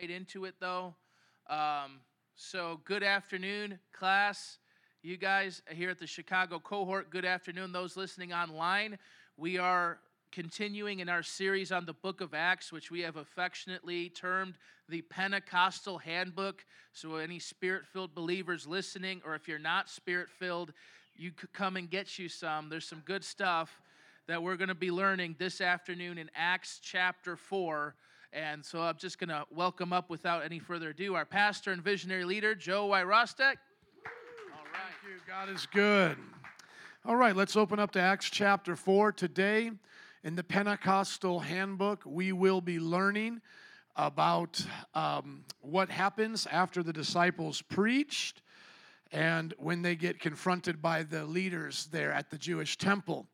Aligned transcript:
right 0.00 0.10
into 0.10 0.44
it 0.44 0.54
though. 0.60 0.94
Um, 1.48 2.00
so, 2.34 2.80
good 2.84 3.02
afternoon, 3.02 3.78
class. 3.92 4.58
You 5.02 5.16
guys 5.16 5.62
here 5.70 5.90
at 5.90 5.98
the 5.98 6.06
Chicago 6.06 6.58
cohort, 6.58 7.10
good 7.10 7.24
afternoon. 7.24 7.72
Those 7.72 7.96
listening 7.96 8.32
online, 8.32 8.98
we 9.36 9.56
are 9.56 9.98
continuing 10.32 11.00
in 11.00 11.08
our 11.08 11.22
series 11.22 11.72
on 11.72 11.86
the 11.86 11.92
book 11.94 12.20
of 12.20 12.34
Acts, 12.34 12.72
which 12.72 12.90
we 12.90 13.00
have 13.00 13.16
affectionately 13.16 14.10
termed 14.10 14.54
the 14.88 15.00
Pentecostal 15.02 15.98
Handbook. 15.98 16.64
So, 16.92 17.16
any 17.16 17.38
spirit 17.38 17.86
filled 17.86 18.14
believers 18.14 18.66
listening, 18.66 19.22
or 19.24 19.34
if 19.34 19.48
you're 19.48 19.58
not 19.58 19.88
spirit 19.88 20.28
filled, 20.28 20.72
you 21.16 21.30
could 21.30 21.52
come 21.54 21.76
and 21.76 21.88
get 21.88 22.18
you 22.18 22.28
some. 22.28 22.68
There's 22.68 22.88
some 22.88 23.02
good 23.06 23.24
stuff 23.24 23.80
that 24.26 24.42
we're 24.42 24.56
going 24.56 24.68
to 24.68 24.74
be 24.74 24.90
learning 24.90 25.36
this 25.38 25.60
afternoon 25.60 26.18
in 26.18 26.30
Acts 26.34 26.80
chapter 26.82 27.36
4. 27.36 27.94
And 28.36 28.62
so 28.62 28.82
I'm 28.82 28.98
just 28.98 29.18
going 29.18 29.30
to 29.30 29.46
welcome 29.50 29.94
up 29.94 30.10
without 30.10 30.44
any 30.44 30.58
further 30.58 30.90
ado 30.90 31.14
our 31.14 31.24
pastor 31.24 31.72
and 31.72 31.82
visionary 31.82 32.26
leader, 32.26 32.54
Joe 32.54 32.86
Wyrostek. 32.86 33.40
All 33.40 34.62
right. 34.62 34.92
Thank 34.92 35.04
you. 35.04 35.20
God 35.26 35.48
is 35.48 35.64
good. 35.72 36.18
All 37.06 37.16
right, 37.16 37.34
let's 37.34 37.56
open 37.56 37.78
up 37.78 37.92
to 37.92 38.00
Acts 38.00 38.28
chapter 38.28 38.76
4. 38.76 39.12
Today, 39.12 39.70
in 40.22 40.36
the 40.36 40.44
Pentecostal 40.44 41.40
Handbook, 41.40 42.02
we 42.04 42.32
will 42.32 42.60
be 42.60 42.78
learning 42.78 43.40
about 43.96 44.62
um, 44.92 45.42
what 45.62 45.88
happens 45.88 46.46
after 46.46 46.82
the 46.82 46.92
disciples 46.92 47.62
preached 47.62 48.42
and 49.12 49.54
when 49.56 49.80
they 49.80 49.96
get 49.96 50.20
confronted 50.20 50.82
by 50.82 51.04
the 51.04 51.24
leaders 51.24 51.88
there 51.90 52.12
at 52.12 52.28
the 52.30 52.36
Jewish 52.36 52.76
temple. 52.76 53.28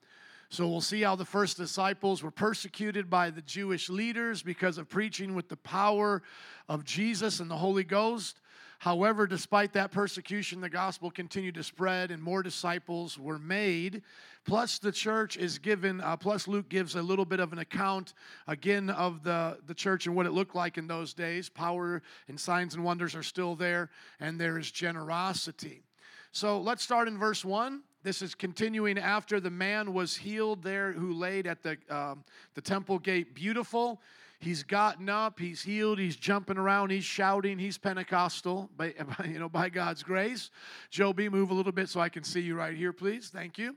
So 0.53 0.69
we'll 0.69 0.83
see 0.83 1.01
how 1.01 1.17
the 1.17 1.25
first 1.25 1.57
disciples 1.57 2.23
were 2.23 2.31
persecuted 2.31 3.09
by 3.09 3.31
the 3.31 3.41
Jewish 3.41 3.89
leaders 3.89 4.43
because 4.43 4.77
of 4.77 4.87
preaching 4.87 5.35
with 5.35 5.49
the 5.49 5.57
power 5.57 6.23
of 6.69 6.85
Jesus 6.85 7.41
and 7.41 7.51
the 7.51 7.57
Holy 7.57 7.85
Ghost. 7.85 8.39
However, 8.79 9.27
despite 9.27 9.73
that 9.73 9.93
persecution, 9.93 10.61
the 10.61 10.69
gospel 10.69 11.11
continued 11.11 11.55
to 11.55 11.63
spread 11.63 12.11
and 12.11 12.23
more 12.23 12.43
disciples 12.43 13.19
were 13.19 13.39
made. 13.39 14.03
Plus, 14.45 14.79
the 14.79 14.93
church 14.93 15.39
is 15.39 15.57
given, 15.57 16.03
uh, 16.03 16.19
plus, 16.19 16.47
Luke 16.47 16.69
gives 16.69 16.97
a 16.97 17.03
little 17.03 17.25
bit 17.25 17.41
of 17.41 17.55
an 17.55 17.61
account 17.61 18.13
again 18.47 18.91
of 18.91 19.23
the, 19.23 19.57
the 19.67 19.75
church 19.75 20.05
and 20.05 20.15
what 20.15 20.27
it 20.27 20.33
looked 20.33 20.55
like 20.55 20.77
in 20.77 20.87
those 20.87 21.15
days. 21.15 21.49
Power 21.49 22.03
and 22.29 22.39
signs 22.39 22.75
and 22.75 22.85
wonders 22.85 23.15
are 23.15 23.23
still 23.23 23.57
there, 23.57 23.89
and 24.21 24.39
there 24.39 24.59
is 24.59 24.71
generosity. 24.71 25.83
So 26.31 26.61
let's 26.61 26.83
start 26.83 27.09
in 27.09 27.17
verse 27.17 27.43
1. 27.43 27.81
This 28.03 28.21
is 28.21 28.35
continuing 28.35 28.99
after 28.99 29.39
the 29.39 29.51
man 29.51 29.95
was 29.95 30.17
healed 30.17 30.63
there 30.63 30.93
who 30.93 31.13
laid 31.13 31.47
at 31.47 31.63
the, 31.63 31.77
um, 31.89 32.25
the 32.55 32.61
temple 32.61 32.99
gate 32.99 33.35
beautiful. 33.35 34.01
He's 34.41 34.65
gotten 34.65 35.09
up, 35.09 35.39
he's 35.39 35.63
healed, 35.63 36.01
he's 36.01 36.17
jumping 36.17 36.59
around, 36.59 36.91
he's 36.91 37.05
shouting, 37.05 37.61
he's 37.61 37.79
Pentecostal, 37.79 38.69
by, 38.77 38.93
you 39.25 39.39
know, 39.39 39.49
by 39.49 39.69
God's 39.69 40.03
grace. 40.03 40.51
Joe 40.91 41.13
B, 41.13 41.29
move 41.29 41.51
a 41.51 41.55
little 41.55 41.71
bit 41.71 41.89
so 41.89 42.01
I 42.01 42.09
can 42.09 42.25
see 42.25 42.41
you 42.41 42.57
right 42.57 42.77
here, 42.77 42.93
please. 42.93 43.31
Thank 43.33 43.57
you 43.57 43.77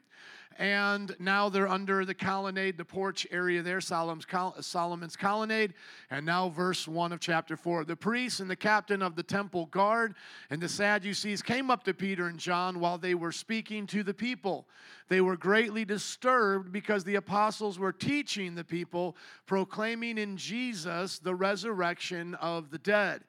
and 0.57 1.15
now 1.19 1.49
they're 1.49 1.67
under 1.67 2.05
the 2.05 2.13
colonnade, 2.13 2.77
the 2.77 2.85
porch 2.85 3.27
area 3.29 3.61
there, 3.61 3.81
Solomon's, 3.81 4.25
Solomon's 4.61 5.17
colonnade. 5.17 5.73
And 6.09 6.25
now, 6.25 6.49
verse 6.49 6.87
1 6.87 7.11
of 7.11 7.19
chapter 7.19 7.57
4. 7.57 7.83
The 7.83 7.95
priests 7.95 8.39
and 8.39 8.49
the 8.49 8.55
captain 8.55 9.01
of 9.01 9.15
the 9.15 9.23
temple 9.23 9.65
guard 9.65 10.15
and 10.49 10.61
the 10.61 10.69
Sadducees 10.69 11.41
came 11.41 11.69
up 11.69 11.83
to 11.83 11.93
Peter 11.93 12.27
and 12.27 12.39
John 12.39 12.79
while 12.79 12.97
they 12.97 13.15
were 13.15 13.33
speaking 13.33 13.85
to 13.87 14.01
the 14.01 14.13
people. 14.13 14.65
They 15.09 15.19
were 15.19 15.37
greatly 15.37 15.83
disturbed 15.83 16.71
because 16.71 17.03
the 17.03 17.15
apostles 17.15 17.77
were 17.77 17.91
teaching 17.91 18.55
the 18.55 18.63
people, 18.63 19.17
proclaiming 19.45 20.17
in 20.17 20.37
Jesus 20.37 21.19
the 21.19 21.35
resurrection 21.35 22.33
of 22.35 22.71
the 22.71 22.79
dead. 22.79 23.23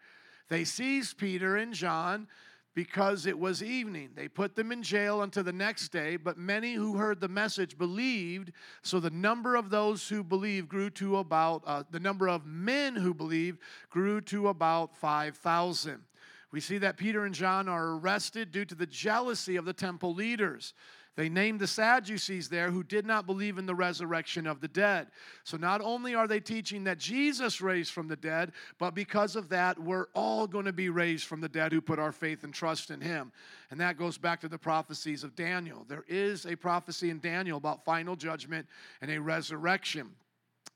They 0.48 0.62
seized 0.62 1.18
Peter 1.18 1.56
and 1.56 1.74
John 1.74 2.28
because 2.76 3.24
it 3.24 3.38
was 3.38 3.62
evening. 3.62 4.10
They 4.14 4.28
put 4.28 4.54
them 4.54 4.70
in 4.70 4.82
jail 4.82 5.22
until 5.22 5.42
the 5.42 5.52
next 5.52 5.88
day, 5.88 6.16
but 6.16 6.36
many 6.36 6.74
who 6.74 6.98
heard 6.98 7.22
the 7.22 7.26
message 7.26 7.78
believed. 7.78 8.52
So 8.82 9.00
the 9.00 9.08
number 9.08 9.56
of 9.56 9.70
those 9.70 10.06
who 10.06 10.22
believed 10.22 10.68
grew 10.68 10.90
to 10.90 11.16
about, 11.16 11.62
uh, 11.66 11.84
the 11.90 11.98
number 11.98 12.28
of 12.28 12.44
men 12.44 12.94
who 12.94 13.14
believed 13.14 13.60
grew 13.88 14.20
to 14.20 14.48
about 14.48 14.94
5,000. 14.94 16.02
We 16.52 16.60
see 16.60 16.76
that 16.76 16.98
Peter 16.98 17.24
and 17.24 17.34
John 17.34 17.66
are 17.66 17.96
arrested 17.96 18.52
due 18.52 18.66
to 18.66 18.74
the 18.74 18.86
jealousy 18.86 19.56
of 19.56 19.64
the 19.64 19.72
temple 19.72 20.12
leaders. 20.12 20.74
They 21.16 21.30
named 21.30 21.60
the 21.60 21.66
Sadducees 21.66 22.50
there 22.50 22.70
who 22.70 22.84
did 22.84 23.06
not 23.06 23.26
believe 23.26 23.56
in 23.56 23.64
the 23.64 23.74
resurrection 23.74 24.46
of 24.46 24.60
the 24.60 24.68
dead. 24.68 25.08
So 25.44 25.56
not 25.56 25.80
only 25.80 26.14
are 26.14 26.28
they 26.28 26.40
teaching 26.40 26.84
that 26.84 26.98
Jesus 26.98 27.62
raised 27.62 27.92
from 27.92 28.06
the 28.06 28.16
dead, 28.16 28.52
but 28.78 28.94
because 28.94 29.34
of 29.34 29.48
that, 29.48 29.78
we're 29.78 30.08
all 30.14 30.46
going 30.46 30.66
to 30.66 30.74
be 30.74 30.90
raised 30.90 31.24
from 31.24 31.40
the 31.40 31.48
dead 31.48 31.72
who 31.72 31.80
put 31.80 31.98
our 31.98 32.12
faith 32.12 32.44
and 32.44 32.52
trust 32.52 32.90
in 32.90 33.00
him. 33.00 33.32
And 33.70 33.80
that 33.80 33.96
goes 33.96 34.18
back 34.18 34.40
to 34.42 34.48
the 34.48 34.58
prophecies 34.58 35.24
of 35.24 35.34
Daniel. 35.34 35.86
There 35.88 36.04
is 36.06 36.44
a 36.44 36.54
prophecy 36.54 37.08
in 37.08 37.18
Daniel 37.18 37.56
about 37.56 37.84
final 37.84 38.14
judgment 38.14 38.66
and 39.00 39.10
a 39.10 39.18
resurrection 39.18 40.10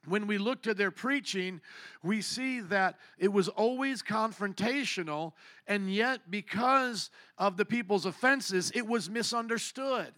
when 0.07 0.27
we 0.27 0.39
look 0.39 0.63
to 0.63 0.73
their 0.73 0.91
preaching, 0.91 1.61
we 2.03 2.23
see 2.23 2.61
that 2.61 2.97
it 3.19 3.31
was 3.31 3.49
always 3.49 4.03
confrontational, 4.03 5.33
and 5.67 5.93
yet, 5.93 6.31
because 6.31 7.11
of 7.37 7.57
the 7.57 7.65
people's 7.65 8.07
offenses, 8.07 8.73
it 8.75 8.87
was 8.87 9.11
misunderstood. 9.11 10.15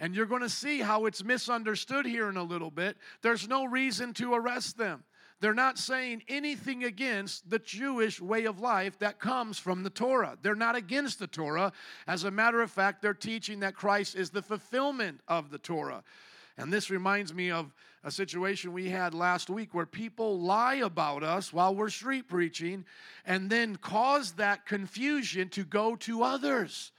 And 0.00 0.14
you're 0.14 0.26
going 0.26 0.42
to 0.42 0.48
see 0.48 0.80
how 0.80 1.04
it's 1.04 1.22
misunderstood 1.22 2.06
here 2.06 2.28
in 2.28 2.36
a 2.36 2.42
little 2.42 2.70
bit. 2.70 2.96
There's 3.22 3.46
no 3.46 3.66
reason 3.66 4.14
to 4.14 4.34
arrest 4.34 4.78
them. 4.78 5.04
They're 5.40 5.54
not 5.54 5.78
saying 5.78 6.22
anything 6.28 6.84
against 6.84 7.48
the 7.48 7.58
Jewish 7.58 8.20
way 8.20 8.44
of 8.44 8.60
life 8.60 8.98
that 8.98 9.20
comes 9.20 9.58
from 9.58 9.82
the 9.82 9.90
Torah. 9.90 10.36
They're 10.42 10.54
not 10.54 10.76
against 10.76 11.18
the 11.18 11.26
Torah. 11.26 11.72
As 12.06 12.24
a 12.24 12.30
matter 12.30 12.60
of 12.60 12.70
fact, 12.70 13.00
they're 13.00 13.14
teaching 13.14 13.60
that 13.60 13.74
Christ 13.74 14.16
is 14.16 14.30
the 14.30 14.42
fulfillment 14.42 15.20
of 15.28 15.50
the 15.50 15.58
Torah. 15.58 16.02
And 16.58 16.70
this 16.70 16.90
reminds 16.90 17.32
me 17.32 17.50
of 17.50 17.72
a 18.04 18.10
situation 18.10 18.74
we 18.74 18.90
had 18.90 19.14
last 19.14 19.48
week 19.48 19.72
where 19.72 19.86
people 19.86 20.38
lie 20.38 20.76
about 20.76 21.22
us 21.22 21.54
while 21.54 21.74
we're 21.74 21.88
street 21.88 22.28
preaching 22.28 22.84
and 23.24 23.48
then 23.48 23.76
cause 23.76 24.32
that 24.32 24.66
confusion 24.66 25.48
to 25.50 25.64
go 25.64 25.96
to 25.96 26.22
others. 26.22 26.92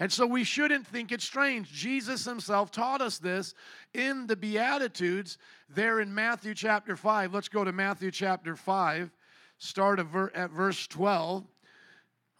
And 0.00 0.10
so 0.10 0.26
we 0.26 0.44
shouldn't 0.44 0.86
think 0.86 1.12
it 1.12 1.20
strange. 1.20 1.70
Jesus 1.70 2.24
himself 2.24 2.70
taught 2.70 3.02
us 3.02 3.18
this 3.18 3.54
in 3.92 4.26
the 4.26 4.34
Beatitudes 4.34 5.36
there 5.68 6.00
in 6.00 6.12
Matthew 6.14 6.54
chapter 6.54 6.96
5. 6.96 7.34
Let's 7.34 7.50
go 7.50 7.64
to 7.64 7.72
Matthew 7.72 8.10
chapter 8.10 8.56
5, 8.56 9.10
start 9.58 10.00
at 10.34 10.50
verse 10.50 10.86
12. 10.86 11.44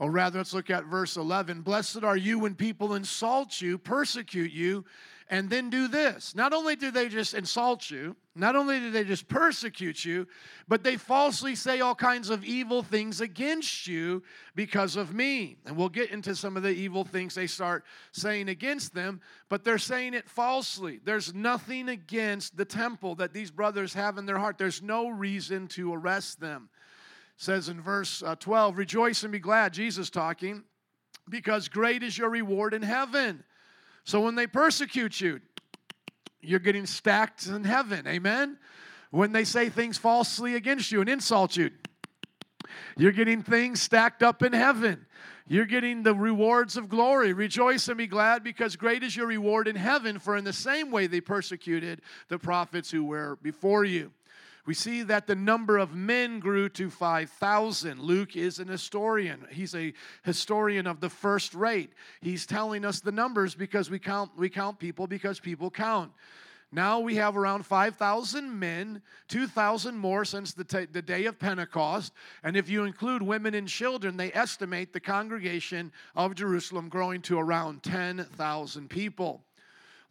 Or 0.00 0.10
rather, 0.10 0.38
let's 0.38 0.54
look 0.54 0.70
at 0.70 0.86
verse 0.86 1.18
11. 1.18 1.60
Blessed 1.60 2.04
are 2.04 2.16
you 2.16 2.38
when 2.38 2.54
people 2.54 2.94
insult 2.94 3.60
you, 3.60 3.76
persecute 3.76 4.50
you, 4.50 4.86
and 5.28 5.50
then 5.50 5.68
do 5.68 5.88
this. 5.88 6.34
Not 6.34 6.54
only 6.54 6.74
do 6.74 6.90
they 6.90 7.10
just 7.10 7.34
insult 7.34 7.90
you, 7.90 8.16
not 8.34 8.56
only 8.56 8.80
do 8.80 8.90
they 8.90 9.04
just 9.04 9.28
persecute 9.28 10.02
you, 10.02 10.26
but 10.66 10.82
they 10.82 10.96
falsely 10.96 11.54
say 11.54 11.80
all 11.80 11.94
kinds 11.94 12.30
of 12.30 12.42
evil 12.46 12.82
things 12.82 13.20
against 13.20 13.86
you 13.86 14.22
because 14.54 14.96
of 14.96 15.12
me. 15.12 15.58
And 15.66 15.76
we'll 15.76 15.90
get 15.90 16.10
into 16.10 16.34
some 16.34 16.56
of 16.56 16.62
the 16.62 16.70
evil 16.70 17.04
things 17.04 17.34
they 17.34 17.46
start 17.46 17.84
saying 18.10 18.48
against 18.48 18.94
them, 18.94 19.20
but 19.50 19.64
they're 19.64 19.76
saying 19.76 20.14
it 20.14 20.30
falsely. 20.30 20.98
There's 21.04 21.34
nothing 21.34 21.90
against 21.90 22.56
the 22.56 22.64
temple 22.64 23.16
that 23.16 23.34
these 23.34 23.50
brothers 23.50 23.92
have 23.92 24.16
in 24.16 24.24
their 24.24 24.38
heart. 24.38 24.56
There's 24.56 24.80
no 24.80 25.10
reason 25.10 25.68
to 25.68 25.92
arrest 25.92 26.40
them. 26.40 26.70
Says 27.40 27.70
in 27.70 27.80
verse 27.80 28.22
uh, 28.22 28.34
12, 28.34 28.76
rejoice 28.76 29.22
and 29.22 29.32
be 29.32 29.38
glad, 29.38 29.72
Jesus 29.72 30.10
talking, 30.10 30.62
because 31.26 31.68
great 31.68 32.02
is 32.02 32.18
your 32.18 32.28
reward 32.28 32.74
in 32.74 32.82
heaven. 32.82 33.42
So 34.04 34.20
when 34.20 34.34
they 34.34 34.46
persecute 34.46 35.22
you, 35.22 35.40
you're 36.42 36.58
getting 36.58 36.84
stacked 36.84 37.46
in 37.46 37.64
heaven. 37.64 38.06
Amen? 38.06 38.58
When 39.10 39.32
they 39.32 39.44
say 39.44 39.70
things 39.70 39.96
falsely 39.96 40.54
against 40.54 40.92
you 40.92 41.00
and 41.00 41.08
insult 41.08 41.56
you, 41.56 41.70
you're 42.98 43.10
getting 43.10 43.42
things 43.42 43.80
stacked 43.80 44.22
up 44.22 44.42
in 44.42 44.52
heaven. 44.52 45.06
You're 45.48 45.64
getting 45.64 46.02
the 46.02 46.14
rewards 46.14 46.76
of 46.76 46.90
glory. 46.90 47.32
Rejoice 47.32 47.88
and 47.88 47.96
be 47.96 48.06
glad 48.06 48.44
because 48.44 48.76
great 48.76 49.02
is 49.02 49.16
your 49.16 49.26
reward 49.26 49.66
in 49.66 49.76
heaven, 49.76 50.18
for 50.18 50.36
in 50.36 50.44
the 50.44 50.52
same 50.52 50.90
way 50.90 51.06
they 51.06 51.22
persecuted 51.22 52.02
the 52.28 52.38
prophets 52.38 52.90
who 52.90 53.02
were 53.02 53.38
before 53.40 53.86
you. 53.86 54.12
We 54.66 54.74
see 54.74 55.02
that 55.04 55.26
the 55.26 55.34
number 55.34 55.78
of 55.78 55.94
men 55.94 56.38
grew 56.38 56.68
to 56.70 56.90
5,000. 56.90 58.00
Luke 58.00 58.36
is 58.36 58.58
an 58.58 58.68
historian. 58.68 59.46
He's 59.50 59.74
a 59.74 59.92
historian 60.22 60.86
of 60.86 61.00
the 61.00 61.08
first 61.08 61.54
rate. 61.54 61.92
He's 62.20 62.46
telling 62.46 62.84
us 62.84 63.00
the 63.00 63.12
numbers 63.12 63.54
because 63.54 63.90
we 63.90 63.98
count, 63.98 64.32
we 64.36 64.48
count 64.48 64.78
people 64.78 65.06
because 65.06 65.40
people 65.40 65.70
count. 65.70 66.12
Now 66.72 67.00
we 67.00 67.16
have 67.16 67.36
around 67.36 67.66
5,000 67.66 68.58
men, 68.58 69.02
2,000 69.26 69.96
more 69.96 70.24
since 70.24 70.52
the, 70.52 70.62
t- 70.62 70.86
the 70.86 71.02
day 71.02 71.24
of 71.24 71.38
Pentecost. 71.38 72.12
And 72.44 72.56
if 72.56 72.68
you 72.68 72.84
include 72.84 73.22
women 73.22 73.54
and 73.54 73.66
children, 73.66 74.16
they 74.16 74.32
estimate 74.32 74.92
the 74.92 75.00
congregation 75.00 75.90
of 76.14 76.36
Jerusalem 76.36 76.88
growing 76.88 77.22
to 77.22 77.40
around 77.40 77.82
10,000 77.82 78.88
people. 78.88 79.42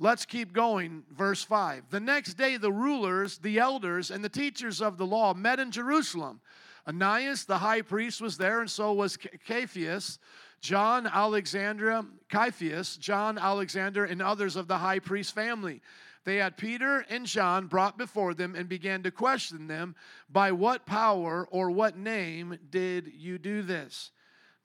Let's 0.02 0.26
keep 0.26 0.54
going. 0.54 1.04
Verse 1.12 1.44
5. 1.44 1.90
The 1.90 2.00
next 2.00 2.36
day, 2.36 2.56
the 2.56 2.72
rulers, 2.72 3.38
the 3.38 3.60
elders, 3.60 4.12
and 4.12 4.24
the 4.24 4.30
teachers 4.30 4.82
of 4.82 4.98
the 4.98 5.06
law 5.06 5.34
met 5.34 5.60
in 5.60 5.72
Jerusalem 5.72 6.40
Ananias, 6.88 7.46
the 7.46 7.58
high 7.58 7.82
priest, 7.82 8.22
was 8.22 8.38
there, 8.38 8.62
and 8.62 8.72
so 8.72 8.94
was 8.94 9.18
Caiaphas, 9.46 10.18
John, 10.62 11.06
Alexandra, 11.06 12.06
Caiaphas, 12.30 12.98
John, 12.98 13.38
Alexander, 13.38 14.06
and 14.06 14.22
others 14.22 14.56
of 14.56 14.68
the 14.68 14.78
high 14.78 15.00
priest 15.00 15.36
family. 15.36 15.82
They 16.24 16.38
had 16.38 16.58
Peter 16.58 17.06
and 17.10 17.26
John 17.26 17.68
brought 17.68 17.98
before 17.98 18.34
them 18.34 18.56
and 18.56 18.68
began 18.68 19.04
to 19.04 19.12
question 19.12 19.68
them, 19.68 19.96
By 20.30 20.52
what 20.52 20.86
power 20.86 21.48
or 21.52 21.70
what 21.70 21.98
name 21.98 22.58
did 22.70 23.12
you 23.14 23.38
do 23.38 23.62
this? 23.62 24.12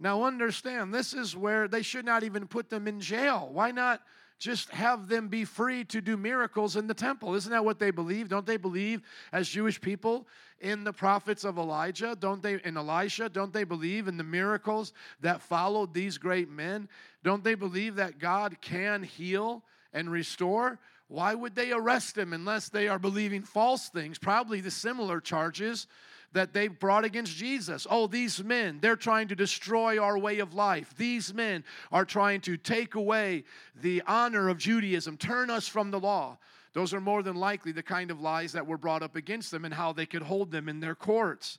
Now, 0.00 0.24
understand, 0.24 0.94
this 0.94 1.12
is 1.14 1.36
where 1.36 1.68
they 1.68 1.82
should 1.82 2.04
not 2.04 2.24
even 2.24 2.46
put 2.46 2.70
them 2.70 2.88
in 2.88 3.00
jail. 3.00 3.48
Why 3.52 3.70
not 3.70 4.00
just 4.38 4.70
have 4.70 5.08
them 5.08 5.28
be 5.28 5.44
free 5.44 5.84
to 5.84 6.00
do 6.00 6.16
miracles 6.16 6.76
in 6.76 6.86
the 6.86 6.94
temple? 6.94 7.34
Isn't 7.34 7.52
that 7.52 7.64
what 7.64 7.78
they 7.78 7.90
believe? 7.90 8.28
Don't 8.28 8.46
they 8.46 8.56
believe, 8.56 9.02
as 9.32 9.48
Jewish 9.48 9.80
people, 9.80 10.26
in 10.60 10.84
the 10.84 10.92
prophets 10.92 11.44
of 11.44 11.58
Elijah? 11.58 12.16
Don't 12.18 12.42
they, 12.42 12.60
in 12.64 12.76
Elisha? 12.76 13.28
Don't 13.28 13.52
they 13.52 13.64
believe 13.64 14.08
in 14.08 14.16
the 14.16 14.24
miracles 14.24 14.92
that 15.20 15.40
followed 15.40 15.94
these 15.94 16.18
great 16.18 16.50
men? 16.50 16.88
Don't 17.22 17.44
they 17.44 17.54
believe 17.54 17.96
that 17.96 18.18
God 18.18 18.60
can 18.60 19.02
heal 19.02 19.62
and 19.92 20.10
restore? 20.10 20.78
Why 21.08 21.34
would 21.34 21.54
they 21.54 21.72
arrest 21.72 22.18
him 22.18 22.32
unless 22.32 22.68
they 22.68 22.88
are 22.88 22.98
believing 22.98 23.42
false 23.42 23.88
things? 23.88 24.18
Probably 24.18 24.60
the 24.60 24.70
similar 24.70 25.20
charges 25.20 25.86
that 26.34 26.52
they 26.52 26.68
brought 26.68 27.04
against 27.04 27.36
Jesus. 27.36 27.86
Oh, 27.88 28.06
these 28.06 28.42
men, 28.44 28.78
they're 28.80 28.96
trying 28.96 29.28
to 29.28 29.36
destroy 29.36 29.98
our 29.98 30.18
way 30.18 30.40
of 30.40 30.52
life. 30.52 30.94
These 30.96 31.32
men 31.32 31.64
are 31.90 32.04
trying 32.04 32.42
to 32.42 32.56
take 32.56 32.96
away 32.96 33.44
the 33.80 34.02
honor 34.06 34.48
of 34.48 34.58
Judaism, 34.58 35.16
turn 35.16 35.48
us 35.48 35.66
from 35.66 35.90
the 35.90 36.00
law. 36.00 36.38
Those 36.74 36.92
are 36.92 37.00
more 37.00 37.22
than 37.22 37.36
likely 37.36 37.70
the 37.70 37.84
kind 37.84 38.10
of 38.10 38.20
lies 38.20 38.52
that 38.52 38.66
were 38.66 38.76
brought 38.76 39.02
up 39.02 39.14
against 39.14 39.52
them 39.52 39.64
and 39.64 39.72
how 39.72 39.92
they 39.92 40.06
could 40.06 40.22
hold 40.22 40.50
them 40.50 40.68
in 40.68 40.80
their 40.80 40.96
courts. 40.96 41.58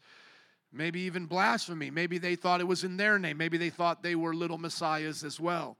Maybe 0.74 1.00
even 1.02 1.26
blasphemy. 1.26 1.90
Maybe 1.90 2.18
they 2.18 2.36
thought 2.36 2.60
it 2.60 2.68
was 2.68 2.84
in 2.84 2.98
their 2.98 3.18
name. 3.18 3.38
Maybe 3.38 3.58
they 3.58 3.70
thought 3.70 4.04
they 4.04 4.16
were 4.16 4.34
little 4.34 4.58
messiahs 4.58 5.24
as 5.24 5.40
well. 5.40 5.78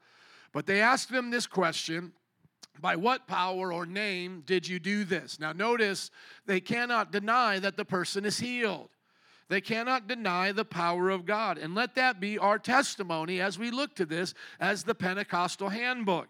But 0.54 0.66
they 0.66 0.80
asked 0.80 1.12
them 1.12 1.32
this 1.32 1.48
question 1.48 2.14
by 2.82 2.96
what 2.96 3.28
power 3.28 3.72
or 3.72 3.86
name 3.86 4.44
did 4.46 4.68
you 4.68 4.80
do 4.80 5.04
this? 5.04 5.40
Now, 5.40 5.52
notice 5.54 6.12
they 6.46 6.60
cannot 6.60 7.12
deny 7.12 7.60
that 7.60 7.78
the 7.78 7.86
person 7.86 8.26
is 8.26 8.40
healed. 8.40 8.90
They 9.48 9.62
cannot 9.62 10.08
deny 10.08 10.52
the 10.52 10.66
power 10.66 11.10
of 11.10 11.26
God. 11.26 11.58
And 11.58 11.76
let 11.76 11.96
that 11.96 12.20
be 12.20 12.38
our 12.38 12.58
testimony 12.58 13.40
as 13.40 13.60
we 13.60 13.70
look 13.70 13.96
to 13.96 14.06
this 14.06 14.34
as 14.60 14.84
the 14.84 14.96
Pentecostal 14.96 15.70
handbook. 15.70 16.28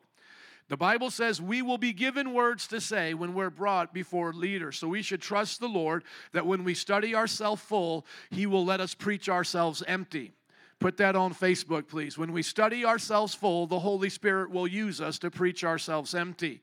The 0.68 0.78
Bible 0.78 1.12
says 1.12 1.42
we 1.42 1.62
will 1.62 1.78
be 1.78 1.94
given 1.94 2.34
words 2.34 2.68
to 2.68 2.82
say 2.82 3.14
when 3.14 3.34
we're 3.34 3.52
brought 3.52 3.94
before 3.94 4.34
leaders. 4.34 4.78
So 4.78 4.88
we 4.88 5.04
should 5.04 5.22
trust 5.22 5.60
the 5.60 5.68
Lord 5.68 6.04
that 6.34 6.48
when 6.48 6.64
we 6.64 6.74
study 6.74 7.16
ourselves 7.16 7.62
full, 7.62 8.06
He 8.32 8.48
will 8.48 8.66
let 8.66 8.82
us 8.82 8.96
preach 8.96 9.30
ourselves 9.30 9.84
empty. 9.88 10.34
Put 10.80 10.98
that 10.98 11.16
on 11.16 11.34
Facebook, 11.34 11.88
please. 11.88 12.18
When 12.18 12.34
we 12.34 12.44
study 12.44 12.86
ourselves 12.86 13.34
full, 13.34 13.66
the 13.66 13.80
Holy 13.80 14.10
Spirit 14.10 14.52
will 14.52 14.68
use 14.68 15.00
us 15.00 15.18
to 15.20 15.32
preach 15.32 15.64
ourselves 15.64 16.14
empty. 16.14 16.62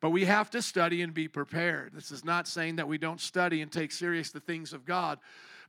But 0.00 0.10
we 0.10 0.26
have 0.26 0.50
to 0.50 0.62
study 0.62 1.02
and 1.02 1.12
be 1.12 1.28
prepared. 1.28 1.92
This 1.92 2.12
is 2.12 2.24
not 2.24 2.46
saying 2.46 2.76
that 2.76 2.86
we 2.86 2.98
don't 2.98 3.20
study 3.20 3.62
and 3.62 3.72
take 3.72 3.90
serious 3.90 4.30
the 4.30 4.40
things 4.40 4.72
of 4.72 4.84
God. 4.84 5.18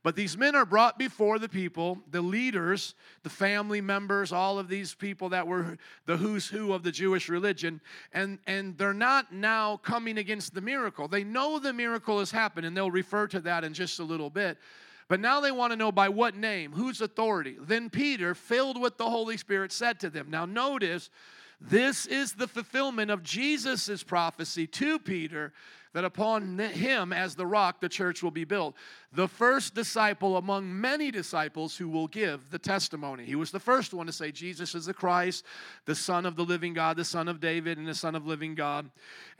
But 0.01 0.15
these 0.15 0.37
men 0.37 0.55
are 0.55 0.65
brought 0.65 0.97
before 0.97 1.39
the 1.39 1.49
people, 1.49 1.99
the 2.09 2.21
leaders, 2.21 2.95
the 3.23 3.29
family 3.29 3.81
members, 3.81 4.31
all 4.31 4.57
of 4.57 4.69
these 4.69 4.93
people 4.93 5.29
that 5.29 5.45
were 5.45 5.77
the 6.05 6.15
who's 6.15 6.47
who 6.47 6.71
of 6.71 6.83
the 6.83 6.91
Jewish 6.91 7.27
religion, 7.27 7.81
and, 8.13 8.39
and 8.47 8.77
they're 8.77 8.93
not 8.93 9.33
now 9.33 9.77
coming 9.77 10.17
against 10.17 10.53
the 10.53 10.61
miracle. 10.61 11.09
They 11.09 11.25
know 11.25 11.59
the 11.59 11.73
miracle 11.73 12.19
has 12.19 12.31
happened, 12.31 12.65
and 12.65 12.77
they'll 12.77 12.91
refer 12.91 13.27
to 13.27 13.41
that 13.41 13.65
in 13.65 13.73
just 13.73 13.99
a 13.99 14.03
little 14.03 14.29
bit. 14.29 14.57
But 15.09 15.19
now 15.19 15.41
they 15.41 15.51
want 15.51 15.73
to 15.73 15.77
know 15.77 15.91
by 15.91 16.07
what 16.07 16.35
name, 16.35 16.71
whose 16.71 17.01
authority. 17.01 17.57
Then 17.59 17.89
Peter, 17.89 18.35
filled 18.35 18.79
with 18.79 18.97
the 18.97 19.09
Holy 19.09 19.37
Spirit, 19.37 19.71
said 19.71 19.99
to 20.01 20.09
them, 20.09 20.29
Now 20.29 20.45
notice, 20.45 21.09
this 21.61 22.05
is 22.05 22.33
the 22.33 22.47
fulfillment 22.47 23.11
of 23.11 23.23
Jesus' 23.23 24.03
prophecy 24.03 24.65
to 24.67 24.99
Peter 24.99 25.53
that 25.93 26.05
upon 26.05 26.59
him 26.59 27.11
as 27.11 27.33
the 27.33 27.45
rock 27.45 27.79
the 27.79 27.89
church 27.89 28.21
will 28.21 28.31
be 28.31 28.43
built. 28.43 28.75
The 29.11 29.27
first 29.27 29.73
disciple 29.73 30.37
among 30.37 30.79
many 30.79 31.09
disciples 31.09 31.75
who 31.75 31.89
will 31.89 32.07
give 32.07 32.51
the 32.51 32.59
testimony. 32.59 33.25
He 33.25 33.35
was 33.35 33.49
the 33.49 33.59
first 33.59 33.93
one 33.93 34.05
to 34.05 34.11
say, 34.11 34.31
Jesus 34.31 34.75
is 34.75 34.85
the 34.85 34.93
Christ, 34.93 35.45
the 35.85 35.95
Son 35.95 36.27
of 36.27 36.35
the 36.35 36.45
living 36.45 36.73
God, 36.73 36.95
the 36.95 37.03
Son 37.03 37.27
of 37.27 37.39
David, 37.39 37.79
and 37.79 37.87
the 37.87 37.95
Son 37.95 38.13
of 38.13 38.27
living 38.27 38.53
God. 38.53 38.89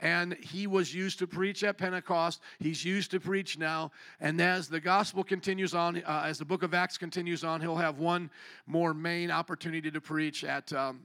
And 0.00 0.34
he 0.40 0.66
was 0.66 0.92
used 0.92 1.20
to 1.20 1.28
preach 1.28 1.62
at 1.62 1.78
Pentecost. 1.78 2.40
He's 2.58 2.84
used 2.84 3.12
to 3.12 3.20
preach 3.20 3.56
now. 3.56 3.92
And 4.20 4.40
as 4.40 4.68
the 4.68 4.80
gospel 4.80 5.22
continues 5.22 5.72
on, 5.72 6.02
uh, 6.02 6.24
as 6.26 6.38
the 6.38 6.44
book 6.44 6.64
of 6.64 6.74
Acts 6.74 6.98
continues 6.98 7.44
on, 7.44 7.60
he'll 7.60 7.76
have 7.76 7.98
one 7.98 8.28
more 8.66 8.92
main 8.92 9.30
opportunity 9.30 9.90
to 9.90 10.00
preach 10.00 10.42
at. 10.42 10.72
Um, 10.72 11.00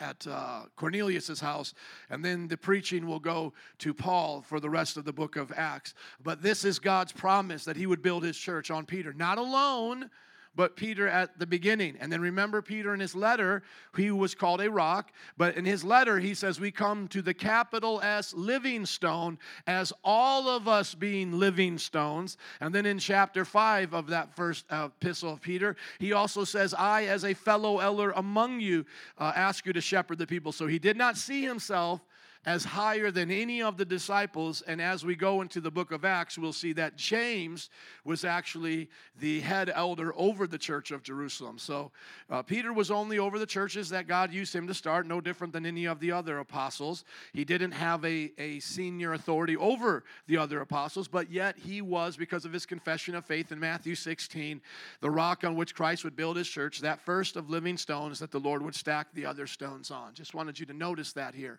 at 0.00 0.26
uh, 0.26 0.62
Cornelius's 0.76 1.40
house, 1.40 1.74
and 2.10 2.24
then 2.24 2.48
the 2.48 2.56
preaching 2.56 3.06
will 3.06 3.20
go 3.20 3.52
to 3.78 3.94
Paul 3.94 4.42
for 4.42 4.60
the 4.60 4.70
rest 4.70 4.96
of 4.96 5.04
the 5.04 5.12
book 5.12 5.36
of 5.36 5.52
Acts. 5.56 5.94
But 6.22 6.42
this 6.42 6.64
is 6.64 6.78
God's 6.78 7.12
promise 7.12 7.64
that 7.64 7.76
he 7.76 7.86
would 7.86 8.02
build 8.02 8.22
his 8.22 8.36
church 8.36 8.70
on 8.70 8.84
Peter, 8.86 9.12
not 9.12 9.38
alone, 9.38 10.10
but 10.56 10.74
Peter 10.74 11.06
at 11.06 11.38
the 11.38 11.46
beginning. 11.46 11.96
And 12.00 12.10
then 12.10 12.20
remember 12.20 12.62
Peter 12.62 12.94
in 12.94 13.00
his 13.00 13.14
letter, 13.14 13.62
he 13.96 14.10
was 14.10 14.34
called 14.34 14.60
a 14.60 14.70
rock, 14.70 15.12
but 15.36 15.56
in 15.56 15.64
his 15.64 15.84
letter 15.84 16.18
he 16.18 16.34
says, 16.34 16.58
We 16.58 16.70
come 16.70 17.06
to 17.08 17.22
the 17.22 17.34
capital 17.34 18.00
S 18.00 18.34
living 18.34 18.86
stone 18.86 19.38
as 19.66 19.92
all 20.02 20.48
of 20.48 20.66
us 20.66 20.94
being 20.94 21.38
living 21.38 21.78
stones. 21.78 22.38
And 22.60 22.74
then 22.74 22.86
in 22.86 22.98
chapter 22.98 23.44
5 23.44 23.94
of 23.94 24.08
that 24.08 24.34
first 24.34 24.64
uh, 24.70 24.88
epistle 25.00 25.34
of 25.34 25.40
Peter, 25.40 25.76
he 25.98 26.12
also 26.12 26.44
says, 26.44 26.74
I, 26.74 27.04
as 27.04 27.24
a 27.24 27.34
fellow 27.34 27.78
elder 27.78 28.12
among 28.12 28.60
you, 28.60 28.86
uh, 29.18 29.32
ask 29.36 29.66
you 29.66 29.72
to 29.74 29.80
shepherd 29.80 30.18
the 30.18 30.26
people. 30.26 30.52
So 30.52 30.66
he 30.66 30.78
did 30.78 30.96
not 30.96 31.16
see 31.16 31.42
himself 31.42 32.00
as 32.46 32.64
higher 32.64 33.10
than 33.10 33.28
any 33.28 33.60
of 33.60 33.76
the 33.76 33.84
disciples. 33.84 34.62
And 34.62 34.80
as 34.80 35.04
we 35.04 35.16
go 35.16 35.42
into 35.42 35.60
the 35.60 35.70
book 35.70 35.90
of 35.90 36.04
Acts, 36.04 36.38
we'll 36.38 36.52
see 36.52 36.72
that 36.74 36.96
James 36.96 37.70
was 38.04 38.24
actually 38.24 38.88
the 39.18 39.40
head 39.40 39.70
elder 39.74 40.14
over 40.16 40.46
the 40.46 40.56
church 40.56 40.92
of 40.92 41.02
Jerusalem. 41.02 41.58
So 41.58 41.90
uh, 42.30 42.42
Peter 42.42 42.72
was 42.72 42.92
only 42.92 43.18
over 43.18 43.40
the 43.40 43.46
churches 43.46 43.88
that 43.88 44.06
God 44.06 44.32
used 44.32 44.54
him 44.54 44.68
to 44.68 44.74
start, 44.74 45.08
no 45.08 45.20
different 45.20 45.52
than 45.52 45.66
any 45.66 45.86
of 45.86 45.98
the 45.98 46.12
other 46.12 46.38
apostles. 46.38 47.04
He 47.32 47.44
didn't 47.44 47.72
have 47.72 48.04
a, 48.04 48.32
a 48.38 48.60
senior 48.60 49.14
authority 49.14 49.56
over 49.56 50.04
the 50.28 50.36
other 50.36 50.60
apostles, 50.60 51.08
but 51.08 51.28
yet 51.32 51.58
he 51.58 51.82
was, 51.82 52.16
because 52.16 52.44
of 52.44 52.52
his 52.52 52.64
confession 52.64 53.16
of 53.16 53.24
faith 53.24 53.50
in 53.50 53.58
Matthew 53.58 53.96
16, 53.96 54.60
the 55.00 55.10
rock 55.10 55.42
on 55.42 55.56
which 55.56 55.74
Christ 55.74 56.04
would 56.04 56.14
build 56.14 56.36
his 56.36 56.48
church, 56.48 56.80
that 56.80 57.00
first 57.00 57.34
of 57.34 57.50
living 57.50 57.76
stones 57.76 58.20
that 58.20 58.30
the 58.30 58.38
Lord 58.38 58.62
would 58.62 58.76
stack 58.76 59.08
the 59.14 59.26
other 59.26 59.48
stones 59.48 59.90
on. 59.90 60.14
Just 60.14 60.32
wanted 60.32 60.60
you 60.60 60.66
to 60.66 60.72
notice 60.72 61.12
that 61.14 61.34
here. 61.34 61.58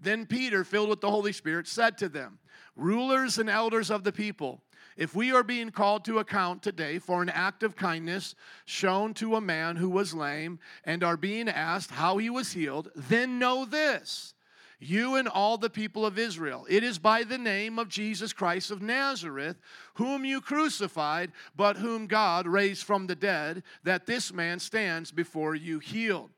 Then 0.00 0.26
Peter, 0.26 0.64
filled 0.64 0.88
with 0.88 1.00
the 1.00 1.10
Holy 1.10 1.32
Spirit, 1.32 1.66
said 1.66 1.98
to 1.98 2.08
them, 2.08 2.38
Rulers 2.76 3.38
and 3.38 3.50
elders 3.50 3.90
of 3.90 4.04
the 4.04 4.12
people, 4.12 4.62
if 4.96 5.14
we 5.14 5.32
are 5.32 5.44
being 5.44 5.70
called 5.70 6.04
to 6.06 6.18
account 6.18 6.62
today 6.62 6.98
for 6.98 7.22
an 7.22 7.28
act 7.28 7.62
of 7.62 7.76
kindness 7.76 8.34
shown 8.64 9.14
to 9.14 9.36
a 9.36 9.40
man 9.40 9.76
who 9.76 9.88
was 9.88 10.12
lame 10.12 10.58
and 10.84 11.04
are 11.04 11.16
being 11.16 11.48
asked 11.48 11.92
how 11.92 12.18
he 12.18 12.28
was 12.30 12.52
healed, 12.52 12.90
then 12.96 13.38
know 13.38 13.64
this. 13.64 14.34
You 14.80 15.16
and 15.16 15.26
all 15.26 15.56
the 15.56 15.70
people 15.70 16.06
of 16.06 16.18
Israel, 16.18 16.66
it 16.68 16.84
is 16.84 16.98
by 16.98 17.24
the 17.24 17.38
name 17.38 17.78
of 17.78 17.88
Jesus 17.88 18.32
Christ 18.32 18.70
of 18.70 18.82
Nazareth, 18.82 19.56
whom 19.94 20.24
you 20.24 20.40
crucified, 20.40 21.32
but 21.56 21.76
whom 21.76 22.06
God 22.06 22.46
raised 22.46 22.84
from 22.84 23.06
the 23.06 23.16
dead, 23.16 23.64
that 23.82 24.06
this 24.06 24.32
man 24.32 24.60
stands 24.60 25.10
before 25.10 25.56
you 25.56 25.80
healed. 25.80 26.30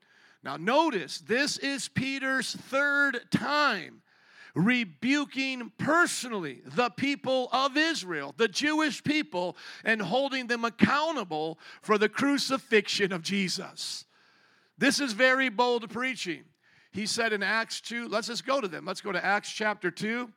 Now, 0.42 0.56
notice 0.56 1.18
this 1.18 1.58
is 1.58 1.88
Peter's 1.88 2.54
third 2.54 3.20
time 3.30 4.02
rebuking 4.54 5.70
personally 5.78 6.62
the 6.64 6.90
people 6.90 7.48
of 7.52 7.76
Israel, 7.76 8.34
the 8.36 8.48
Jewish 8.48 9.02
people, 9.04 9.56
and 9.84 10.00
holding 10.00 10.46
them 10.46 10.64
accountable 10.64 11.58
for 11.82 11.98
the 11.98 12.08
crucifixion 12.08 13.12
of 13.12 13.22
Jesus. 13.22 14.06
This 14.78 14.98
is 14.98 15.12
very 15.12 15.50
bold 15.50 15.88
preaching. 15.90 16.44
He 16.90 17.06
said 17.06 17.32
in 17.32 17.42
Acts 17.42 17.80
2, 17.82 18.08
let's 18.08 18.26
just 18.26 18.46
go 18.46 18.60
to 18.60 18.66
them. 18.66 18.84
Let's 18.84 19.00
go 19.00 19.12
to 19.12 19.24
Acts 19.24 19.52
chapter 19.52 19.90
2, 19.90 20.28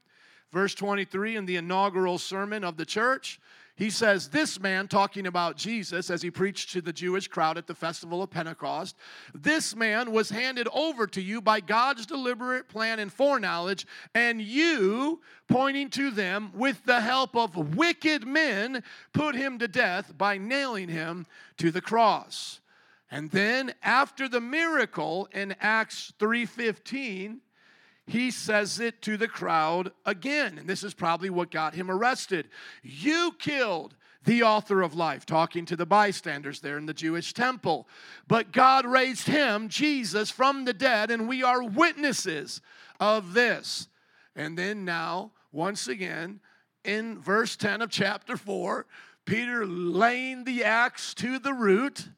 verse 0.51 0.75
23 0.75 1.37
in 1.37 1.45
the 1.45 1.55
inaugural 1.55 2.17
sermon 2.17 2.63
of 2.63 2.77
the 2.77 2.85
church. 2.85 3.39
He 3.75 3.89
says, 3.89 4.29
This 4.29 4.59
man, 4.59 4.87
talking 4.87 5.25
about 5.25 5.57
Jesus 5.57 6.11
as 6.11 6.21
he 6.21 6.29
preached 6.29 6.71
to 6.73 6.81
the 6.81 6.93
Jewish 6.93 7.27
crowd 7.27 7.57
at 7.57 7.65
the 7.65 7.73
festival 7.73 8.21
of 8.21 8.29
Pentecost, 8.29 8.95
this 9.33 9.75
man 9.75 10.11
was 10.11 10.29
handed 10.29 10.67
over 10.71 11.07
to 11.07 11.21
you 11.21 11.41
by 11.41 11.59
God's 11.59 12.05
deliberate 12.05 12.69
plan 12.69 12.99
and 12.99 13.11
foreknowledge, 13.11 13.87
and 14.13 14.39
you, 14.39 15.21
pointing 15.47 15.89
to 15.91 16.11
them 16.11 16.51
with 16.53 16.83
the 16.85 17.01
help 17.01 17.35
of 17.35 17.75
wicked 17.75 18.27
men, 18.27 18.83
put 19.11 19.33
him 19.33 19.57
to 19.57 19.67
death 19.67 20.15
by 20.17 20.37
nailing 20.37 20.89
him 20.89 21.25
to 21.57 21.71
the 21.71 21.81
cross. 21.81 22.59
And 23.09 23.31
then 23.31 23.73
after 23.81 24.27
the 24.27 24.41
miracle 24.41 25.27
in 25.31 25.55
Acts 25.59 26.13
3:15, 26.19 27.41
he 28.05 28.31
says 28.31 28.79
it 28.79 29.01
to 29.03 29.17
the 29.17 29.27
crowd 29.27 29.91
again. 30.05 30.57
And 30.57 30.67
this 30.67 30.83
is 30.83 30.93
probably 30.93 31.29
what 31.29 31.51
got 31.51 31.75
him 31.75 31.89
arrested. 31.89 32.49
You 32.81 33.33
killed 33.39 33.95
the 34.25 34.43
author 34.43 34.81
of 34.81 34.93
life, 34.93 35.25
talking 35.25 35.65
to 35.65 35.75
the 35.75 35.85
bystanders 35.85 36.59
there 36.59 36.77
in 36.77 36.85
the 36.85 36.93
Jewish 36.93 37.33
temple. 37.33 37.87
But 38.27 38.51
God 38.51 38.85
raised 38.85 39.27
him, 39.27 39.69
Jesus, 39.69 40.29
from 40.29 40.65
the 40.65 40.73
dead, 40.73 41.11
and 41.11 41.27
we 41.27 41.43
are 41.43 41.63
witnesses 41.63 42.61
of 42.99 43.33
this. 43.33 43.87
And 44.35 44.57
then 44.57 44.85
now, 44.85 45.31
once 45.51 45.87
again, 45.87 46.39
in 46.83 47.21
verse 47.21 47.55
10 47.55 47.81
of 47.81 47.89
chapter 47.89 48.37
4, 48.37 48.85
Peter 49.25 49.65
laying 49.65 50.43
the 50.43 50.63
axe 50.63 51.13
to 51.15 51.39
the 51.39 51.53
root, 51.53 52.09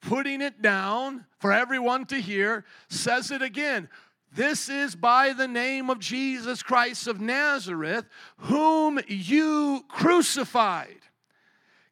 putting 0.00 0.40
it 0.40 0.62
down 0.62 1.24
for 1.38 1.52
everyone 1.52 2.04
to 2.06 2.20
hear, 2.20 2.64
says 2.88 3.30
it 3.30 3.42
again. 3.42 3.88
This 4.34 4.68
is 4.68 4.94
by 4.94 5.32
the 5.32 5.48
name 5.48 5.88
of 5.88 5.98
Jesus 5.98 6.62
Christ 6.62 7.06
of 7.06 7.20
Nazareth, 7.20 8.04
whom 8.36 9.00
you 9.06 9.84
crucified. 9.88 10.98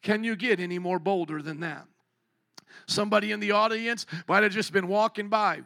Can 0.03 0.23
you 0.23 0.37
get 0.37 0.61
any 0.61 0.79
more 0.79 0.99
bolder 0.99 1.41
than 1.41 1.61
that? 1.61 1.87
Somebody 2.87 3.33
in 3.33 3.41
the 3.41 3.53
audience 3.53 4.07
might 4.29 4.43
have 4.43 4.53
just 4.53 4.73
been 4.73 4.87
walking 4.87 5.29
by, 5.29 5.63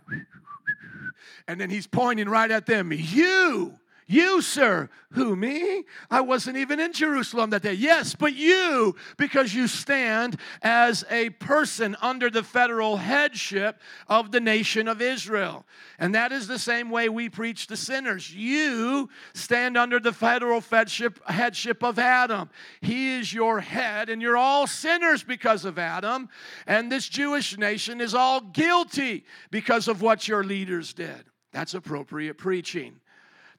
and 1.49 1.61
then 1.61 1.71
he's 1.71 1.87
pointing 1.87 2.29
right 2.29 2.51
at 2.51 2.67
them. 2.67 2.93
You 2.93 3.80
you, 4.11 4.43
sir. 4.43 4.89
Who, 5.13 5.37
me? 5.37 5.85
I 6.11 6.21
wasn't 6.21 6.57
even 6.57 6.81
in 6.81 6.93
Jerusalem 6.93 7.51
that 7.51 7.63
day. 7.63 7.75
Yes, 7.75 8.17
but 8.17 8.35
you, 8.35 8.97
because 9.17 9.55
you 9.55 9.69
stand 9.69 10.37
as 10.63 11.05
a 11.11 11.31
person 11.31 11.97
under 12.03 12.29
the 12.29 12.43
federal 12.43 12.97
headship 12.97 13.81
of 14.09 14.33
the 14.33 14.41
nation 14.41 14.89
of 14.89 15.01
Israel. 15.01 15.65
And 15.99 16.15
that 16.15 16.33
is 16.33 16.49
the 16.49 16.59
same 16.59 16.91
way 16.91 17.09
we 17.09 17.29
preach 17.29 17.69
to 17.69 17.77
sinners. 17.77 18.35
You 18.35 19.09
stand 19.33 19.77
under 19.77 20.01
the 20.01 20.13
federal 20.13 20.61
headship, 20.61 21.21
headship 21.29 21.85
of 21.85 21.99
Adam. 21.99 22.51
He 22.81 23.15
is 23.15 23.33
your 23.33 23.61
head, 23.61 24.09
and 24.09 24.21
you're 24.21 24.37
all 24.37 24.67
sinners 24.67 25.23
because 25.23 25.65
of 25.65 25.79
Adam. 25.79 26.29
And 26.67 26.91
this 26.91 27.09
Jewish 27.09 27.57
nation 27.57 28.01
is 28.01 28.15
all 28.15 28.41
guilty 28.41 29.25
because 29.53 29.87
of 29.87 30.03
what 30.03 30.27
your 30.27 30.43
leaders 30.43 30.93
did. 30.93 31.25
That's 31.53 31.75
appropriate 31.75 32.39
preaching 32.39 33.00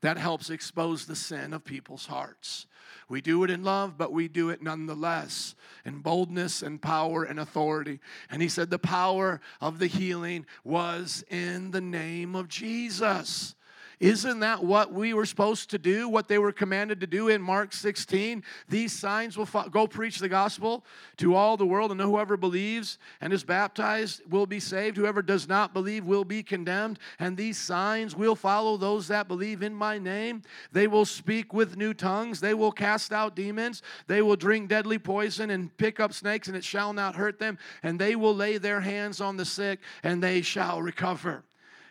that 0.01 0.17
helps 0.17 0.49
expose 0.49 1.05
the 1.05 1.15
sin 1.15 1.53
of 1.53 1.63
people's 1.63 2.07
hearts. 2.07 2.65
We 3.07 3.21
do 3.21 3.43
it 3.43 3.49
in 3.49 3.63
love, 3.63 3.97
but 3.97 4.11
we 4.11 4.27
do 4.27 4.49
it 4.49 4.61
nonetheless 4.61 5.55
in 5.85 5.99
boldness 5.99 6.61
and 6.61 6.81
power 6.81 7.23
and 7.23 7.39
authority. 7.39 7.99
And 8.29 8.41
he 8.41 8.47
said 8.49 8.69
the 8.69 8.79
power 8.79 9.41
of 9.59 9.79
the 9.79 9.87
healing 9.87 10.45
was 10.63 11.23
in 11.29 11.71
the 11.71 11.81
name 11.81 12.35
of 12.35 12.47
Jesus. 12.47 13.55
Isn't 14.01 14.39
that 14.39 14.63
what 14.63 14.91
we 14.91 15.13
were 15.13 15.27
supposed 15.27 15.69
to 15.69 15.77
do? 15.77 16.09
What 16.09 16.27
they 16.27 16.39
were 16.39 16.51
commanded 16.51 16.99
to 17.01 17.07
do 17.07 17.27
in 17.27 17.39
Mark 17.39 17.71
16? 17.71 18.43
These 18.67 18.93
signs 18.93 19.37
will 19.37 19.45
fo- 19.45 19.69
go 19.69 19.85
preach 19.85 20.17
the 20.17 20.27
gospel 20.27 20.83
to 21.17 21.35
all 21.35 21.55
the 21.55 21.67
world, 21.67 21.91
and 21.91 22.01
whoever 22.01 22.35
believes 22.35 22.97
and 23.21 23.31
is 23.31 23.43
baptized 23.43 24.23
will 24.27 24.47
be 24.47 24.59
saved. 24.59 24.97
Whoever 24.97 25.21
does 25.21 25.47
not 25.47 25.71
believe 25.71 26.03
will 26.03 26.23
be 26.23 26.41
condemned. 26.41 26.97
And 27.19 27.37
these 27.37 27.59
signs 27.59 28.15
will 28.15 28.35
follow 28.35 28.75
those 28.75 29.07
that 29.09 29.27
believe 29.27 29.61
in 29.61 29.75
my 29.75 29.99
name. 29.99 30.41
They 30.71 30.87
will 30.87 31.05
speak 31.05 31.53
with 31.53 31.77
new 31.77 31.93
tongues. 31.93 32.39
They 32.39 32.55
will 32.55 32.71
cast 32.71 33.13
out 33.13 33.35
demons. 33.35 33.83
They 34.07 34.23
will 34.23 34.35
drink 34.35 34.67
deadly 34.67 34.97
poison 34.97 35.51
and 35.51 35.77
pick 35.77 35.99
up 35.99 36.11
snakes, 36.11 36.47
and 36.47 36.57
it 36.57 36.63
shall 36.63 36.91
not 36.91 37.15
hurt 37.15 37.37
them. 37.37 37.59
And 37.83 37.99
they 37.99 38.15
will 38.15 38.33
lay 38.35 38.57
their 38.57 38.81
hands 38.81 39.21
on 39.21 39.37
the 39.37 39.45
sick, 39.45 39.79
and 40.01 40.23
they 40.23 40.41
shall 40.41 40.81
recover. 40.81 41.43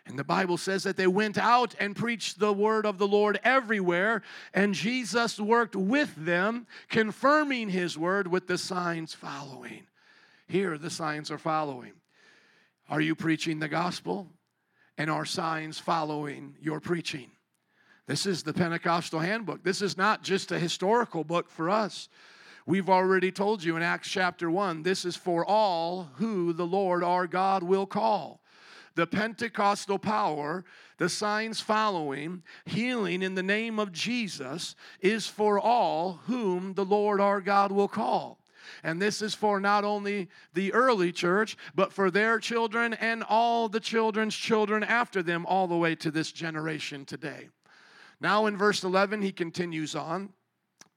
And 0.07 0.19
the 0.19 0.25
Bible 0.25 0.57
says 0.57 0.83
that 0.85 0.97
they 0.97 1.07
went 1.07 1.38
out 1.38 1.75
and 1.78 1.95
preached 1.95 2.38
the 2.38 2.52
word 2.52 2.87
of 2.87 2.99
the 2.99 3.07
Lord 3.07 3.38
everywhere, 3.45 4.23
and 4.54 4.75
Jesus 4.75 5.38
worked 5.38 5.76
with 5.76 6.14
them, 6.16 6.66
confirming 6.88 7.69
his 7.69 7.99
word 7.99 8.26
with 8.26 8.47
the 8.47 8.59
signs 8.59 9.14
following. 9.14 9.87
Here, 10.49 10.78
the 10.78 10.90
signs 10.90 11.30
are 11.30 11.38
following. 11.38 11.92
Are 12.88 13.00
you 13.00 13.14
preaching 13.14 13.61
the 13.61 13.69
gospel? 13.69 14.26
And 14.99 15.11
are 15.11 15.25
signs 15.25 15.78
following 15.78 16.57
your 16.61 16.80
preaching? 16.80 17.30
This 18.07 18.26
is 18.26 18.42
the 18.42 18.52
Pentecostal 18.52 19.21
handbook. 19.21 19.62
This 19.62 19.80
is 19.80 19.97
not 19.97 20.23
just 20.23 20.50
a 20.50 20.59
historical 20.59 21.23
book 21.23 21.49
for 21.49 21.71
us. 21.71 22.09
We've 22.66 22.90
already 22.90 23.30
told 23.30 23.62
you 23.62 23.76
in 23.76 23.83
Acts 23.83 24.09
chapter 24.09 24.50
1 24.50 24.83
this 24.83 25.04
is 25.04 25.16
for 25.16 25.45
all 25.45 26.11
who 26.16 26.52
the 26.52 26.66
Lord 26.66 27.04
our 27.04 27.26
God 27.26 27.62
will 27.62 27.87
call 27.87 28.40
the 28.94 29.06
Pentecostal 29.06 29.99
power, 29.99 30.64
the 30.99 31.09
signs 31.09 31.61
following, 31.61 32.42
healing 32.64 33.23
in 33.23 33.35
the 33.35 33.42
name 33.42 33.78
of 33.78 33.92
Jesus 33.92 34.75
is 35.00 35.26
for 35.26 35.59
all 35.59 36.20
whom 36.26 36.75
the 36.75 36.85
Lord 36.85 37.20
our 37.20 37.40
God 37.40 37.73
will 37.73 37.88
call. 37.88 38.38
And 38.82 39.00
this 39.00 39.23
is 39.23 39.35
for 39.35 39.61
not 39.61 39.85
only 39.85 40.28
the 40.54 40.73
early 40.73 41.12
church, 41.12 41.56
but 41.75 41.92
for 41.92 42.11
their 42.11 42.38
children 42.38 42.94
and 42.94 43.23
all 43.23 43.68
the 43.68 43.80
children's 43.80 44.35
children 44.35 44.82
after 44.85 45.23
them, 45.23 45.47
all 45.47 45.66
the 45.66 45.76
way 45.76 45.94
to 45.97 46.11
this 46.11 46.32
generation 46.32 47.04
today. 47.04 47.49
Now, 48.20 48.47
in 48.47 48.56
verse 48.56 48.85
11, 48.85 49.23
he 49.23 49.32
continues 49.32 49.94
on. 49.94 50.30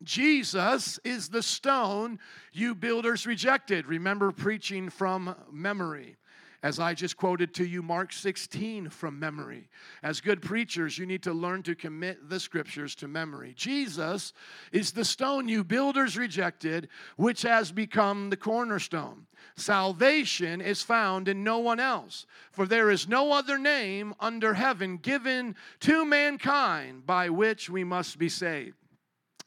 Jesus 0.03 0.99
is 1.05 1.29
the 1.29 1.41
stone 1.41 2.19
you 2.51 2.75
builders 2.75 3.25
rejected. 3.25 3.87
Remember 3.87 4.31
preaching 4.31 4.89
from 4.89 5.33
memory. 5.51 6.17
As 6.63 6.79
I 6.79 6.93
just 6.93 7.17
quoted 7.17 7.53
to 7.55 7.65
you 7.65 7.81
Mark 7.81 8.13
16 8.13 8.87
from 8.87 9.19
memory. 9.19 9.67
As 10.01 10.21
good 10.21 10.41
preachers, 10.41 10.97
you 10.97 11.05
need 11.05 11.21
to 11.23 11.33
learn 11.33 11.61
to 11.63 11.75
commit 11.75 12.29
the 12.29 12.39
scriptures 12.39 12.95
to 12.95 13.09
memory. 13.09 13.53
Jesus 13.57 14.31
is 14.71 14.93
the 14.93 15.03
stone 15.03 15.49
you 15.49 15.65
builders 15.65 16.17
rejected, 16.17 16.87
which 17.17 17.41
has 17.41 17.73
become 17.73 18.29
the 18.29 18.37
cornerstone. 18.37 19.27
Salvation 19.57 20.61
is 20.61 20.81
found 20.81 21.27
in 21.27 21.43
no 21.43 21.59
one 21.59 21.81
else, 21.81 22.25
for 22.53 22.65
there 22.65 22.89
is 22.89 23.09
no 23.09 23.33
other 23.33 23.57
name 23.57 24.13
under 24.21 24.53
heaven 24.53 24.95
given 24.95 25.57
to 25.81 26.05
mankind 26.05 27.05
by 27.05 27.27
which 27.27 27.69
we 27.69 27.83
must 27.83 28.17
be 28.17 28.29
saved. 28.29 28.77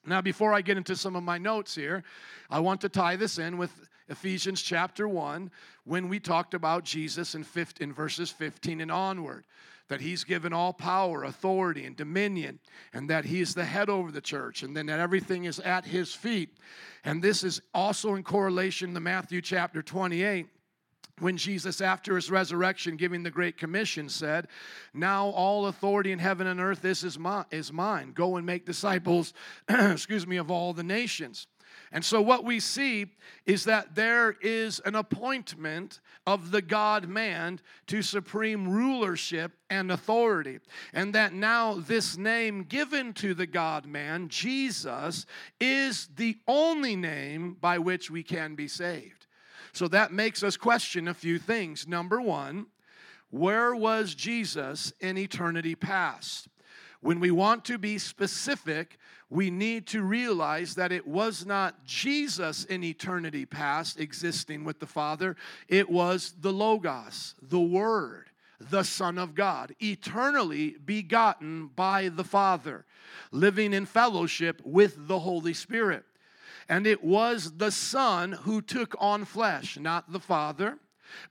Now, 0.04 0.20
before 0.20 0.52
I 0.52 0.61
get 0.61 0.76
into 0.76 0.94
some 0.94 1.16
of 1.16 1.23
my 1.23 1.38
notes 1.38 1.75
here, 1.75 2.04
I 2.50 2.61
want 2.61 2.82
to 2.82 2.90
tie 2.90 3.16
this 3.16 3.38
in 3.38 3.56
with 3.56 3.73
Ephesians 4.08 4.62
chapter 4.62 5.08
1 5.08 5.50
when 5.84 6.08
we 6.08 6.20
talked 6.20 6.54
about 6.54 6.84
Jesus 6.84 7.34
in, 7.34 7.44
15, 7.44 7.88
in 7.88 7.94
verses 7.94 8.30
15 8.30 8.80
and 8.80 8.92
onward. 8.92 9.44
That 9.88 10.00
he's 10.00 10.25
given 10.25 10.52
all 10.52 10.72
power, 10.72 11.22
authority, 11.22 11.84
and 11.84 11.96
dominion, 11.96 12.58
and 12.92 13.08
that 13.08 13.25
he 13.25 13.40
is 13.40 13.54
the 13.54 13.64
head 13.64 13.88
over 13.88 14.10
the 14.10 14.20
church, 14.20 14.64
and 14.64 14.76
then 14.76 14.86
that 14.86 14.98
everything 14.98 15.44
is 15.44 15.60
at 15.60 15.84
his 15.84 16.12
feet. 16.12 16.56
And 17.04 17.22
this 17.22 17.44
is 17.44 17.62
also 17.72 18.16
in 18.16 18.25
correlation 18.25 18.94
to 18.94 19.00
Matthew 19.00 19.40
chapter 19.40 19.82
28 19.82 20.48
when 21.20 21.36
Jesus, 21.36 21.80
after 21.80 22.16
his 22.16 22.30
resurrection, 22.30 22.96
giving 22.96 23.22
the 23.22 23.30
Great 23.30 23.56
Commission, 23.56 24.08
said, 24.08 24.48
Now 24.92 25.28
all 25.28 25.66
authority 25.66 26.12
in 26.12 26.18
heaven 26.18 26.46
and 26.46 26.60
earth 26.60 26.84
is, 26.84 27.04
is 27.04 27.72
mine. 27.72 28.12
Go 28.12 28.36
and 28.36 28.44
make 28.44 28.66
disciples, 28.66 29.32
excuse 29.68 30.26
me, 30.26 30.36
of 30.36 30.50
all 30.50 30.75
the 30.75 30.82
nations. 30.82 31.46
And 31.92 32.04
so, 32.04 32.20
what 32.20 32.44
we 32.44 32.60
see 32.60 33.06
is 33.44 33.64
that 33.64 33.94
there 33.94 34.36
is 34.40 34.80
an 34.80 34.94
appointment 34.94 36.00
of 36.26 36.50
the 36.50 36.62
God 36.62 37.08
man 37.08 37.60
to 37.86 38.02
supreme 38.02 38.68
rulership 38.68 39.52
and 39.70 39.92
authority. 39.92 40.58
And 40.92 41.14
that 41.14 41.32
now, 41.32 41.74
this 41.74 42.16
name 42.16 42.64
given 42.64 43.12
to 43.14 43.34
the 43.34 43.46
God 43.46 43.86
man, 43.86 44.28
Jesus, 44.28 45.26
is 45.60 46.08
the 46.16 46.36
only 46.48 46.96
name 46.96 47.56
by 47.60 47.78
which 47.78 48.10
we 48.10 48.22
can 48.22 48.56
be 48.56 48.68
saved. 48.68 49.26
So, 49.72 49.86
that 49.88 50.12
makes 50.12 50.42
us 50.42 50.56
question 50.56 51.06
a 51.06 51.14
few 51.14 51.38
things. 51.38 51.86
Number 51.86 52.20
one, 52.20 52.66
where 53.30 53.74
was 53.76 54.14
Jesus 54.14 54.92
in 55.00 55.16
eternity 55.18 55.74
past? 55.74 56.48
When 57.00 57.20
we 57.20 57.30
want 57.30 57.64
to 57.66 57.78
be 57.78 57.98
specific, 57.98 58.98
we 59.28 59.50
need 59.50 59.86
to 59.88 60.02
realize 60.02 60.74
that 60.76 60.92
it 60.92 61.06
was 61.06 61.44
not 61.44 61.84
Jesus 61.84 62.64
in 62.64 62.84
eternity 62.84 63.44
past 63.44 63.98
existing 63.98 64.64
with 64.64 64.78
the 64.78 64.86
Father, 64.86 65.36
it 65.68 65.90
was 65.90 66.34
the 66.40 66.52
Logos, 66.52 67.34
the 67.42 67.60
Word, 67.60 68.30
the 68.60 68.84
Son 68.84 69.18
of 69.18 69.34
God, 69.34 69.74
eternally 69.80 70.76
begotten 70.84 71.68
by 71.74 72.08
the 72.08 72.24
Father, 72.24 72.84
living 73.30 73.72
in 73.72 73.84
fellowship 73.84 74.62
with 74.64 75.08
the 75.08 75.18
Holy 75.18 75.54
Spirit. 75.54 76.04
And 76.68 76.86
it 76.86 77.04
was 77.04 77.58
the 77.58 77.70
Son 77.70 78.32
who 78.32 78.60
took 78.60 78.94
on 78.98 79.24
flesh, 79.24 79.78
not 79.78 80.12
the 80.12 80.20
Father 80.20 80.78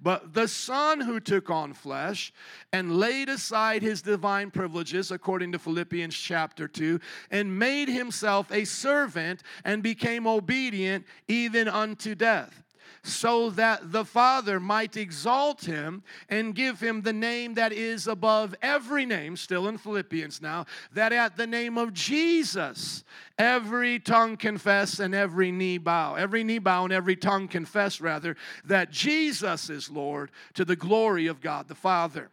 but 0.01 0.34
the 0.34 0.48
Son 0.48 1.01
who 1.01 1.20
took 1.20 1.50
on 1.50 1.74
flesh 1.74 2.34
and 2.74 2.98
laid 2.98 3.29
aside 3.29 3.82
his 3.82 4.01
divine 4.01 4.51
privileges, 4.51 5.12
according 5.12 5.51
to 5.53 5.60
Philippians 5.60 6.15
chapter 6.15 6.67
2, 6.67 7.00
and 7.32 7.58
made 7.58 7.88
himself 7.88 8.51
a 8.51 8.65
servant 8.65 9.44
and 9.63 9.82
became 9.82 10.27
obedient 10.27 11.05
even 11.27 11.67
unto 11.67 12.15
death 12.15 12.64
so 13.05 13.51
that 13.51 13.91
the 13.91 14.03
Father 14.03 14.59
might 14.59 14.97
exalt 14.97 15.65
him 15.65 16.03
and 16.27 16.55
give 16.55 16.79
him 16.79 17.01
the 17.01 17.13
name 17.13 17.53
that 17.53 17.71
is 17.71 18.07
above 18.07 18.55
every 18.62 19.05
name, 19.05 19.38
still 19.38 19.67
in 19.67 19.77
Philippians 19.77 20.41
now, 20.41 20.65
that 20.93 21.13
at 21.13 21.38
the 21.38 21.45
name 21.45 21.77
of 21.77 21.93
Jesus 21.93 23.03
every 23.38 24.00
tongue 24.00 24.38
confess 24.38 25.00
and 25.00 25.13
every 25.13 25.51
knee 25.51 25.77
bow. 25.77 26.15
Every 26.15 26.43
knee 26.43 26.59
bow 26.59 26.85
and 26.85 26.93
every 26.93 27.15
tongue 27.15 27.47
confess, 27.47 28.01
rather, 28.01 28.35
that 28.63 28.89
Jesus 28.89 29.69
is 29.69 29.89
Lord 29.89 30.31
to 30.55 30.65
the 30.65 30.75
glory 30.75 31.27
of 31.27 31.41
God 31.41 31.67
the 31.67 31.75
Father. 31.75 32.31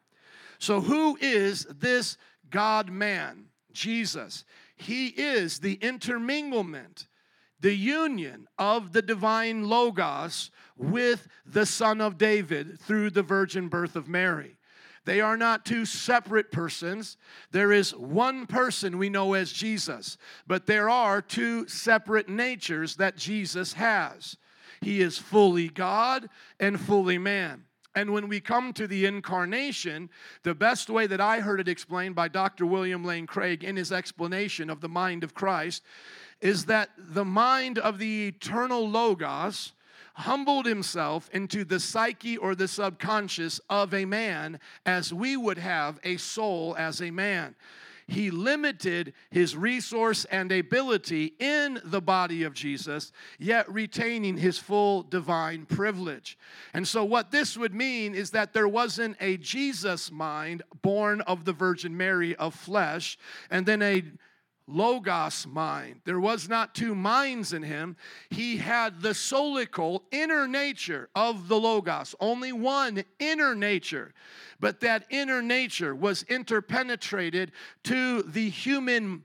So, 0.58 0.80
who 0.80 1.18
is 1.20 1.64
this 1.64 2.16
God 2.48 2.90
man? 2.90 3.46
Jesus. 3.72 4.44
He 4.76 5.08
is 5.08 5.58
the 5.58 5.74
interminglement 5.74 7.08
the 7.62 7.75
union 7.75 8.49
of 8.59 8.92
the 8.92 9.02
divine 9.02 9.69
Logos 9.69 10.50
with 10.76 11.28
the 11.47 11.64
Son 11.64 12.00
of 12.00 12.19
David 12.19 12.78
through 12.81 13.11
the 13.11 13.23
virgin 13.23 13.69
birth 13.69 13.97
of 13.97 14.09
Mary. 14.09 14.59
They 15.04 15.21
are 15.21 15.37
not 15.37 15.64
two 15.64 15.85
separate 15.85 16.52
persons. 16.52 17.16
There 17.50 17.73
is 17.73 17.95
one 17.95 18.47
person 18.47 18.99
we 18.99 19.09
know 19.09 19.35
as 19.35 19.52
Jesus, 19.52 20.16
but 20.47 20.66
there 20.66 20.88
are 20.88 21.23
two 21.23 21.66
separate 21.69 22.28
natures 22.28 22.97
that 22.97 23.16
Jesus 23.16 23.73
has. 23.75 24.37
He 24.81 25.00
is 25.00 25.19
fully 25.19 25.69
God 25.69 26.28
and 26.61 26.81
fully 26.81 27.19
man. 27.19 27.64
And 27.95 28.12
when 28.12 28.28
we 28.28 28.40
come 28.40 28.73
to 28.73 28.87
the 28.87 29.04
incarnation, 29.04 30.09
the 30.45 30.54
best 30.54 30.88
way 30.88 31.07
that 31.07 31.21
I 31.21 31.40
heard 31.40 31.61
it 31.61 31.69
explained 31.69 32.14
by 32.14 32.28
Dr. 32.28 32.64
William 32.64 33.04
Lane 33.04 33.26
Craig 33.26 33.62
in 33.62 33.76
his 33.76 33.92
explanation 33.92 34.71
of 34.71 34.81
the 34.81 34.88
mind 34.88 35.23
of 35.23 35.35
Christ 35.35 35.83
is 36.42 36.66
that 36.66 36.90
the 36.99 37.25
mind 37.25 37.78
of 37.78 37.99
the 37.99 38.26
eternal 38.28 38.87
Logos 38.87 39.72
humbled 40.14 40.66
himself 40.66 41.30
into 41.32 41.64
the 41.64 41.80
psyche 41.80 42.37
or 42.37 42.54
the 42.54 42.68
subconscious 42.68 43.61
of 43.70 43.94
a 43.94 44.04
man 44.04 44.61
as 44.84 45.14
we 45.14 45.37
would 45.37 45.56
have 45.56 45.99
a 46.04 46.16
soul 46.18 46.75
as 46.76 47.00
a 47.00 47.11
man. 47.11 47.54
He 48.08 48.30
limited 48.30 49.14
his 49.30 49.56
resource 49.56 50.26
and 50.26 50.50
ability 50.50 51.34
in 51.38 51.80
the 51.84 52.02
body 52.02 52.42
of 52.42 52.52
Jesus, 52.52 53.12
yet 53.38 53.72
retaining 53.72 54.37
his 54.37 54.58
full 54.58 55.02
divine 55.02 55.64
privilege. 55.64 56.37
And 56.75 56.87
so, 56.87 57.04
what 57.04 57.30
this 57.30 57.56
would 57.56 57.72
mean 57.72 58.14
is 58.14 58.30
that 58.32 58.52
there 58.52 58.68
wasn't 58.68 59.16
a 59.20 59.37
Jesus 59.38 60.11
mind 60.11 60.62
born 60.82 61.20
of 61.22 61.44
the 61.44 61.52
Virgin 61.52 61.96
Mary 61.96 62.34
of 62.37 62.54
flesh, 62.54 63.16
and 63.50 63.64
then 63.64 63.80
a 63.80 64.02
logos 64.66 65.47
mind. 65.47 66.00
There 66.04 66.21
was 66.21 66.49
not 66.49 66.75
two 66.75 66.95
minds 66.95 67.52
in 67.52 67.62
him. 67.62 67.97
He 68.31 68.57
had 68.57 69.00
the 69.00 69.11
solical 69.11 70.02
inner 70.11 70.47
nature 70.47 71.09
of 71.14 71.49
the 71.49 71.59
logos, 71.59 72.14
only 72.21 72.52
one 72.52 73.04
inner 73.19 73.54
nature. 73.54 74.14
But 74.61 74.81
that 74.81 75.07
inner 75.11 75.42
nature 75.42 75.95
was 75.95 76.23
interpenetrated 76.25 77.52
to 77.85 78.23
the 78.23 78.49
human 78.49 79.25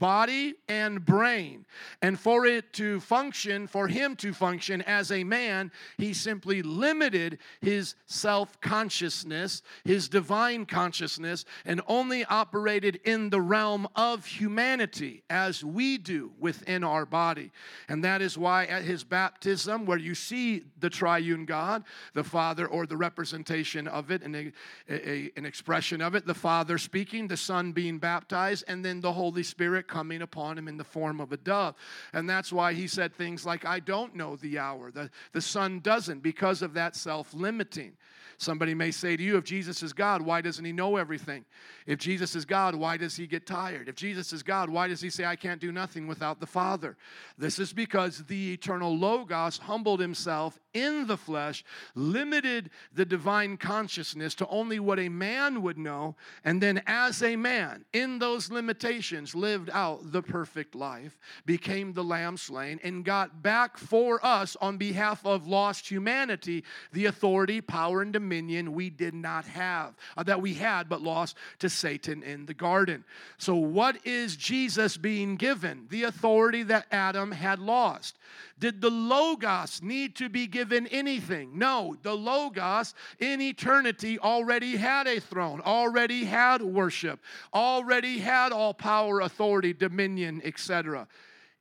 body 0.00 0.54
and 0.66 1.04
brain. 1.04 1.64
And 2.02 2.18
for 2.18 2.46
it 2.46 2.72
to 2.72 2.98
function, 2.98 3.68
for 3.68 3.86
him 3.86 4.16
to 4.16 4.32
function 4.32 4.82
as 4.82 5.12
a 5.12 5.22
man, 5.22 5.70
he 5.98 6.12
simply 6.12 6.62
limited 6.62 7.38
his 7.60 7.94
self 8.06 8.60
consciousness, 8.60 9.62
his 9.84 10.08
divine 10.08 10.66
consciousness, 10.66 11.44
and 11.64 11.80
only 11.86 12.24
operated 12.24 12.98
in 13.04 13.30
the 13.30 13.40
realm 13.40 13.86
of 13.94 14.26
humanity 14.26 15.22
as 15.30 15.62
we 15.62 15.98
do 15.98 16.32
within 16.40 16.82
our 16.82 17.04
body. 17.06 17.52
And 17.88 18.02
that 18.02 18.22
is 18.22 18.36
why 18.38 18.64
at 18.64 18.82
his 18.82 19.04
baptism, 19.04 19.84
where 19.84 19.98
you 19.98 20.14
see 20.14 20.64
the 20.80 20.90
triune 20.90 21.44
God, 21.44 21.84
the 22.14 22.24
Father, 22.24 22.66
or 22.66 22.86
the 22.86 22.96
representation 22.96 23.86
of 23.86 24.10
it, 24.10 24.22
and 24.22 24.34
a, 24.34 24.52
a, 24.88 25.30
an 25.36 25.44
expression 25.44 26.00
of 26.00 26.14
it, 26.14 26.26
the 26.26 26.34
Father 26.34 26.78
speaking, 26.78 27.28
the 27.28 27.36
Son 27.36 27.72
being 27.72 27.98
baptized, 27.98 28.64
and 28.66 28.82
then 28.82 29.02
the 29.02 29.12
Holy 29.12 29.42
Spirit 29.42 29.86
coming 29.90 30.22
upon 30.22 30.56
him 30.56 30.68
in 30.68 30.76
the 30.76 30.84
form 30.84 31.20
of 31.20 31.32
a 31.32 31.36
dove. 31.36 31.74
And 32.12 32.30
that's 32.30 32.52
why 32.52 32.72
he 32.72 32.86
said 32.86 33.14
things 33.14 33.44
like, 33.44 33.66
I 33.66 33.80
don't 33.80 34.14
know 34.14 34.36
the 34.36 34.58
hour. 34.58 34.90
The, 34.90 35.10
the 35.32 35.42
Son 35.42 35.80
doesn't 35.80 36.22
because 36.22 36.62
of 36.62 36.72
that 36.74 36.96
self 36.96 37.34
limiting. 37.34 37.96
Somebody 38.40 38.72
may 38.72 38.90
say 38.90 39.18
to 39.18 39.22
you, 39.22 39.36
if 39.36 39.44
Jesus 39.44 39.82
is 39.82 39.92
God, 39.92 40.22
why 40.22 40.40
doesn't 40.40 40.64
he 40.64 40.72
know 40.72 40.96
everything? 40.96 41.44
If 41.86 41.98
Jesus 41.98 42.34
is 42.34 42.46
God, 42.46 42.74
why 42.74 42.96
does 42.96 43.14
he 43.14 43.26
get 43.26 43.46
tired? 43.46 43.86
If 43.86 43.96
Jesus 43.96 44.32
is 44.32 44.42
God, 44.42 44.70
why 44.70 44.88
does 44.88 45.02
he 45.02 45.10
say, 45.10 45.26
I 45.26 45.36
can't 45.36 45.60
do 45.60 45.70
nothing 45.70 46.06
without 46.06 46.40
the 46.40 46.46
Father? 46.46 46.96
This 47.36 47.58
is 47.58 47.74
because 47.74 48.24
the 48.24 48.54
eternal 48.54 48.96
Logos 48.96 49.58
humbled 49.58 50.00
himself 50.00 50.58
in 50.72 51.06
the 51.06 51.18
flesh, 51.18 51.62
limited 51.94 52.70
the 52.94 53.04
divine 53.04 53.58
consciousness 53.58 54.34
to 54.36 54.46
only 54.48 54.80
what 54.80 54.98
a 54.98 55.10
man 55.10 55.60
would 55.60 55.76
know, 55.76 56.16
and 56.42 56.62
then 56.62 56.80
as 56.86 57.22
a 57.22 57.36
man, 57.36 57.84
in 57.92 58.18
those 58.20 58.50
limitations, 58.50 59.34
lived 59.34 59.68
out 59.70 60.12
the 60.12 60.22
perfect 60.22 60.74
life, 60.74 61.18
became 61.44 61.92
the 61.92 62.04
lamb 62.04 62.38
slain, 62.38 62.80
and 62.82 63.04
got 63.04 63.42
back 63.42 63.76
for 63.76 64.24
us 64.24 64.56
on 64.62 64.78
behalf 64.78 65.26
of 65.26 65.46
lost 65.46 65.90
humanity 65.90 66.64
the 66.92 67.04
authority, 67.04 67.60
power, 67.60 68.00
and 68.00 68.14
dominion 68.14 68.29
dominion 68.30 68.74
we 68.74 68.90
did 68.90 69.12
not 69.12 69.44
have, 69.46 69.94
uh, 70.16 70.22
that 70.22 70.40
we 70.40 70.54
had 70.54 70.88
but 70.88 71.02
lost 71.02 71.36
to 71.58 71.68
Satan 71.68 72.22
in 72.22 72.46
the 72.46 72.54
garden. 72.54 73.04
So, 73.38 73.56
what 73.56 74.06
is 74.06 74.36
Jesus 74.36 74.96
being 74.96 75.34
given? 75.34 75.86
The 75.90 76.04
authority 76.04 76.62
that 76.64 76.86
Adam 76.92 77.32
had 77.32 77.58
lost. 77.58 78.16
Did 78.60 78.80
the 78.80 78.90
Logos 78.90 79.82
need 79.82 80.14
to 80.16 80.28
be 80.28 80.46
given 80.46 80.86
anything? 80.88 81.58
No, 81.58 81.96
the 82.02 82.14
Logos 82.14 82.94
in 83.18 83.40
eternity 83.40 84.18
already 84.18 84.76
had 84.76 85.08
a 85.08 85.18
throne, 85.18 85.60
already 85.64 86.24
had 86.24 86.62
worship, 86.62 87.20
already 87.52 88.18
had 88.18 88.52
all 88.52 88.74
power, 88.74 89.20
authority, 89.20 89.72
dominion, 89.72 90.40
etc. 90.44 91.08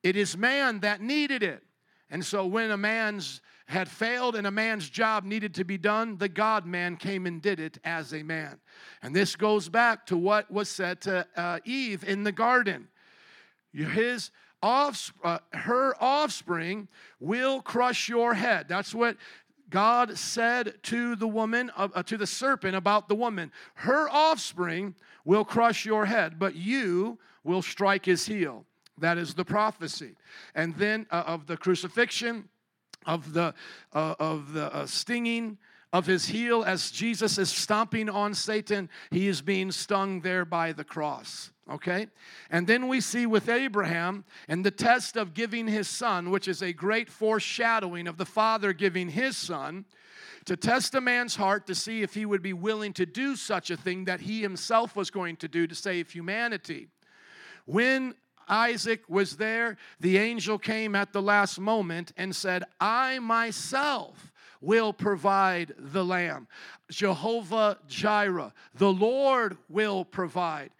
It 0.03 0.15
is 0.15 0.37
man 0.37 0.81
that 0.81 1.01
needed 1.01 1.41
it. 1.41 1.63
And 2.11 2.23
so 2.23 2.45
when 2.45 2.71
a 2.71 2.77
man's 2.77 3.41
had 3.69 3.87
failed 3.87 4.35
and 4.35 4.47
a 4.47 4.51
man's 4.51 4.89
job 4.89 5.23
needed 5.23 5.53
to 5.53 5.63
be 5.63 5.77
done, 5.77 6.17
the 6.17 6.27
God 6.27 6.65
man 6.65 6.97
came 6.97 7.27
and 7.27 7.39
did 7.39 7.59
it 7.59 7.77
as 7.83 8.15
a 8.15 8.23
man. 8.23 8.57
And 9.03 9.15
this 9.15 9.35
goes 9.35 9.69
back 9.69 10.07
to 10.07 10.17
what 10.17 10.49
was 10.49 10.69
said 10.69 11.01
to 11.01 11.27
uh, 11.35 11.59
Eve 11.65 12.03
in 12.03 12.23
the 12.23 12.31
garden. 12.31 12.87
His 13.71 14.31
offspring, 14.63 15.21
uh, 15.23 15.37
her 15.53 15.93
offspring 16.01 16.87
will 17.19 17.61
crush 17.61 18.09
your 18.09 18.33
head. 18.33 18.65
That's 18.67 18.95
what 18.95 19.17
God 19.69 20.17
said 20.17 20.73
to 20.83 21.15
the 21.15 21.27
woman, 21.27 21.69
uh, 21.77 21.89
uh, 21.93 22.01
to 22.03 22.17
the 22.17 22.25
serpent 22.25 22.75
about 22.75 23.07
the 23.07 23.13
woman. 23.13 23.51
Her 23.75 24.09
offspring 24.09 24.95
will 25.25 25.45
crush 25.45 25.85
your 25.85 26.07
head, 26.07 26.39
but 26.39 26.55
you 26.55 27.19
will 27.43 27.61
strike 27.61 28.05
his 28.05 28.25
heel. 28.25 28.65
That 28.97 29.19
is 29.19 29.35
the 29.35 29.45
prophecy. 29.45 30.15
And 30.55 30.75
then 30.75 31.05
uh, 31.11 31.23
of 31.27 31.45
the 31.45 31.55
crucifixion, 31.55 32.49
of 33.05 33.33
the, 33.33 33.53
uh, 33.93 34.15
of 34.19 34.53
the 34.53 34.73
uh, 34.73 34.85
stinging 34.85 35.57
of 35.91 36.05
his 36.05 36.27
heel 36.27 36.63
as 36.63 36.91
Jesus 36.91 37.37
is 37.37 37.49
stomping 37.49 38.09
on 38.09 38.33
Satan, 38.33 38.89
he 39.09 39.27
is 39.27 39.41
being 39.41 39.71
stung 39.71 40.21
there 40.21 40.45
by 40.45 40.71
the 40.71 40.83
cross. 40.83 41.51
Okay? 41.69 42.07
And 42.49 42.67
then 42.67 42.87
we 42.87 43.01
see 43.01 43.25
with 43.25 43.49
Abraham 43.49 44.25
and 44.47 44.65
the 44.65 44.71
test 44.71 45.15
of 45.15 45.33
giving 45.33 45.67
his 45.67 45.87
son, 45.87 46.29
which 46.29 46.47
is 46.47 46.61
a 46.61 46.73
great 46.73 47.09
foreshadowing 47.09 48.07
of 48.07 48.17
the 48.17 48.25
father 48.25 48.73
giving 48.73 49.09
his 49.09 49.37
son 49.37 49.85
to 50.45 50.55
test 50.55 50.95
a 50.95 51.01
man's 51.01 51.35
heart 51.35 51.67
to 51.67 51.75
see 51.75 52.01
if 52.01 52.13
he 52.13 52.25
would 52.25 52.41
be 52.41 52.53
willing 52.53 52.93
to 52.93 53.05
do 53.05 53.35
such 53.35 53.69
a 53.69 53.77
thing 53.77 54.05
that 54.05 54.21
he 54.21 54.41
himself 54.41 54.95
was 54.95 55.11
going 55.11 55.35
to 55.37 55.47
do 55.47 55.67
to 55.67 55.75
save 55.75 56.09
humanity. 56.09 56.87
When 57.65 58.15
Isaac 58.49 59.03
was 59.07 59.37
there, 59.37 59.77
the 59.99 60.17
angel 60.17 60.57
came 60.57 60.95
at 60.95 61.13
the 61.13 61.21
last 61.21 61.59
moment 61.59 62.11
and 62.17 62.35
said, 62.35 62.63
I 62.79 63.19
myself 63.19 64.31
will 64.61 64.91
provide 64.91 65.73
the 65.77 66.03
lamb. 66.03 66.47
Jehovah 66.89 67.77
Jireh, 67.87 68.53
the 68.75 68.91
Lord 68.91 69.57
will 69.69 70.03
provide. 70.03 70.71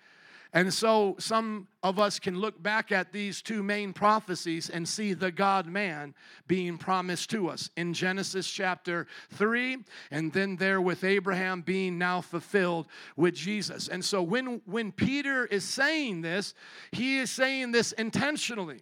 And 0.52 0.74
so 0.74 1.16
some 1.20 1.68
of 1.84 2.00
us 2.00 2.18
can 2.18 2.40
look 2.40 2.62
back 2.62 2.92
at 2.92 3.14
these 3.14 3.42
two 3.42 3.62
main 3.62 3.94
prophecies 3.94 4.70
and 4.70 4.88
see 4.88 5.14
the 5.14 5.32
God 5.32 5.68
man 5.68 6.16
being 6.48 6.78
promised 6.80 7.30
to 7.32 7.50
us 7.50 7.70
in 7.78 7.94
Genesis 7.94 8.50
chapter 8.50 9.06
3, 9.34 9.78
and 10.10 10.34
then 10.34 10.56
there 10.56 10.82
with 10.82 11.04
Abraham 11.04 11.62
being 11.62 12.00
now 12.00 12.22
fulfilled 12.22 12.88
with 13.16 13.36
Jesus. 13.36 13.90
And 13.90 14.04
so 14.04 14.24
when, 14.24 14.62
when 14.66 14.92
Peter 14.92 15.46
is 15.46 15.64
saying 15.64 16.22
this, 16.22 16.56
he 16.92 17.20
is 17.20 17.30
saying 17.30 17.72
this 17.72 17.92
intentionally. 17.92 18.82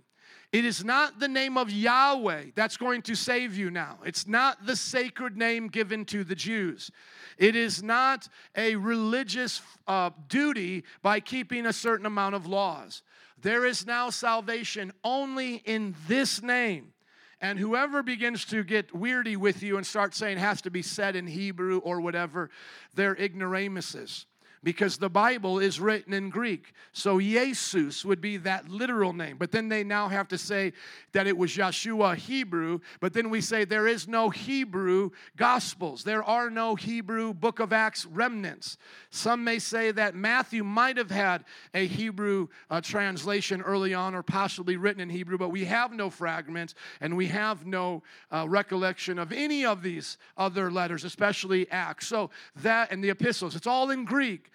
It 0.54 0.64
is 0.64 0.84
not 0.84 1.20
the 1.20 1.28
name 1.28 1.58
of 1.58 1.70
Yahweh 1.70 2.52
that's 2.56 2.78
going 2.78 3.02
to 3.04 3.16
save 3.16 3.58
you 3.58 3.70
now. 3.70 4.00
It's 4.06 4.28
not 4.28 4.66
the 4.66 4.78
sacred 4.78 5.36
name 5.36 5.68
given 5.68 6.06
to 6.06 6.24
the 6.24 6.36
Jews. 6.36 6.90
It 7.38 7.56
is 7.56 7.84
not 7.84 8.30
a 8.56 8.76
religious 8.76 9.62
uh, 9.88 10.12
duty 10.30 10.86
by 11.02 11.20
keeping 11.20 11.66
a 11.66 11.74
certain 11.74 12.06
amount 12.06 12.36
of 12.36 12.48
laws. 12.48 13.04
There 13.42 13.66
is 13.66 13.86
now 13.86 14.10
salvation 14.10 14.94
only 15.04 15.56
in 15.66 15.96
this 16.08 16.42
name. 16.42 16.94
And 17.42 17.60
whoever 17.60 18.02
begins 18.02 18.46
to 18.46 18.64
get 18.64 18.94
weirdy 18.94 19.38
with 19.38 19.62
you 19.62 19.78
and 19.78 19.86
start 19.86 20.16
saying 20.16 20.38
has 20.38 20.62
to 20.62 20.72
be 20.72 20.82
said 20.82 21.16
in 21.16 21.28
Hebrew 21.28 21.80
or 21.80 22.02
whatever, 22.02 22.50
they're 22.96 23.16
ignoramuses 23.16 24.26
because 24.64 24.98
the 24.98 25.10
Bible 25.10 25.60
is 25.60 25.80
written 25.80 26.14
in 26.14 26.30
Greek. 26.30 26.74
So 26.92 27.20
Jesus 27.20 28.04
would 28.04 28.22
be 28.22 28.38
that 28.38 28.70
literal 28.70 29.14
name. 29.14 29.38
But 29.38 29.52
then 29.52 29.70
they 29.70 29.84
now 29.84 30.08
have 30.08 30.28
to 30.30 30.38
say 30.38 30.74
that 31.14 31.28
it 31.28 31.38
was 31.38 31.52
Yeshua 31.52 32.16
Hebrew. 32.16 32.80
But 33.00 33.14
then 33.14 33.30
we 33.30 33.42
say 33.42 33.66
there 33.66 33.88
is 33.88 34.08
no 34.08 34.30
Hebrew 34.30 35.12
Gospels. 35.36 36.04
There 36.04 36.24
are 36.24 36.50
no 36.50 36.76
Hebrew 36.76 37.34
Book 37.34 37.60
of 37.60 37.72
Acts 37.72 38.06
remnants. 38.06 38.78
Some 39.10 39.44
may 39.44 39.60
say 39.60 39.92
that 39.92 40.16
Matthew 40.16 40.64
might 40.64 40.98
have 40.98 41.12
had 41.12 41.46
a 41.74 41.88
Hebrew 41.88 42.48
uh, 42.70 42.82
translation 42.82 43.62
early 43.62 43.94
on 43.94 44.16
or 44.16 44.24
possibly 44.24 44.78
written 44.78 45.02
in 45.02 45.10
Hebrew, 45.10 45.38
but 45.38 45.50
we 45.50 45.66
have 45.66 45.94
no 45.94 46.10
fragments 46.10 46.76
and 47.02 47.16
we 47.16 47.28
have 47.28 47.66
no 47.66 48.04
uh, 48.32 48.46
recollection 48.48 49.20
of 49.20 49.32
any 49.32 49.66
of 49.66 49.84
these 49.84 50.18
other 50.38 50.72
letters, 50.72 51.04
especially 51.04 51.70
Acts. 51.72 52.08
So 52.08 52.30
that 52.58 52.92
and 52.92 53.04
the 53.04 53.10
epistles, 53.10 53.56
it's 53.56 53.68
all 53.68 53.92
in 53.92 54.06
Greek. 54.06 54.52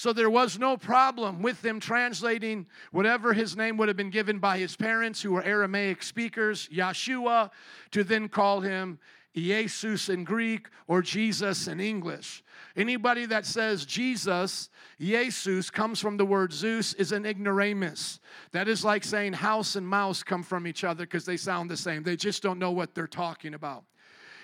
So 0.00 0.14
there 0.14 0.30
was 0.30 0.58
no 0.58 0.78
problem 0.78 1.42
with 1.42 1.60
them 1.60 1.78
translating 1.78 2.66
whatever 2.90 3.34
his 3.34 3.54
name 3.54 3.76
would 3.76 3.88
have 3.88 3.98
been 3.98 4.08
given 4.08 4.38
by 4.38 4.56
his 4.56 4.74
parents, 4.74 5.20
who 5.20 5.32
were 5.32 5.42
Aramaic 5.42 6.02
speakers, 6.02 6.70
Yeshua, 6.72 7.50
to 7.90 8.02
then 8.02 8.30
call 8.30 8.62
him 8.62 8.98
Jesus 9.34 10.08
in 10.08 10.24
Greek 10.24 10.68
or 10.86 11.02
Jesus 11.02 11.68
in 11.68 11.80
English. 11.80 12.42
Anybody 12.76 13.26
that 13.26 13.44
says 13.44 13.84
Jesus, 13.84 14.70
Jesus, 14.98 15.68
comes 15.68 16.00
from 16.00 16.16
the 16.16 16.24
word 16.24 16.54
Zeus 16.54 16.94
is 16.94 17.12
an 17.12 17.26
ignoramus. 17.26 18.20
That 18.52 18.68
is 18.68 18.82
like 18.82 19.04
saying 19.04 19.34
house 19.34 19.76
and 19.76 19.86
mouse 19.86 20.22
come 20.22 20.42
from 20.42 20.66
each 20.66 20.82
other 20.82 21.04
because 21.04 21.26
they 21.26 21.36
sound 21.36 21.70
the 21.70 21.76
same. 21.76 22.04
They 22.04 22.16
just 22.16 22.42
don't 22.42 22.58
know 22.58 22.72
what 22.72 22.94
they're 22.94 23.06
talking 23.06 23.52
about. 23.52 23.84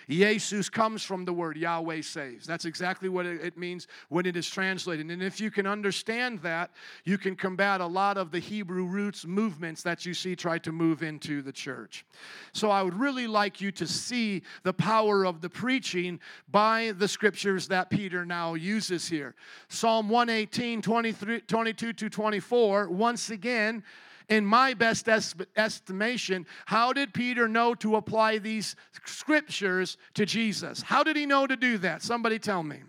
Jesus 0.08 0.68
comes 0.68 1.02
from 1.02 1.24
the 1.24 1.32
word 1.32 1.56
Yahweh 1.56 2.00
saves. 2.02 2.46
That's 2.46 2.64
exactly 2.64 3.08
what 3.08 3.26
it 3.26 3.58
means 3.58 3.88
when 4.08 4.26
it 4.26 4.36
is 4.36 4.48
translated. 4.48 5.10
And 5.10 5.22
if 5.22 5.40
you 5.40 5.50
can 5.50 5.66
understand 5.66 6.40
that, 6.42 6.70
you 7.04 7.18
can 7.18 7.34
combat 7.34 7.80
a 7.80 7.86
lot 7.86 8.16
of 8.16 8.30
the 8.30 8.38
Hebrew 8.38 8.84
roots 8.84 9.26
movements 9.26 9.82
that 9.82 10.06
you 10.06 10.14
see 10.14 10.36
try 10.36 10.58
to 10.58 10.72
move 10.72 11.02
into 11.02 11.42
the 11.42 11.52
church. 11.52 12.04
So 12.52 12.70
I 12.70 12.82
would 12.82 12.94
really 12.94 13.26
like 13.26 13.60
you 13.60 13.72
to 13.72 13.86
see 13.86 14.42
the 14.62 14.72
power 14.72 15.26
of 15.26 15.40
the 15.40 15.50
preaching 15.50 16.20
by 16.50 16.92
the 16.96 17.08
scriptures 17.08 17.68
that 17.68 17.90
Peter 17.90 18.24
now 18.24 18.54
uses 18.54 19.08
here. 19.08 19.34
Psalm 19.68 20.08
118, 20.08 20.82
23, 20.82 21.40
22 21.40 21.92
to 21.92 22.08
24, 22.08 22.90
once 22.90 23.30
again, 23.30 23.82
in 24.28 24.44
my 24.44 24.74
best 24.74 25.08
estimation, 25.08 26.46
how 26.66 26.92
did 26.92 27.14
Peter 27.14 27.46
know 27.46 27.74
to 27.76 27.96
apply 27.96 28.38
these 28.38 28.74
scriptures 29.04 29.96
to 30.14 30.26
Jesus? 30.26 30.82
How 30.82 31.02
did 31.02 31.16
he 31.16 31.26
know 31.26 31.46
to 31.46 31.56
do 31.56 31.78
that? 31.78 32.02
Somebody 32.02 32.38
tell 32.38 32.62
me. 32.62 32.80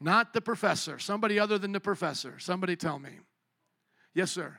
Not 0.00 0.32
the 0.32 0.40
professor, 0.40 0.98
somebody 0.98 1.38
other 1.38 1.58
than 1.58 1.72
the 1.72 1.80
professor. 1.80 2.38
Somebody 2.38 2.76
tell 2.76 2.98
me. 2.98 3.10
Yes, 4.14 4.30
sir. 4.30 4.58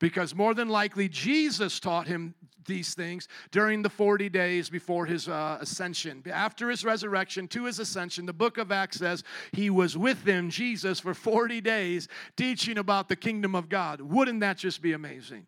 Because 0.00 0.34
more 0.34 0.54
than 0.54 0.68
likely, 0.68 1.08
Jesus 1.08 1.78
taught 1.78 2.08
him 2.08 2.34
these 2.66 2.94
things 2.94 3.28
during 3.50 3.82
the 3.82 3.90
40 3.90 4.28
days 4.28 4.70
before 4.70 5.06
his 5.06 5.28
uh, 5.28 5.58
ascension. 5.60 6.22
After 6.32 6.70
his 6.70 6.84
resurrection 6.84 7.48
to 7.48 7.64
his 7.64 7.78
ascension, 7.78 8.26
the 8.26 8.32
book 8.32 8.58
of 8.58 8.72
Acts 8.72 8.98
says 8.98 9.24
he 9.52 9.70
was 9.70 9.96
with 9.96 10.24
them, 10.24 10.50
Jesus, 10.50 11.00
for 11.00 11.14
40 11.14 11.60
days 11.60 12.08
teaching 12.36 12.78
about 12.78 13.08
the 13.08 13.16
kingdom 13.16 13.54
of 13.54 13.68
God. 13.68 14.00
Wouldn't 14.00 14.40
that 14.40 14.56
just 14.56 14.82
be 14.82 14.92
amazing? 14.92 15.46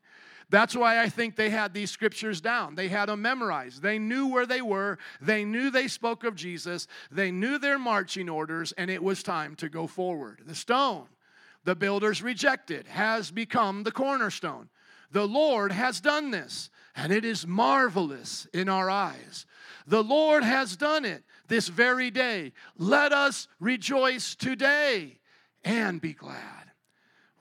That's 0.50 0.76
why 0.76 1.00
I 1.00 1.08
think 1.08 1.34
they 1.34 1.48
had 1.48 1.72
these 1.72 1.90
scriptures 1.90 2.42
down. 2.42 2.74
They 2.74 2.88
had 2.88 3.08
them 3.08 3.22
memorized. 3.22 3.80
They 3.80 3.98
knew 3.98 4.26
where 4.28 4.44
they 4.44 4.60
were. 4.60 4.98
They 5.18 5.46
knew 5.46 5.70
they 5.70 5.88
spoke 5.88 6.24
of 6.24 6.34
Jesus. 6.34 6.88
They 7.10 7.30
knew 7.30 7.58
their 7.58 7.78
marching 7.78 8.28
orders, 8.28 8.72
and 8.72 8.90
it 8.90 9.02
was 9.02 9.22
time 9.22 9.54
to 9.56 9.70
go 9.70 9.86
forward. 9.86 10.42
The 10.44 10.54
stone 10.54 11.06
the 11.64 11.74
builders 11.74 12.22
rejected, 12.22 12.86
has 12.88 13.30
become 13.30 13.82
the 13.82 13.92
cornerstone. 13.92 14.68
The 15.10 15.26
Lord 15.26 15.72
has 15.72 16.00
done 16.00 16.30
this, 16.30 16.70
and 16.96 17.12
it 17.12 17.24
is 17.24 17.46
marvelous 17.46 18.46
in 18.52 18.68
our 18.68 18.88
eyes. 18.88 19.46
The 19.86 20.02
Lord 20.02 20.42
has 20.42 20.76
done 20.76 21.04
it 21.04 21.24
this 21.48 21.68
very 21.68 22.10
day. 22.10 22.52
Let 22.78 23.12
us 23.12 23.46
rejoice 23.60 24.34
today 24.34 25.18
and 25.64 26.00
be 26.00 26.14
glad. 26.14 26.70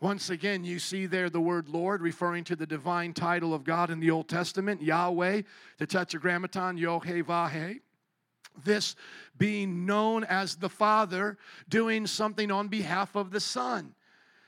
Once 0.02 0.32
again, 0.32 0.64
you 0.64 0.80
see 0.80 1.06
there 1.06 1.30
the 1.30 1.40
word 1.40 1.70
Lord 1.70 2.02
referring 2.02 2.44
to 2.46 2.56
the 2.56 2.66
divine 2.66 3.14
title 3.14 3.54
of 3.54 3.64
God 3.64 3.92
in 3.92 4.00
the 4.00 4.10
Old 4.10 4.28
Testament, 4.28 4.82
Yahweh, 4.82 5.44
the 5.78 5.88
Tetragrammaton, 5.88 6.78
Yohevah. 6.78 7.80
This 8.66 8.96
being 9.38 9.86
known 9.86 10.24
as 10.24 10.56
the 10.56 10.70
Father 10.70 11.38
doing 11.70 12.08
something 12.08 12.52
on 12.52 12.68
behalf 12.68 13.16
of 13.16 13.32
the 13.32 13.40
Son. 13.40 13.94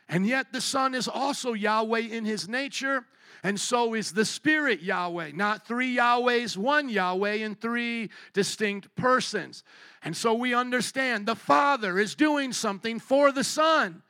And 0.10 0.28
yet 0.28 0.52
the 0.52 0.62
Son 0.62 0.94
is 0.94 1.08
also 1.08 1.54
Yahweh 1.54 2.00
in 2.00 2.26
his 2.26 2.48
nature, 2.50 3.06
and 3.44 3.60
so 3.60 3.94
is 3.94 4.12
the 4.12 4.26
Spirit 4.26 4.82
Yahweh. 4.82 5.32
Not 5.34 5.68
three 5.68 5.98
Yahwehs, 5.98 6.56
one 6.56 6.90
Yahweh 6.90 7.34
in 7.34 7.56
three 7.56 8.10
distinct 8.34 8.96
persons. 8.96 9.64
And 10.04 10.16
so 10.16 10.34
we 10.34 10.54
understand 10.54 11.26
the 11.26 11.36
Father 11.36 12.00
is 12.00 12.16
doing 12.16 12.54
something 12.54 13.00
for 13.00 13.32
the 13.32 13.44
Son. 13.44 14.04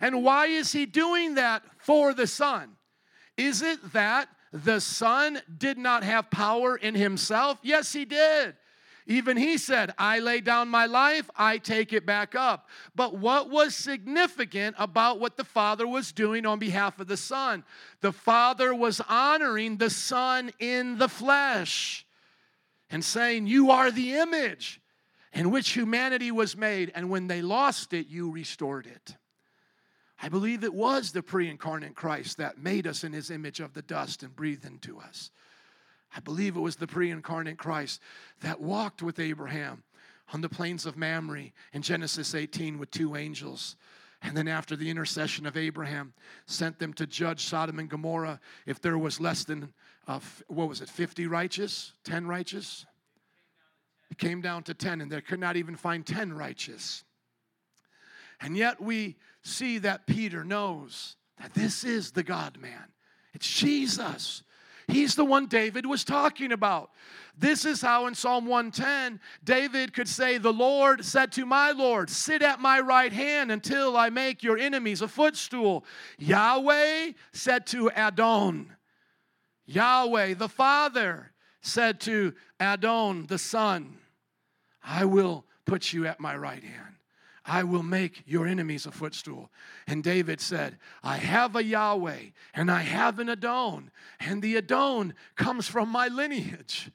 And 0.00 0.24
why 0.24 0.46
is 0.46 0.72
he 0.72 0.86
doing 0.86 1.34
that 1.34 1.62
for 1.78 2.14
the 2.14 2.26
Son? 2.26 2.76
Is 3.36 3.62
it 3.62 3.92
that 3.92 4.28
the 4.52 4.80
Son 4.80 5.40
did 5.58 5.78
not 5.78 6.02
have 6.02 6.30
power 6.30 6.76
in 6.76 6.94
himself? 6.94 7.58
Yes, 7.62 7.92
he 7.92 8.04
did. 8.04 8.54
Even 9.10 9.36
he 9.36 9.58
said, 9.58 9.92
I 9.98 10.20
lay 10.20 10.40
down 10.40 10.68
my 10.68 10.86
life, 10.86 11.28
I 11.34 11.58
take 11.58 11.92
it 11.92 12.06
back 12.06 12.36
up. 12.36 12.68
But 12.94 13.18
what 13.18 13.50
was 13.50 13.74
significant 13.74 14.76
about 14.78 15.18
what 15.18 15.36
the 15.36 15.42
Father 15.42 15.84
was 15.84 16.12
doing 16.12 16.46
on 16.46 16.60
behalf 16.60 17.00
of 17.00 17.08
the 17.08 17.16
Son? 17.16 17.64
The 18.02 18.12
Father 18.12 18.72
was 18.72 19.00
honoring 19.08 19.78
the 19.78 19.90
Son 19.90 20.52
in 20.60 20.96
the 20.98 21.08
flesh 21.08 22.06
and 22.88 23.04
saying, 23.04 23.48
You 23.48 23.72
are 23.72 23.90
the 23.90 24.14
image 24.14 24.80
in 25.32 25.50
which 25.50 25.70
humanity 25.70 26.30
was 26.30 26.56
made, 26.56 26.92
and 26.94 27.10
when 27.10 27.26
they 27.26 27.42
lost 27.42 27.92
it, 27.92 28.06
you 28.06 28.30
restored 28.30 28.86
it. 28.86 29.16
I 30.22 30.28
believe 30.28 30.62
it 30.62 30.72
was 30.72 31.10
the 31.10 31.22
pre 31.24 31.48
incarnate 31.48 31.96
Christ 31.96 32.36
that 32.36 32.62
made 32.62 32.86
us 32.86 33.02
in 33.02 33.12
his 33.12 33.32
image 33.32 33.58
of 33.58 33.72
the 33.72 33.82
dust 33.82 34.22
and 34.22 34.36
breathed 34.36 34.64
into 34.64 35.00
us. 35.00 35.32
I 36.14 36.20
believe 36.20 36.56
it 36.56 36.60
was 36.60 36.76
the 36.76 36.86
pre 36.86 37.10
incarnate 37.10 37.58
Christ 37.58 38.00
that 38.40 38.60
walked 38.60 39.02
with 39.02 39.18
Abraham 39.18 39.82
on 40.32 40.40
the 40.40 40.48
plains 40.48 40.86
of 40.86 40.96
Mamre 40.96 41.52
in 41.72 41.82
Genesis 41.82 42.34
18 42.34 42.78
with 42.78 42.90
two 42.90 43.16
angels. 43.16 43.76
And 44.22 44.36
then, 44.36 44.48
after 44.48 44.76
the 44.76 44.90
intercession 44.90 45.46
of 45.46 45.56
Abraham, 45.56 46.12
sent 46.46 46.78
them 46.78 46.92
to 46.94 47.06
judge 47.06 47.46
Sodom 47.46 47.78
and 47.78 47.88
Gomorrah 47.88 48.38
if 48.66 48.80
there 48.80 48.98
was 48.98 49.18
less 49.18 49.44
than, 49.44 49.72
uh, 50.06 50.20
what 50.48 50.68
was 50.68 50.82
it, 50.82 50.90
50 50.90 51.26
righteous, 51.26 51.92
10 52.04 52.26
righteous? 52.26 52.84
It 54.10 54.18
came 54.18 54.42
down 54.42 54.62
to 54.64 54.74
10, 54.74 55.00
and 55.00 55.10
they 55.10 55.22
could 55.22 55.40
not 55.40 55.56
even 55.56 55.74
find 55.74 56.04
10 56.04 56.34
righteous. 56.34 57.04
And 58.42 58.58
yet, 58.58 58.78
we 58.80 59.16
see 59.42 59.78
that 59.78 60.06
Peter 60.06 60.44
knows 60.44 61.16
that 61.40 61.54
this 61.54 61.82
is 61.82 62.10
the 62.10 62.22
God 62.22 62.58
man. 62.60 62.92
It's 63.32 63.50
Jesus. 63.50 64.42
He's 64.90 65.14
the 65.14 65.24
one 65.24 65.46
David 65.46 65.86
was 65.86 66.04
talking 66.04 66.52
about. 66.52 66.90
This 67.38 67.64
is 67.64 67.80
how 67.80 68.06
in 68.06 68.14
Psalm 68.14 68.46
110, 68.46 69.20
David 69.44 69.94
could 69.94 70.08
say, 70.08 70.36
The 70.36 70.52
Lord 70.52 71.04
said 71.04 71.32
to 71.32 71.46
my 71.46 71.70
Lord, 71.70 72.10
Sit 72.10 72.42
at 72.42 72.60
my 72.60 72.80
right 72.80 73.12
hand 73.12 73.50
until 73.50 73.96
I 73.96 74.10
make 74.10 74.42
your 74.42 74.58
enemies 74.58 75.00
a 75.00 75.08
footstool. 75.08 75.84
Yahweh 76.18 77.12
said 77.32 77.66
to 77.68 77.90
Adon, 77.92 78.74
Yahweh, 79.64 80.34
the 80.34 80.48
Father, 80.48 81.32
said 81.62 82.00
to 82.00 82.34
Adon, 82.58 83.26
the 83.26 83.38
Son, 83.38 83.96
I 84.82 85.04
will 85.04 85.44
put 85.64 85.92
you 85.92 86.06
at 86.06 86.20
my 86.20 86.36
right 86.36 86.62
hand. 86.62 86.89
I 87.50 87.64
will 87.64 87.82
make 87.82 88.22
your 88.26 88.46
enemies 88.46 88.86
a 88.86 88.92
footstool. 88.92 89.50
And 89.88 90.04
David 90.04 90.40
said, 90.40 90.78
I 91.02 91.16
have 91.16 91.56
a 91.56 91.64
Yahweh 91.64 92.26
and 92.54 92.70
I 92.70 92.82
have 92.82 93.18
an 93.18 93.28
Adon, 93.28 93.90
and 94.20 94.40
the 94.40 94.56
Adon 94.56 95.14
comes 95.34 95.66
from 95.66 95.88
my 95.88 96.06
lineage. 96.06 96.92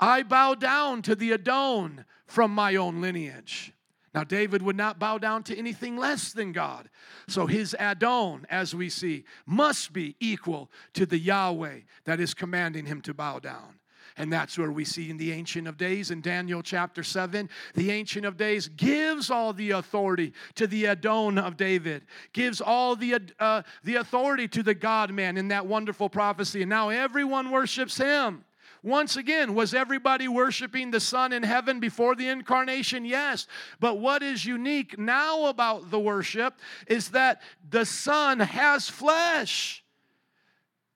I 0.00 0.24
bow 0.24 0.56
down 0.56 1.02
to 1.02 1.14
the 1.14 1.30
Adon 1.30 2.04
from 2.26 2.50
my 2.50 2.74
own 2.74 3.00
lineage. 3.00 3.72
Now, 4.12 4.24
David 4.24 4.62
would 4.62 4.76
not 4.76 4.98
bow 4.98 5.16
down 5.18 5.44
to 5.44 5.56
anything 5.56 5.96
less 5.96 6.32
than 6.32 6.50
God. 6.50 6.90
So 7.28 7.46
his 7.46 7.76
Adon, 7.78 8.48
as 8.50 8.74
we 8.74 8.90
see, 8.90 9.26
must 9.46 9.92
be 9.92 10.16
equal 10.18 10.72
to 10.94 11.06
the 11.06 11.18
Yahweh 11.18 11.80
that 12.04 12.18
is 12.18 12.34
commanding 12.34 12.86
him 12.86 13.00
to 13.02 13.14
bow 13.14 13.38
down. 13.38 13.77
And 14.18 14.32
that's 14.32 14.58
where 14.58 14.72
we 14.72 14.84
see 14.84 15.10
in 15.10 15.16
the 15.16 15.32
Ancient 15.32 15.68
of 15.68 15.76
Days 15.76 16.10
in 16.10 16.20
Daniel 16.20 16.60
chapter 16.60 17.04
7, 17.04 17.48
the 17.74 17.92
Ancient 17.92 18.26
of 18.26 18.36
Days 18.36 18.66
gives 18.66 19.30
all 19.30 19.52
the 19.52 19.70
authority 19.70 20.32
to 20.56 20.66
the 20.66 20.88
Adon 20.88 21.38
of 21.38 21.56
David, 21.56 22.04
gives 22.32 22.60
all 22.60 22.96
the, 22.96 23.20
uh, 23.38 23.62
the 23.84 23.94
authority 23.94 24.48
to 24.48 24.64
the 24.64 24.74
God 24.74 25.12
man 25.12 25.36
in 25.36 25.48
that 25.48 25.66
wonderful 25.66 26.08
prophecy. 26.10 26.62
And 26.62 26.68
now 26.68 26.88
everyone 26.88 27.52
worships 27.52 27.96
him. 27.96 28.44
Once 28.82 29.16
again, 29.16 29.54
was 29.54 29.72
everybody 29.74 30.28
worshiping 30.28 30.90
the 30.90 31.00
Son 31.00 31.32
in 31.32 31.42
heaven 31.42 31.78
before 31.78 32.14
the 32.14 32.28
incarnation? 32.28 33.04
Yes. 33.04 33.46
But 33.78 33.98
what 33.98 34.22
is 34.22 34.44
unique 34.44 34.98
now 34.98 35.46
about 35.46 35.90
the 35.90 35.98
worship 35.98 36.54
is 36.86 37.10
that 37.10 37.40
the 37.68 37.84
Son 37.84 38.40
has 38.40 38.88
flesh. 38.88 39.84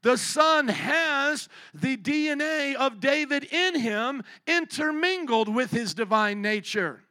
The 0.03 0.17
Son 0.17 0.69
has 0.69 1.49
the 1.73 1.97
DNA 1.97 2.75
of 2.75 3.01
David 3.01 3.45
in 3.45 3.79
him, 3.79 4.23
intermingled 4.47 5.49
with 5.49 5.71
his 5.71 5.95
divine 5.95 6.43
nature. 6.43 7.05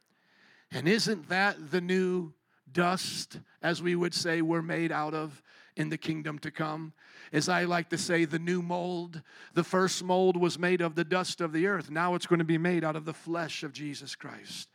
And 0.70 0.86
isn't 0.86 1.28
that 1.28 1.70
the 1.70 1.80
new 1.80 2.32
dust, 2.70 3.40
as 3.62 3.82
we 3.82 3.94
would 3.94 4.14
say, 4.14 4.42
we're 4.42 4.62
made 4.62 4.92
out 4.92 5.14
of 5.14 5.42
in 5.76 5.88
the 5.88 5.98
kingdom 5.98 6.38
to 6.40 6.50
come? 6.50 6.92
as 7.32 7.48
I 7.48 7.64
like 7.64 7.88
to 7.90 7.98
say, 7.98 8.24
the 8.24 8.38
new 8.38 8.60
mold. 8.60 9.22
The 9.54 9.64
first 9.64 10.04
mold 10.04 10.36
was 10.36 10.58
made 10.58 10.82
of 10.82 10.94
the 10.94 11.04
dust 11.04 11.40
of 11.40 11.52
the 11.52 11.66
earth. 11.66 11.90
Now 11.90 12.14
it's 12.14 12.26
going 12.26 12.40
to 12.40 12.44
be 12.44 12.58
made 12.58 12.84
out 12.84 12.94
of 12.94 13.04
the 13.04 13.14
flesh 13.14 13.62
of 13.62 13.72
Jesus 13.72 14.14
Christ. 14.14 14.68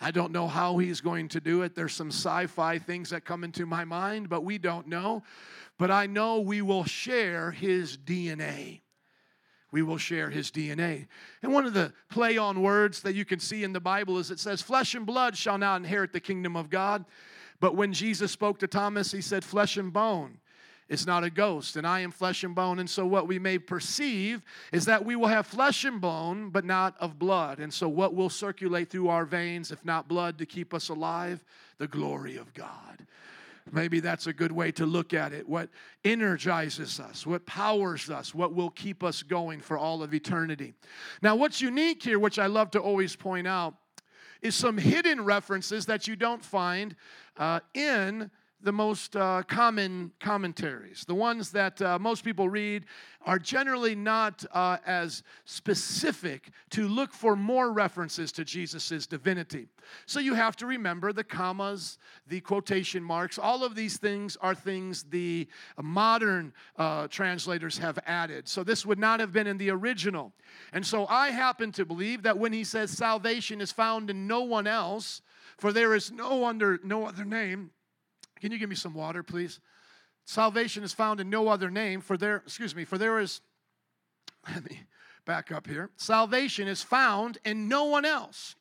I 0.00 0.10
don't 0.10 0.32
know 0.32 0.48
how 0.48 0.78
he's 0.78 1.00
going 1.00 1.28
to 1.28 1.40
do 1.40 1.62
it. 1.62 1.74
There's 1.74 1.92
some 1.92 2.08
sci 2.08 2.46
fi 2.46 2.78
things 2.78 3.10
that 3.10 3.24
come 3.24 3.44
into 3.44 3.66
my 3.66 3.84
mind, 3.84 4.28
but 4.28 4.44
we 4.44 4.56
don't 4.56 4.86
know. 4.86 5.22
But 5.78 5.90
I 5.90 6.06
know 6.06 6.40
we 6.40 6.62
will 6.62 6.84
share 6.84 7.50
his 7.50 7.96
DNA. 7.96 8.80
We 9.72 9.82
will 9.82 9.98
share 9.98 10.30
his 10.30 10.50
DNA. 10.50 11.06
And 11.42 11.52
one 11.52 11.66
of 11.66 11.74
the 11.74 11.92
play 12.08 12.38
on 12.38 12.62
words 12.62 13.02
that 13.02 13.14
you 13.14 13.24
can 13.24 13.38
see 13.38 13.62
in 13.62 13.72
the 13.72 13.80
Bible 13.80 14.18
is 14.18 14.30
it 14.30 14.40
says, 14.40 14.62
Flesh 14.62 14.94
and 14.94 15.06
blood 15.06 15.36
shall 15.36 15.58
not 15.58 15.76
inherit 15.76 16.12
the 16.12 16.20
kingdom 16.20 16.56
of 16.56 16.70
God. 16.70 17.04
But 17.60 17.76
when 17.76 17.92
Jesus 17.92 18.32
spoke 18.32 18.58
to 18.60 18.66
Thomas, 18.66 19.12
he 19.12 19.20
said, 19.20 19.44
Flesh 19.44 19.76
and 19.76 19.92
bone 19.92 20.38
it's 20.90 21.06
not 21.06 21.22
a 21.22 21.30
ghost, 21.30 21.76
and 21.76 21.86
I 21.86 22.00
am 22.00 22.10
flesh 22.10 22.42
and 22.42 22.52
bone. 22.52 22.80
And 22.80 22.90
so, 22.90 23.06
what 23.06 23.28
we 23.28 23.38
may 23.38 23.58
perceive 23.58 24.42
is 24.72 24.86
that 24.86 25.04
we 25.04 25.14
will 25.14 25.28
have 25.28 25.46
flesh 25.46 25.84
and 25.84 26.00
bone, 26.00 26.50
but 26.50 26.64
not 26.64 26.96
of 26.98 27.16
blood. 27.16 27.60
And 27.60 27.72
so, 27.72 27.88
what 27.88 28.12
will 28.12 28.28
circulate 28.28 28.90
through 28.90 29.08
our 29.08 29.24
veins, 29.24 29.70
if 29.70 29.84
not 29.84 30.08
blood, 30.08 30.36
to 30.38 30.46
keep 30.46 30.74
us 30.74 30.88
alive? 30.88 31.44
The 31.78 31.86
glory 31.86 32.36
of 32.36 32.52
God. 32.54 33.06
Maybe 33.70 34.00
that's 34.00 34.26
a 34.26 34.32
good 34.32 34.50
way 34.50 34.72
to 34.72 34.84
look 34.84 35.14
at 35.14 35.32
it. 35.32 35.48
What 35.48 35.68
energizes 36.04 36.98
us, 36.98 37.24
what 37.24 37.46
powers 37.46 38.10
us, 38.10 38.34
what 38.34 38.52
will 38.52 38.70
keep 38.70 39.04
us 39.04 39.22
going 39.22 39.60
for 39.60 39.78
all 39.78 40.02
of 40.02 40.12
eternity. 40.12 40.74
Now, 41.22 41.36
what's 41.36 41.60
unique 41.60 42.02
here, 42.02 42.18
which 42.18 42.40
I 42.40 42.46
love 42.46 42.72
to 42.72 42.80
always 42.80 43.14
point 43.14 43.46
out, 43.46 43.74
is 44.42 44.56
some 44.56 44.76
hidden 44.76 45.24
references 45.24 45.86
that 45.86 46.08
you 46.08 46.16
don't 46.16 46.44
find 46.44 46.96
uh, 47.36 47.60
in 47.74 48.30
the 48.62 48.72
most 48.72 49.16
uh, 49.16 49.42
common 49.46 50.12
commentaries. 50.20 51.04
The 51.06 51.14
ones 51.14 51.50
that 51.52 51.80
uh, 51.80 51.98
most 51.98 52.24
people 52.24 52.48
read 52.48 52.84
are 53.24 53.38
generally 53.38 53.94
not 53.94 54.44
uh, 54.52 54.78
as 54.86 55.22
specific 55.44 56.50
to 56.70 56.88
look 56.88 57.12
for 57.12 57.36
more 57.36 57.72
references 57.72 58.32
to 58.32 58.44
Jesus' 58.44 59.06
divinity. 59.06 59.68
So 60.06 60.20
you 60.20 60.34
have 60.34 60.56
to 60.56 60.66
remember 60.66 61.12
the 61.12 61.24
commas, 61.24 61.98
the 62.26 62.40
quotation 62.40 63.02
marks, 63.02 63.38
all 63.38 63.64
of 63.64 63.74
these 63.74 63.98
things 63.98 64.36
are 64.40 64.54
things 64.54 65.04
the 65.04 65.48
modern 65.80 66.52
uh, 66.76 67.08
translators 67.08 67.78
have 67.78 67.98
added. 68.06 68.48
So 68.48 68.62
this 68.62 68.86
would 68.86 68.98
not 68.98 69.20
have 69.20 69.32
been 69.32 69.46
in 69.46 69.58
the 69.58 69.70
original. 69.70 70.32
And 70.72 70.86
so 70.86 71.06
I 71.06 71.30
happen 71.30 71.72
to 71.72 71.84
believe 71.84 72.22
that 72.22 72.38
when 72.38 72.52
he 72.52 72.64
says 72.64 72.90
salvation 72.90 73.60
is 73.60 73.72
found 73.72 74.10
in 74.10 74.26
no 74.26 74.42
one 74.42 74.66
else, 74.66 75.22
for 75.58 75.72
there 75.72 75.94
is 75.94 76.10
no 76.10 76.46
under 76.46 76.80
no 76.82 77.06
other 77.06 77.24
name 77.24 77.70
can 78.40 78.52
you 78.52 78.58
give 78.58 78.70
me 78.70 78.76
some 78.76 78.94
water, 78.94 79.22
please? 79.22 79.60
Salvation 80.24 80.84
is 80.84 80.92
found 80.92 81.20
in 81.20 81.28
no 81.30 81.48
other 81.48 81.70
name, 81.70 82.00
for 82.00 82.16
there, 82.16 82.36
excuse 82.36 82.74
me, 82.74 82.84
for 82.84 82.98
there 82.98 83.18
is, 83.18 83.40
let 84.54 84.64
me 84.64 84.80
back 85.24 85.52
up 85.52 85.66
here. 85.66 85.90
Salvation 85.96 86.68
is 86.68 86.82
found 86.82 87.38
in 87.44 87.68
no 87.68 87.84
one 87.84 88.04
else. 88.04 88.56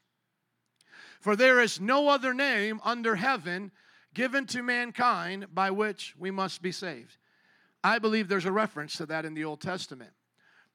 For 1.19 1.35
there 1.35 1.59
is 1.59 1.81
no 1.81 2.09
other 2.09 2.33
name 2.33 2.79
under 2.83 3.15
heaven 3.15 3.71
given 4.13 4.45
to 4.47 4.63
mankind 4.63 5.47
by 5.53 5.71
which 5.71 6.15
we 6.17 6.31
must 6.31 6.61
be 6.61 6.71
saved. 6.71 7.17
I 7.83 7.99
believe 7.99 8.27
there's 8.27 8.45
a 8.45 8.51
reference 8.51 8.97
to 8.97 9.05
that 9.07 9.25
in 9.25 9.33
the 9.33 9.45
Old 9.45 9.61
Testament. 9.61 10.11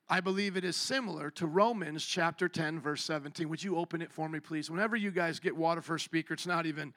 I 0.08 0.20
believe 0.20 0.56
it 0.56 0.64
is 0.64 0.76
similar 0.76 1.30
to 1.32 1.46
Romans 1.46 2.04
chapter 2.04 2.48
10, 2.48 2.78
verse 2.78 3.02
17. 3.04 3.48
Would 3.48 3.64
you 3.64 3.76
open 3.76 4.02
it 4.02 4.12
for 4.12 4.28
me, 4.28 4.38
please? 4.38 4.70
Whenever 4.70 4.96
you 4.96 5.10
guys 5.10 5.40
get 5.40 5.56
water 5.56 5.80
for 5.80 5.94
a 5.94 6.00
speaker, 6.00 6.34
it's 6.34 6.46
not 6.46 6.66
even 6.66 6.92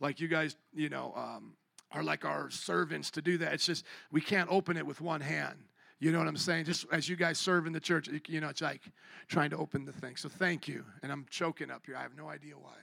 like 0.00 0.20
you 0.20 0.28
guys, 0.28 0.56
you 0.74 0.88
know, 0.88 1.12
um, 1.16 1.54
are 1.92 2.02
like 2.02 2.24
our 2.24 2.50
servants 2.50 3.10
to 3.12 3.22
do 3.22 3.38
that. 3.38 3.54
It's 3.54 3.66
just 3.66 3.84
we 4.10 4.20
can't 4.20 4.50
open 4.50 4.76
it 4.76 4.86
with 4.86 5.00
one 5.00 5.20
hand. 5.20 5.56
You 6.00 6.12
know 6.12 6.18
what 6.18 6.28
I'm 6.28 6.36
saying? 6.36 6.66
Just 6.66 6.86
as 6.92 7.08
you 7.08 7.16
guys 7.16 7.38
serve 7.38 7.66
in 7.66 7.72
the 7.72 7.80
church, 7.80 8.08
you 8.28 8.40
know, 8.40 8.48
it's 8.48 8.60
like 8.60 8.82
trying 9.26 9.50
to 9.50 9.56
open 9.56 9.84
the 9.84 9.92
thing. 9.92 10.14
So 10.14 10.28
thank 10.28 10.68
you. 10.68 10.84
And 11.02 11.10
I'm 11.10 11.26
choking 11.28 11.70
up 11.70 11.86
here. 11.86 11.96
I 11.96 12.02
have 12.02 12.16
no 12.16 12.28
idea 12.28 12.54
why. 12.56 12.76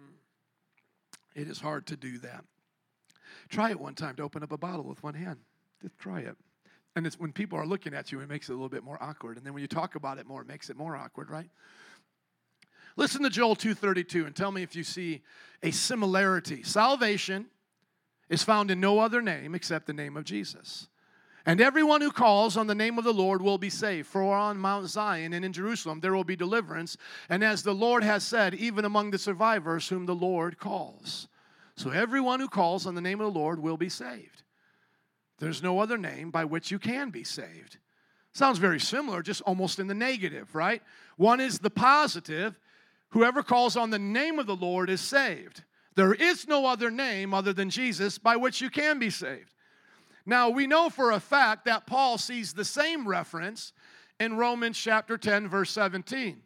Mm. 0.00 1.40
It 1.40 1.48
is 1.48 1.60
hard 1.60 1.86
to 1.86 1.96
do 1.96 2.18
that. 2.18 2.44
Try 3.48 3.70
it 3.70 3.78
one 3.78 3.94
time 3.94 4.16
to 4.16 4.22
open 4.24 4.42
up 4.42 4.50
a 4.50 4.58
bottle 4.58 4.84
with 4.84 5.02
one 5.04 5.14
hand. 5.14 5.38
Just 5.82 5.96
try 5.98 6.20
it. 6.20 6.36
And 6.96 7.06
it's 7.06 7.18
when 7.18 7.32
people 7.32 7.58
are 7.58 7.66
looking 7.66 7.94
at 7.94 8.10
you, 8.10 8.20
it 8.20 8.28
makes 8.28 8.48
it 8.48 8.52
a 8.52 8.54
little 8.54 8.68
bit 8.68 8.82
more 8.82 9.00
awkward. 9.00 9.36
And 9.36 9.46
then 9.46 9.52
when 9.52 9.62
you 9.62 9.68
talk 9.68 9.94
about 9.94 10.18
it 10.18 10.26
more, 10.26 10.42
it 10.42 10.48
makes 10.48 10.70
it 10.70 10.76
more 10.76 10.96
awkward, 10.96 11.30
right? 11.30 11.50
Listen 12.96 13.22
to 13.22 13.30
Joel 13.30 13.56
2:32 13.56 14.26
and 14.26 14.36
tell 14.36 14.52
me 14.52 14.62
if 14.62 14.76
you 14.76 14.84
see 14.84 15.22
a 15.62 15.70
similarity. 15.70 16.62
Salvation 16.62 17.46
is 18.28 18.42
found 18.42 18.70
in 18.70 18.80
no 18.80 18.98
other 19.00 19.20
name 19.20 19.54
except 19.54 19.86
the 19.86 19.92
name 19.92 20.16
of 20.16 20.24
Jesus. 20.24 20.88
And 21.46 21.60
everyone 21.60 22.00
who 22.00 22.10
calls 22.10 22.56
on 22.56 22.68
the 22.68 22.74
name 22.74 22.96
of 22.96 23.04
the 23.04 23.12
Lord 23.12 23.42
will 23.42 23.58
be 23.58 23.68
saved. 23.68 24.06
For 24.06 24.34
on 24.34 24.56
Mount 24.58 24.88
Zion 24.88 25.34
and 25.34 25.44
in 25.44 25.52
Jerusalem 25.52 26.00
there 26.00 26.14
will 26.14 26.24
be 26.24 26.36
deliverance. 26.36 26.96
And 27.28 27.44
as 27.44 27.62
the 27.62 27.74
Lord 27.74 28.02
has 28.02 28.24
said, 28.24 28.54
even 28.54 28.84
among 28.84 29.10
the 29.10 29.18
survivors 29.18 29.88
whom 29.88 30.06
the 30.06 30.14
Lord 30.14 30.58
calls. 30.58 31.28
So 31.76 31.90
everyone 31.90 32.40
who 32.40 32.48
calls 32.48 32.86
on 32.86 32.94
the 32.94 33.00
name 33.00 33.20
of 33.20 33.32
the 33.32 33.38
Lord 33.38 33.58
will 33.60 33.76
be 33.76 33.88
saved. 33.88 34.42
There's 35.38 35.62
no 35.62 35.80
other 35.80 35.98
name 35.98 36.30
by 36.30 36.44
which 36.44 36.70
you 36.70 36.78
can 36.78 37.10
be 37.10 37.24
saved. 37.24 37.78
Sounds 38.32 38.58
very 38.58 38.80
similar, 38.80 39.22
just 39.22 39.42
almost 39.42 39.78
in 39.78 39.86
the 39.86 39.94
negative, 39.94 40.54
right? 40.54 40.82
One 41.16 41.40
is 41.40 41.58
the 41.58 41.70
positive, 41.70 42.58
Whoever 43.14 43.44
calls 43.44 43.76
on 43.76 43.90
the 43.90 43.98
name 43.98 44.40
of 44.40 44.46
the 44.46 44.56
Lord 44.56 44.90
is 44.90 45.00
saved. 45.00 45.62
There 45.94 46.12
is 46.12 46.48
no 46.48 46.66
other 46.66 46.90
name 46.90 47.32
other 47.32 47.52
than 47.52 47.70
Jesus 47.70 48.18
by 48.18 48.34
which 48.34 48.60
you 48.60 48.68
can 48.68 48.98
be 48.98 49.08
saved. 49.08 49.54
Now, 50.26 50.50
we 50.50 50.66
know 50.66 50.90
for 50.90 51.12
a 51.12 51.20
fact 51.20 51.64
that 51.66 51.86
Paul 51.86 52.18
sees 52.18 52.52
the 52.52 52.64
same 52.64 53.06
reference 53.06 53.72
in 54.18 54.36
Romans 54.36 54.76
chapter 54.76 55.16
10, 55.16 55.48
verse 55.48 55.70
17. 55.70 56.42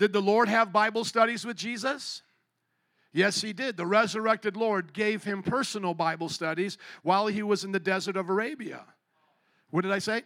Did 0.00 0.12
the 0.12 0.20
Lord 0.20 0.48
have 0.48 0.72
Bible 0.72 1.04
studies 1.04 1.46
with 1.46 1.56
Jesus? 1.56 2.22
Yes, 3.12 3.40
he 3.40 3.52
did. 3.52 3.76
The 3.76 3.86
resurrected 3.86 4.56
Lord 4.56 4.92
gave 4.92 5.22
him 5.22 5.44
personal 5.44 5.94
Bible 5.94 6.28
studies 6.28 6.76
while 7.04 7.28
he 7.28 7.44
was 7.44 7.62
in 7.62 7.70
the 7.70 7.78
desert 7.78 8.16
of 8.16 8.28
Arabia. 8.28 8.84
What 9.70 9.82
did 9.82 9.92
I 9.92 10.00
say? 10.00 10.24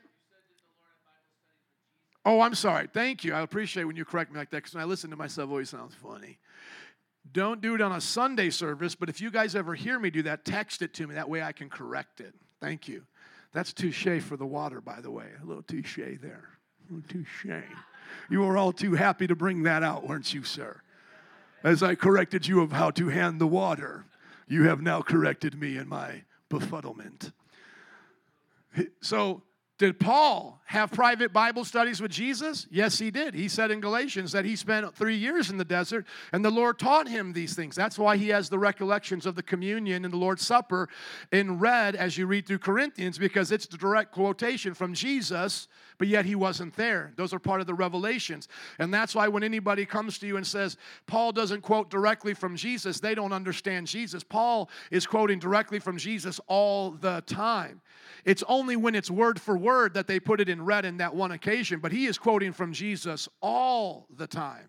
Oh, 2.24 2.40
I'm 2.40 2.54
sorry. 2.54 2.88
Thank 2.92 3.24
you. 3.24 3.34
I 3.34 3.40
appreciate 3.40 3.84
when 3.84 3.96
you 3.96 4.04
correct 4.04 4.32
me 4.32 4.38
like 4.38 4.50
that 4.50 4.58
because 4.58 4.74
when 4.74 4.82
I 4.82 4.86
listen 4.86 5.10
to 5.10 5.16
myself, 5.16 5.48
it 5.48 5.52
always 5.52 5.70
sounds 5.70 5.94
funny. 5.94 6.38
Don't 7.32 7.60
do 7.60 7.74
it 7.74 7.80
on 7.80 7.92
a 7.92 8.00
Sunday 8.00 8.50
service, 8.50 8.94
but 8.94 9.08
if 9.08 9.20
you 9.20 9.30
guys 9.30 9.54
ever 9.54 9.74
hear 9.74 9.98
me 9.98 10.10
do 10.10 10.22
that, 10.22 10.44
text 10.44 10.82
it 10.82 10.94
to 10.94 11.06
me. 11.06 11.14
That 11.14 11.28
way 11.28 11.42
I 11.42 11.52
can 11.52 11.68
correct 11.68 12.20
it. 12.20 12.34
Thank 12.60 12.88
you. 12.88 13.04
That's 13.52 13.72
touche 13.72 14.22
for 14.22 14.36
the 14.36 14.46
water, 14.46 14.80
by 14.80 15.00
the 15.00 15.10
way. 15.10 15.26
A 15.42 15.46
little 15.46 15.62
touche 15.62 15.98
there. 16.20 16.48
A 16.90 16.94
little 16.94 17.08
touche. 17.08 17.46
You 18.30 18.40
were 18.40 18.56
all 18.56 18.72
too 18.72 18.94
happy 18.94 19.26
to 19.26 19.34
bring 19.34 19.62
that 19.64 19.82
out, 19.82 20.06
weren't 20.06 20.32
you, 20.32 20.42
sir? 20.42 20.80
As 21.64 21.82
I 21.82 21.94
corrected 21.94 22.46
you 22.46 22.60
of 22.60 22.72
how 22.72 22.90
to 22.92 23.08
hand 23.08 23.40
the 23.40 23.46
water, 23.46 24.04
you 24.48 24.64
have 24.64 24.80
now 24.80 25.00
corrected 25.02 25.58
me 25.58 25.76
in 25.76 25.88
my 25.88 26.22
befuddlement. 26.50 27.32
So, 29.00 29.42
did 29.82 29.98
Paul 29.98 30.62
have 30.66 30.92
private 30.92 31.32
Bible 31.32 31.64
studies 31.64 32.00
with 32.00 32.12
Jesus? 32.12 32.68
Yes, 32.70 33.00
he 33.00 33.10
did. 33.10 33.34
He 33.34 33.48
said 33.48 33.72
in 33.72 33.80
Galatians 33.80 34.30
that 34.30 34.44
he 34.44 34.54
spent 34.54 34.94
three 34.94 35.16
years 35.16 35.50
in 35.50 35.56
the 35.56 35.64
desert 35.64 36.06
and 36.32 36.44
the 36.44 36.52
Lord 36.52 36.78
taught 36.78 37.08
him 37.08 37.32
these 37.32 37.56
things. 37.56 37.74
That's 37.74 37.98
why 37.98 38.16
he 38.16 38.28
has 38.28 38.48
the 38.48 38.60
recollections 38.60 39.26
of 39.26 39.34
the 39.34 39.42
communion 39.42 40.04
and 40.04 40.14
the 40.14 40.18
Lord's 40.18 40.46
Supper 40.46 40.88
in 41.32 41.58
red 41.58 41.96
as 41.96 42.16
you 42.16 42.28
read 42.28 42.46
through 42.46 42.60
Corinthians 42.60 43.18
because 43.18 43.50
it's 43.50 43.66
the 43.66 43.76
direct 43.76 44.12
quotation 44.12 44.72
from 44.72 44.94
Jesus 44.94 45.66
but 46.02 46.08
yet 46.08 46.24
he 46.24 46.34
wasn't 46.34 46.74
there. 46.74 47.12
Those 47.14 47.32
are 47.32 47.38
part 47.38 47.60
of 47.60 47.68
the 47.68 47.74
revelations. 47.74 48.48
And 48.80 48.92
that's 48.92 49.14
why 49.14 49.28
when 49.28 49.44
anybody 49.44 49.86
comes 49.86 50.18
to 50.18 50.26
you 50.26 50.36
and 50.36 50.44
says, 50.44 50.76
Paul 51.06 51.30
doesn't 51.30 51.60
quote 51.60 51.90
directly 51.90 52.34
from 52.34 52.56
Jesus, 52.56 52.98
they 52.98 53.14
don't 53.14 53.32
understand 53.32 53.86
Jesus. 53.86 54.24
Paul 54.24 54.68
is 54.90 55.06
quoting 55.06 55.38
directly 55.38 55.78
from 55.78 55.98
Jesus 55.98 56.40
all 56.48 56.90
the 56.90 57.22
time. 57.26 57.80
It's 58.24 58.44
only 58.48 58.76
when 58.76 58.94
it's 58.94 59.10
word 59.10 59.40
for 59.40 59.56
word 59.56 59.94
that 59.94 60.06
they 60.06 60.20
put 60.20 60.40
it 60.40 60.48
in 60.48 60.64
red 60.64 60.84
in 60.84 60.98
that 60.98 61.14
one 61.14 61.32
occasion, 61.32 61.80
but 61.80 61.92
he 61.92 62.06
is 62.06 62.18
quoting 62.18 62.52
from 62.52 62.72
Jesus 62.72 63.28
all 63.40 64.06
the 64.16 64.26
time. 64.26 64.68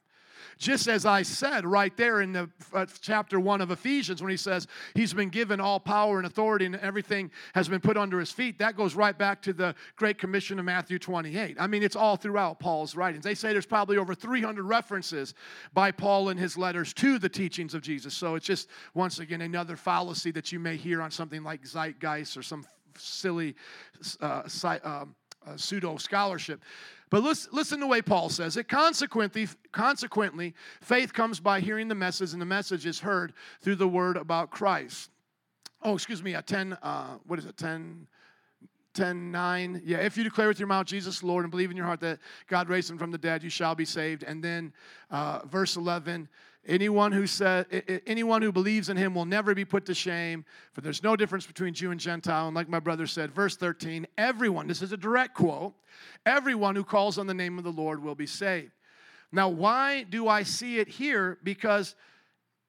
Just 0.58 0.88
as 0.88 1.06
I 1.06 1.24
said 1.24 1.66
right 1.66 1.96
there 1.98 2.22
in 2.22 2.34
the 2.34 2.50
uh, 2.74 2.86
chapter 3.02 3.40
1 3.40 3.62
of 3.62 3.72
Ephesians 3.72 4.22
when 4.22 4.32
he 4.32 4.38
says 4.38 4.68
he's 4.94 5.14
been 5.14 5.30
given 5.30 5.60
all 5.60 5.80
power 5.80 6.18
and 6.18 6.26
authority 6.26 6.66
and 6.66 6.76
everything 6.78 7.32
has 7.56 7.68
been 7.68 7.82
put 7.82 7.98
under 7.98 8.20
his 8.20 8.32
feet, 8.32 8.60
that 8.60 8.76
goes 8.76 8.96
right 8.96 9.18
back 9.18 9.42
to 9.44 9.54
the 9.54 9.76
Great 9.96 10.18
Commission 10.18 10.60
of 10.60 10.66
Matthew 10.66 11.00
28. 11.00 11.58
I 11.60 11.68
mean, 11.68 11.84
it's 11.84 11.96
all 11.96 12.16
throughout 12.16 12.60
Paul's 12.60 12.96
writings. 12.96 13.24
They 13.24 13.36
say 13.36 13.52
there's 13.52 13.66
probably 13.66 13.98
over 13.98 14.14
300 14.14 14.64
references 14.64 15.34
by 15.74 15.92
Paul 15.92 16.30
in 16.30 16.38
his 16.38 16.58
letters 16.58 16.94
to 16.96 17.20
the 17.20 17.30
teachings 17.30 17.74
of 17.74 17.82
Jesus. 17.82 18.14
So 18.14 18.36
it's 18.36 18.46
just, 18.46 18.68
once 18.94 19.20
again, 19.20 19.42
another 19.42 19.76
fallacy 19.76 20.32
that 20.32 20.52
you 20.52 20.60
may 20.60 20.78
hear 20.78 21.02
on 21.02 21.12
something 21.12 21.44
like 21.44 21.64
Zeitgeist 21.64 22.38
or 22.38 22.44
some 22.44 22.66
silly 22.98 23.56
uh, 24.22 24.44
um, 24.84 25.16
uh, 25.46 25.58
pseudo 25.58 25.98
scholarship. 25.98 26.62
But 27.10 27.22
listen, 27.22 27.52
listen 27.54 27.78
to 27.80 27.86
the 27.86 27.88
way 27.88 28.02
Paul 28.02 28.30
says 28.30 28.58
it. 28.58 28.68
Consequently, 28.68 29.48
consequently, 29.72 30.56
faith 30.82 31.14
comes 31.14 31.40
by 31.40 31.60
hearing 31.60 31.88
the 31.88 31.96
message, 31.96 32.34
and 32.34 32.42
the 32.42 32.46
message 32.46 32.86
is 32.86 33.00
heard 33.00 33.34
through 33.62 33.76
the 33.76 33.88
word 33.88 34.18
about 34.18 34.50
Christ. 34.50 35.12
Oh, 35.84 35.94
excuse 35.94 36.24
me, 36.24 36.34
a 36.34 36.42
10, 36.42 36.78
uh, 36.82 37.18
what 37.28 37.38
is 37.38 37.46
it, 37.46 37.58
10, 37.58 38.08
10 38.94 39.32
9 39.32 39.82
yeah 39.84 39.98
if 39.98 40.18
you 40.18 40.24
declare 40.24 40.48
with 40.48 40.60
your 40.60 40.68
mouth 40.68 40.86
jesus 40.86 41.24
lord 41.24 41.44
and 41.44 41.50
believe 41.50 41.72
in 41.72 41.78
your 41.78 41.86
heart 41.86 42.00
that 42.00 42.20
god 42.48 42.70
raised 42.70 42.92
him 42.92 42.98
from 42.98 43.10
the 43.10 43.18
dead 43.18 43.42
you 43.42 43.50
shall 43.50 43.74
be 43.74 43.86
saved 43.86 44.24
and 44.24 44.44
then 44.44 44.72
uh, 45.10 45.40
verse 45.46 45.76
11 45.78 46.30
Anyone 46.66 47.12
who 47.12 47.28
says 47.28 47.66
anyone 48.08 48.42
who 48.42 48.52
believes 48.52 48.88
in 48.88 48.96
him 48.96 49.14
will 49.14 49.26
never 49.26 49.54
be 49.54 49.66
put 49.66 49.86
to 49.88 49.94
shame, 49.94 50.46
for 50.72 50.80
there's 50.80 51.04
no 51.04 51.18
difference 51.18 51.46
between 51.46 51.74
Jew 51.74 51.92
and 51.92 52.00
Gentile. 52.00 52.48
And 52.48 52.56
like 52.56 52.70
my 52.70 52.80
brother 52.80 53.06
said, 53.06 53.32
verse 53.32 53.58
13, 53.58 54.08
everyone, 54.18 54.68
this 54.68 54.82
is 54.82 54.94
a 54.94 54.98
direct 54.98 55.34
quote, 55.34 55.74
everyone 56.26 56.76
who 56.76 56.86
calls 56.86 57.18
on 57.18 57.28
the 57.28 57.34
name 57.34 57.58
of 57.58 57.66
the 57.66 57.72
Lord 57.72 58.02
will 58.02 58.16
be 58.16 58.26
saved. 58.26 58.72
Now, 59.32 59.50
why 59.50 60.04
do 60.04 60.28
I 60.28 60.44
see 60.44 60.80
it 60.80 60.88
here? 60.88 61.38
Because 61.44 61.96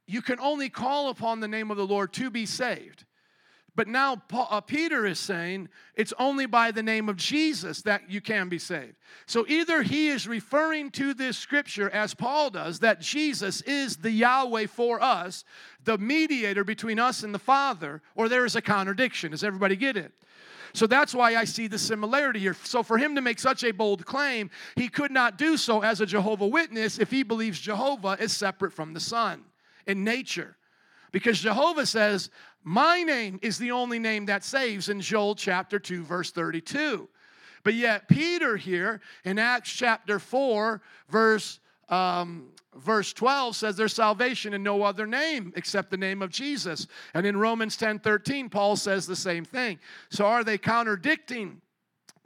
you 0.07 0.23
can 0.23 0.41
only 0.41 0.69
call 0.69 1.11
upon 1.11 1.39
the 1.41 1.49
name 1.49 1.71
of 1.71 1.77
the 1.77 1.87
Lord 1.87 2.13
to 2.15 2.31
be 2.31 2.47
saved. 2.47 3.05
But 3.77 3.89
now 3.89 4.17
Paul, 4.17 4.47
uh, 4.51 4.61
Peter 4.61 5.05
is 5.05 5.19
saying 5.19 5.69
it's 5.95 6.13
only 6.19 6.47
by 6.47 6.71
the 6.71 6.83
name 6.83 7.09
of 7.09 7.17
Jesus 7.17 7.83
that 7.83 8.09
you 8.09 8.21
can 8.21 8.49
be 8.49 8.59
saved. 8.59 8.95
So 9.27 9.45
either 9.49 9.83
he 9.83 10.09
is 10.09 10.29
referring 10.29 10.91
to 10.93 11.13
this 11.13 11.37
scripture 11.37 11.91
as 11.91 12.15
Paul 12.15 12.51
does, 12.51 12.79
that 12.81 13.01
Jesus 13.01 13.63
is 13.63 13.97
the 13.97 14.11
Yahweh 14.11 14.67
for 14.67 15.03
us, 15.03 15.45
the 15.83 15.99
mediator 15.99 16.63
between 16.63 17.01
us 17.01 17.25
and 17.25 17.35
the 17.35 17.39
Father, 17.39 18.01
or 18.15 18.29
there 18.29 18.45
is 18.45 18.55
a 18.55 18.63
contradiction. 18.63 19.33
Does 19.33 19.43
everybody 19.43 19.75
get 19.75 19.97
it? 19.97 20.13
So 20.73 20.89
that's 20.89 21.15
why 21.15 21.37
I 21.37 21.45
see 21.45 21.69
the 21.69 21.79
similarity 21.79 22.41
here. 22.41 22.57
So 22.65 22.83
for 22.83 22.99
him 22.99 23.15
to 23.15 23.21
make 23.21 23.39
such 23.39 23.63
a 23.63 23.71
bold 23.73 24.05
claim, 24.05 24.51
he 24.75 24.89
could 24.89 25.13
not 25.13 25.39
do 25.39 25.57
so 25.57 25.83
as 25.83 26.01
a 26.01 26.07
Jehovah 26.07 26.49
Witness 26.49 26.99
if 26.99 27.11
he 27.11 27.23
believes 27.23 27.61
Jehovah 27.61 28.17
is 28.21 28.37
separate 28.37 28.73
from 28.73 28.93
the 28.93 29.01
Son 29.01 29.45
in 29.87 30.03
nature. 30.03 30.57
Because 31.15 31.39
Jehovah 31.39 31.87
says, 31.87 32.29
My 32.65 33.05
name 33.05 33.39
is 33.41 33.57
the 33.57 33.71
only 33.71 34.01
name 34.01 34.27
that 34.27 34.43
saves 34.43 34.89
in 34.89 35.01
Joel 35.01 35.37
chapter 35.37 35.79
2, 35.79 36.03
verse 36.03 36.33
32. 36.33 37.09
But 37.63 37.75
yet, 37.75 38.09
Peter 38.09 38.57
here 38.57 39.01
in 39.25 39.39
Acts 39.39 39.71
chapter 39.71 40.19
4, 40.19 40.83
verse 41.09 41.61
um, 41.89 42.49
verse 42.75 43.13
12 43.13 43.55
says 43.55 43.77
there's 43.77 43.95
salvation 43.95 44.55
in 44.55 44.65
no 44.65 44.83
other 44.83 45.07
name 45.07 45.53
except 45.55 45.93
the 45.93 45.97
name 45.97 46.21
of 46.21 46.31
Jesus. 46.31 46.89
And 47.13 47.25
in 47.25 47.37
Romans 47.37 47.77
10 47.77 48.01
13, 48.01 48.49
Paul 48.49 48.75
says 48.75 49.07
the 49.07 49.15
same 49.15 49.45
thing. 49.45 49.79
So 50.09 50.27
are 50.27 50.43
they 50.43 50.59
contradicting 50.59 51.61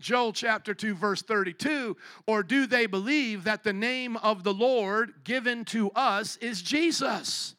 Joel 0.00 0.32
chapter 0.32 0.72
2, 0.72 0.94
verse 0.94 1.20
32? 1.20 1.94
Or 2.26 2.42
do 2.42 2.66
they 2.66 2.86
believe 2.86 3.44
that 3.44 3.64
the 3.64 3.72
name 3.74 4.16
of 4.16 4.44
the 4.44 4.54
Lord 4.54 5.12
given 5.24 5.66
to 5.66 5.90
us 5.90 6.38
is 6.38 6.62
Jesus? 6.62 7.54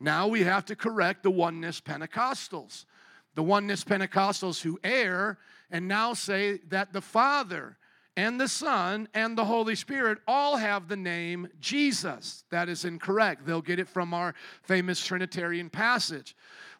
Now 0.00 0.26
we 0.26 0.42
have 0.42 0.64
to 0.66 0.76
correct 0.76 1.22
the 1.22 1.30
oneness 1.30 1.80
Pentecostals. 1.80 2.86
The 3.34 3.42
oneness 3.42 3.84
Pentecostals 3.84 4.62
who 4.62 4.80
err 4.82 5.38
and 5.70 5.86
now 5.86 6.14
say 6.14 6.60
that 6.68 6.92
the 6.92 7.02
Father 7.02 7.76
and 8.16 8.40
the 8.40 8.48
Son 8.48 9.08
and 9.14 9.36
the 9.38 9.44
Holy 9.44 9.74
Spirit 9.74 10.18
all 10.26 10.56
have 10.56 10.88
the 10.88 10.96
name 10.96 11.48
Jesus. 11.60 12.44
That 12.50 12.68
is 12.68 12.84
incorrect. 12.84 13.46
They'll 13.46 13.62
get 13.62 13.78
it 13.78 13.88
from 13.88 14.12
our 14.12 14.34
famous 14.62 15.04
Trinitarian 15.04 15.70
passage. 15.70 16.34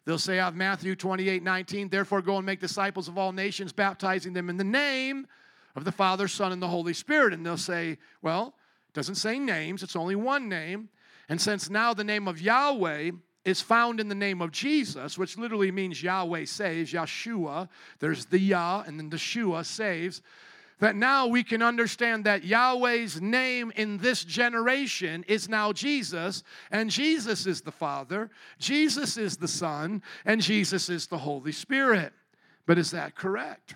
They'll 0.05 0.17
say 0.17 0.39
out 0.39 0.53
of 0.53 0.55
Matthew 0.57 0.95
28 0.95 1.43
19, 1.43 1.89
therefore 1.89 2.21
go 2.21 2.37
and 2.37 2.45
make 2.45 2.59
disciples 2.59 3.07
of 3.07 3.17
all 3.17 3.31
nations, 3.31 3.71
baptizing 3.71 4.33
them 4.33 4.49
in 4.49 4.57
the 4.57 4.63
name 4.63 5.27
of 5.75 5.85
the 5.85 5.91
Father, 5.91 6.27
Son, 6.27 6.51
and 6.51 6.61
the 6.61 6.67
Holy 6.67 6.93
Spirit. 6.93 7.33
And 7.33 7.45
they'll 7.45 7.55
say, 7.55 7.97
well, 8.21 8.55
it 8.89 8.93
doesn't 8.93 9.15
say 9.15 9.39
names, 9.39 9.83
it's 9.83 9.95
only 9.95 10.15
one 10.15 10.49
name. 10.49 10.89
And 11.31 11.39
since 11.39 11.69
now 11.69 11.93
the 11.93 12.03
name 12.03 12.27
of 12.27 12.41
Yahweh 12.41 13.11
is 13.45 13.61
found 13.61 14.01
in 14.01 14.09
the 14.09 14.15
name 14.15 14.41
of 14.41 14.51
Jesus, 14.51 15.17
which 15.17 15.37
literally 15.37 15.71
means 15.71 16.03
Yahweh 16.03 16.43
saves, 16.43 16.91
Yeshua, 16.91 17.69
there's 17.99 18.25
the 18.25 18.37
Yah 18.37 18.83
and 18.85 18.99
then 18.99 19.09
the 19.09 19.17
Shua 19.17 19.63
saves, 19.63 20.21
that 20.81 20.97
now 20.97 21.27
we 21.27 21.41
can 21.41 21.61
understand 21.61 22.25
that 22.25 22.43
Yahweh's 22.43 23.21
name 23.21 23.71
in 23.77 23.99
this 23.99 24.25
generation 24.25 25.23
is 25.25 25.47
now 25.47 25.71
Jesus, 25.71 26.43
and 26.69 26.91
Jesus 26.91 27.47
is 27.47 27.61
the 27.61 27.71
Father, 27.71 28.29
Jesus 28.59 29.15
is 29.15 29.37
the 29.37 29.47
Son, 29.47 30.03
and 30.25 30.41
Jesus 30.41 30.89
is 30.89 31.07
the 31.07 31.19
Holy 31.19 31.53
Spirit. 31.53 32.11
But 32.65 32.77
is 32.77 32.91
that 32.91 33.15
correct? 33.15 33.75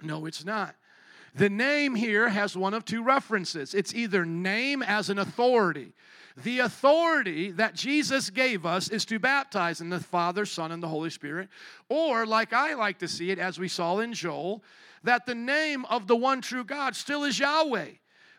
No, 0.00 0.26
it's 0.26 0.44
not. 0.44 0.76
The 1.34 1.50
name 1.50 1.96
here 1.96 2.28
has 2.28 2.56
one 2.56 2.72
of 2.72 2.84
two 2.84 3.02
references. 3.02 3.74
It's 3.74 3.92
either 3.96 4.24
name 4.24 4.84
as 4.84 5.10
an 5.10 5.18
authority. 5.18 5.92
The 6.44 6.60
authority 6.60 7.50
that 7.52 7.74
Jesus 7.74 8.30
gave 8.30 8.64
us 8.64 8.88
is 8.88 9.04
to 9.06 9.18
baptize 9.18 9.80
in 9.80 9.90
the 9.90 9.98
Father, 9.98 10.46
Son, 10.46 10.70
and 10.70 10.80
the 10.80 10.88
Holy 10.88 11.10
Spirit. 11.10 11.48
Or, 11.88 12.26
like 12.26 12.52
I 12.52 12.74
like 12.74 12.98
to 12.98 13.08
see 13.08 13.32
it, 13.32 13.40
as 13.40 13.58
we 13.58 13.66
saw 13.66 13.98
in 13.98 14.12
Joel, 14.12 14.62
that 15.02 15.26
the 15.26 15.34
name 15.34 15.84
of 15.86 16.06
the 16.06 16.14
one 16.14 16.40
true 16.40 16.62
God 16.62 16.94
still 16.94 17.24
is 17.24 17.40
Yahweh. 17.40 17.88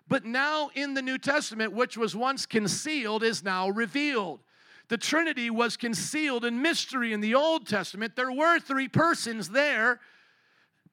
But 0.07 0.23
now 0.23 0.69
in 0.75 0.93
the 0.93 1.01
New 1.01 1.17
Testament, 1.17 1.73
which 1.73 1.97
was 1.97 2.15
once 2.15 2.45
concealed, 2.45 3.21
is 3.21 3.43
now 3.43 3.69
revealed. 3.69 4.39
The 4.87 4.97
Trinity 4.97 5.49
was 5.49 5.75
concealed 5.75 6.45
in 6.45 6.61
mystery 6.61 7.11
in 7.11 7.19
the 7.19 7.35
Old 7.35 7.67
Testament. 7.67 8.15
There 8.15 8.31
were 8.31 8.59
three 8.59 8.87
persons 8.87 9.49
there, 9.49 9.99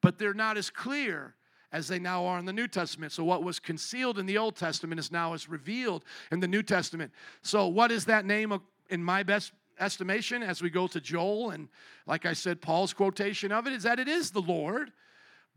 but 0.01 0.19
they're 0.19 0.33
not 0.33 0.57
as 0.57 0.69
clear 0.69 1.35
as 1.71 1.87
they 1.87 1.99
now 1.99 2.25
are 2.25 2.39
in 2.39 2.45
the 2.45 2.53
New 2.53 2.67
Testament. 2.67 3.11
So 3.11 3.23
what 3.23 3.43
was 3.43 3.59
concealed 3.59 4.19
in 4.19 4.25
the 4.25 4.37
Old 4.37 4.55
Testament 4.55 4.99
is 4.99 5.11
now 5.11 5.33
is 5.33 5.49
revealed 5.49 6.05
in 6.31 6.39
the 6.39 6.47
New 6.47 6.63
Testament. 6.63 7.11
So 7.41 7.67
what 7.67 7.91
is 7.91 8.05
that 8.05 8.25
name 8.25 8.57
in 8.89 9.03
my 9.03 9.23
best 9.23 9.51
estimation 9.79 10.41
as 10.41 10.61
we 10.61 10.69
go 10.69 10.87
to 10.87 10.99
Joel 10.99 11.51
and 11.51 11.67
like 12.07 12.25
I 12.25 12.33
said 12.33 12.61
Paul's 12.61 12.93
quotation 12.93 13.51
of 13.51 13.67
it 13.67 13.73
is 13.73 13.83
that 13.83 13.99
it 13.99 14.07
is 14.07 14.31
the 14.31 14.41
Lord. 14.41 14.91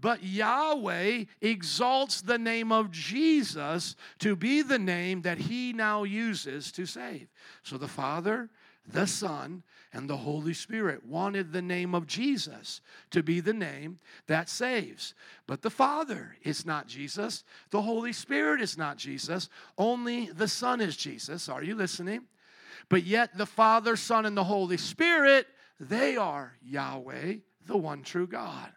But 0.00 0.22
Yahweh 0.24 1.24
exalts 1.42 2.22
the 2.22 2.38
name 2.38 2.72
of 2.72 2.90
Jesus 2.90 3.96
to 4.20 4.34
be 4.34 4.62
the 4.62 4.78
name 4.78 5.22
that 5.22 5.36
he 5.36 5.74
now 5.74 6.04
uses 6.04 6.72
to 6.72 6.86
save. 6.86 7.28
So 7.62 7.76
the 7.76 7.86
Father, 7.86 8.48
the 8.92 9.06
Son, 9.06 9.62
and 9.92 10.08
the 10.08 10.18
Holy 10.18 10.54
Spirit 10.54 11.04
wanted 11.04 11.52
the 11.52 11.62
name 11.62 11.94
of 11.94 12.06
Jesus 12.06 12.80
to 13.10 13.22
be 13.22 13.40
the 13.40 13.52
name 13.52 13.98
that 14.28 14.48
saves. 14.48 15.14
But 15.46 15.62
the 15.62 15.70
Father 15.70 16.36
is 16.42 16.64
not 16.64 16.86
Jesus, 16.86 17.44
the 17.70 17.82
Holy 17.82 18.12
Spirit 18.12 18.60
is 18.60 18.78
not 18.78 18.96
Jesus, 18.96 19.48
only 19.76 20.26
the 20.26 20.48
Son 20.48 20.80
is 20.80 20.96
Jesus. 20.96 21.48
Are 21.48 21.62
you 21.62 21.74
listening? 21.74 22.22
But 22.88 23.04
yet, 23.04 23.36
the 23.36 23.46
Father, 23.46 23.96
Son, 23.96 24.26
and 24.26 24.36
the 24.36 24.44
Holy 24.44 24.76
Spirit, 24.76 25.46
they 25.78 26.16
are 26.16 26.52
Yahweh, 26.62 27.34
the 27.66 27.76
one 27.76 28.02
true 28.02 28.26
God. 28.26 28.72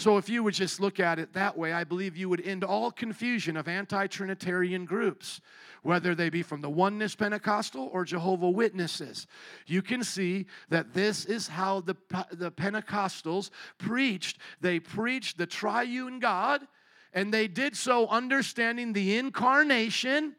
So, 0.00 0.16
if 0.16 0.30
you 0.30 0.42
would 0.42 0.54
just 0.54 0.80
look 0.80 0.98
at 0.98 1.18
it 1.18 1.34
that 1.34 1.58
way, 1.58 1.74
I 1.74 1.84
believe 1.84 2.16
you 2.16 2.30
would 2.30 2.40
end 2.40 2.64
all 2.64 2.90
confusion 2.90 3.54
of 3.54 3.68
anti 3.68 4.06
Trinitarian 4.06 4.86
groups, 4.86 5.42
whether 5.82 6.14
they 6.14 6.30
be 6.30 6.42
from 6.42 6.62
the 6.62 6.70
Oneness 6.70 7.14
Pentecostal 7.14 7.90
or 7.92 8.06
Jehovah 8.06 8.48
Witnesses. 8.48 9.26
You 9.66 9.82
can 9.82 10.02
see 10.02 10.46
that 10.70 10.94
this 10.94 11.26
is 11.26 11.48
how 11.48 11.82
the, 11.82 11.96
the 12.32 12.50
Pentecostals 12.50 13.50
preached. 13.76 14.38
They 14.62 14.80
preached 14.80 15.36
the 15.36 15.44
triune 15.44 16.18
God, 16.18 16.66
and 17.12 17.30
they 17.30 17.46
did 17.46 17.76
so 17.76 18.06
understanding 18.06 18.94
the 18.94 19.18
incarnation 19.18 20.34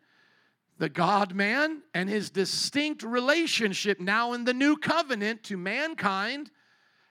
the 0.79 0.89
God 0.89 1.35
man 1.35 1.83
and 1.93 2.09
his 2.09 2.31
distinct 2.31 3.03
relationship 3.03 3.99
now 3.99 4.33
in 4.33 4.43
the 4.43 4.55
new 4.55 4.75
covenant 4.75 5.43
to 5.43 5.55
mankind 5.55 6.49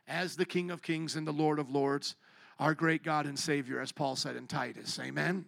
as 0.08 0.34
the 0.34 0.44
King 0.44 0.72
of 0.72 0.82
Kings 0.82 1.14
and 1.14 1.24
the 1.24 1.32
Lord 1.32 1.60
of 1.60 1.70
Lords 1.70 2.16
our 2.60 2.74
great 2.74 3.02
God 3.02 3.26
and 3.26 3.38
Savior, 3.38 3.80
as 3.80 3.90
Paul 3.90 4.14
said 4.14 4.36
in 4.36 4.46
Titus. 4.46 5.00
Amen. 5.02 5.46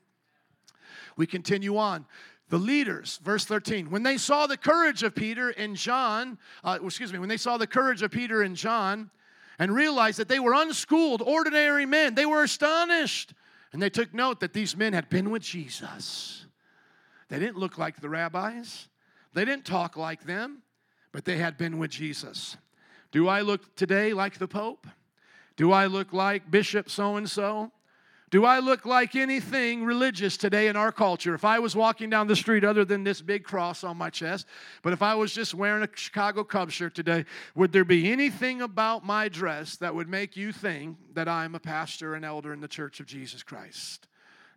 We 1.16 1.26
continue 1.26 1.76
on. 1.76 2.06
The 2.48 2.58
leaders, 2.58 3.20
verse 3.22 3.44
13, 3.44 3.90
when 3.90 4.02
they 4.02 4.16
saw 4.16 4.46
the 4.46 4.56
courage 4.56 5.02
of 5.02 5.14
Peter 5.14 5.50
and 5.50 5.76
John, 5.76 6.38
uh, 6.64 6.78
excuse 6.82 7.12
me, 7.12 7.18
when 7.18 7.28
they 7.28 7.36
saw 7.36 7.58
the 7.58 7.66
courage 7.66 8.02
of 8.02 8.10
Peter 8.10 8.42
and 8.42 8.56
John 8.56 9.10
and 9.58 9.74
realized 9.74 10.18
that 10.18 10.28
they 10.28 10.40
were 10.40 10.54
unschooled, 10.54 11.22
ordinary 11.22 11.86
men, 11.86 12.14
they 12.14 12.26
were 12.26 12.42
astonished. 12.42 13.34
And 13.72 13.80
they 13.80 13.90
took 13.90 14.12
note 14.12 14.40
that 14.40 14.52
these 14.52 14.76
men 14.76 14.92
had 14.92 15.08
been 15.08 15.30
with 15.30 15.42
Jesus. 15.42 16.46
They 17.28 17.38
didn't 17.38 17.58
look 17.58 17.78
like 17.78 18.00
the 18.00 18.08
rabbis, 18.08 18.88
they 19.34 19.44
didn't 19.44 19.64
talk 19.64 19.96
like 19.96 20.24
them, 20.24 20.62
but 21.10 21.24
they 21.24 21.38
had 21.38 21.56
been 21.56 21.78
with 21.78 21.90
Jesus. 21.90 22.56
Do 23.12 23.28
I 23.28 23.42
look 23.42 23.76
today 23.76 24.14
like 24.14 24.38
the 24.38 24.48
Pope? 24.48 24.86
Do 25.56 25.72
I 25.72 25.86
look 25.86 26.12
like 26.12 26.50
Bishop 26.50 26.90
so 26.90 27.16
and 27.16 27.28
so? 27.28 27.70
Do 28.32 28.46
I 28.46 28.60
look 28.60 28.86
like 28.86 29.14
anything 29.14 29.84
religious 29.84 30.38
today 30.38 30.68
in 30.68 30.74
our 30.74 30.90
culture? 30.90 31.34
If 31.34 31.44
I 31.44 31.58
was 31.58 31.76
walking 31.76 32.08
down 32.08 32.28
the 32.28 32.34
street 32.34 32.64
other 32.64 32.82
than 32.82 33.04
this 33.04 33.20
big 33.20 33.44
cross 33.44 33.84
on 33.84 33.98
my 33.98 34.08
chest, 34.08 34.46
but 34.80 34.94
if 34.94 35.02
I 35.02 35.14
was 35.14 35.34
just 35.34 35.52
wearing 35.52 35.82
a 35.82 35.88
Chicago 35.94 36.42
Cubs 36.42 36.72
shirt 36.72 36.94
today, 36.94 37.26
would 37.54 37.72
there 37.72 37.84
be 37.84 38.10
anything 38.10 38.62
about 38.62 39.04
my 39.04 39.28
dress 39.28 39.76
that 39.76 39.94
would 39.94 40.08
make 40.08 40.34
you 40.34 40.50
think 40.50 40.96
that 41.12 41.28
I'm 41.28 41.54
a 41.54 41.60
pastor 41.60 42.14
and 42.14 42.24
elder 42.24 42.54
in 42.54 42.60
the 42.60 42.68
Church 42.68 43.00
of 43.00 43.06
Jesus 43.06 43.42
Christ? 43.42 44.06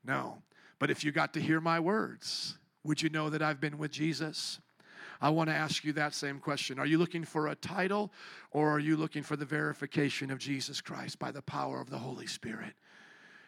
No. 0.05 0.41
But 0.79 0.89
if 0.89 1.03
you 1.03 1.11
got 1.11 1.33
to 1.33 1.41
hear 1.41 1.59
my 1.59 1.81
words, 1.81 2.57
would 2.85 3.01
you 3.01 3.09
know 3.09 3.29
that 3.29 3.41
I've 3.41 3.59
been 3.59 3.77
with 3.77 3.91
Jesus? 3.91 4.59
I 5.22 5.30
want 5.30 5.49
to 5.49 5.55
ask 5.55 5.84
you 5.84 5.93
that 5.93 6.13
same 6.13 6.39
question. 6.39 6.80
Are 6.80 6.86
you 6.86 6.97
looking 6.97 7.24
for 7.24 7.47
a 7.47 7.55
title 7.55 8.11
or 8.51 8.70
are 8.70 8.80
you 8.80 8.97
looking 8.97 9.24
for 9.24 9.36
the 9.36 9.45
verification 9.45 10.32
of 10.32 10.39
Jesus 10.39 10.82
Christ 10.82 11.20
by 11.20 11.32
the 11.32 11.41
power 11.41 11.80
of 11.80 11.89
the 11.89 11.97
Holy 11.97 12.28
Spirit? 12.28 12.74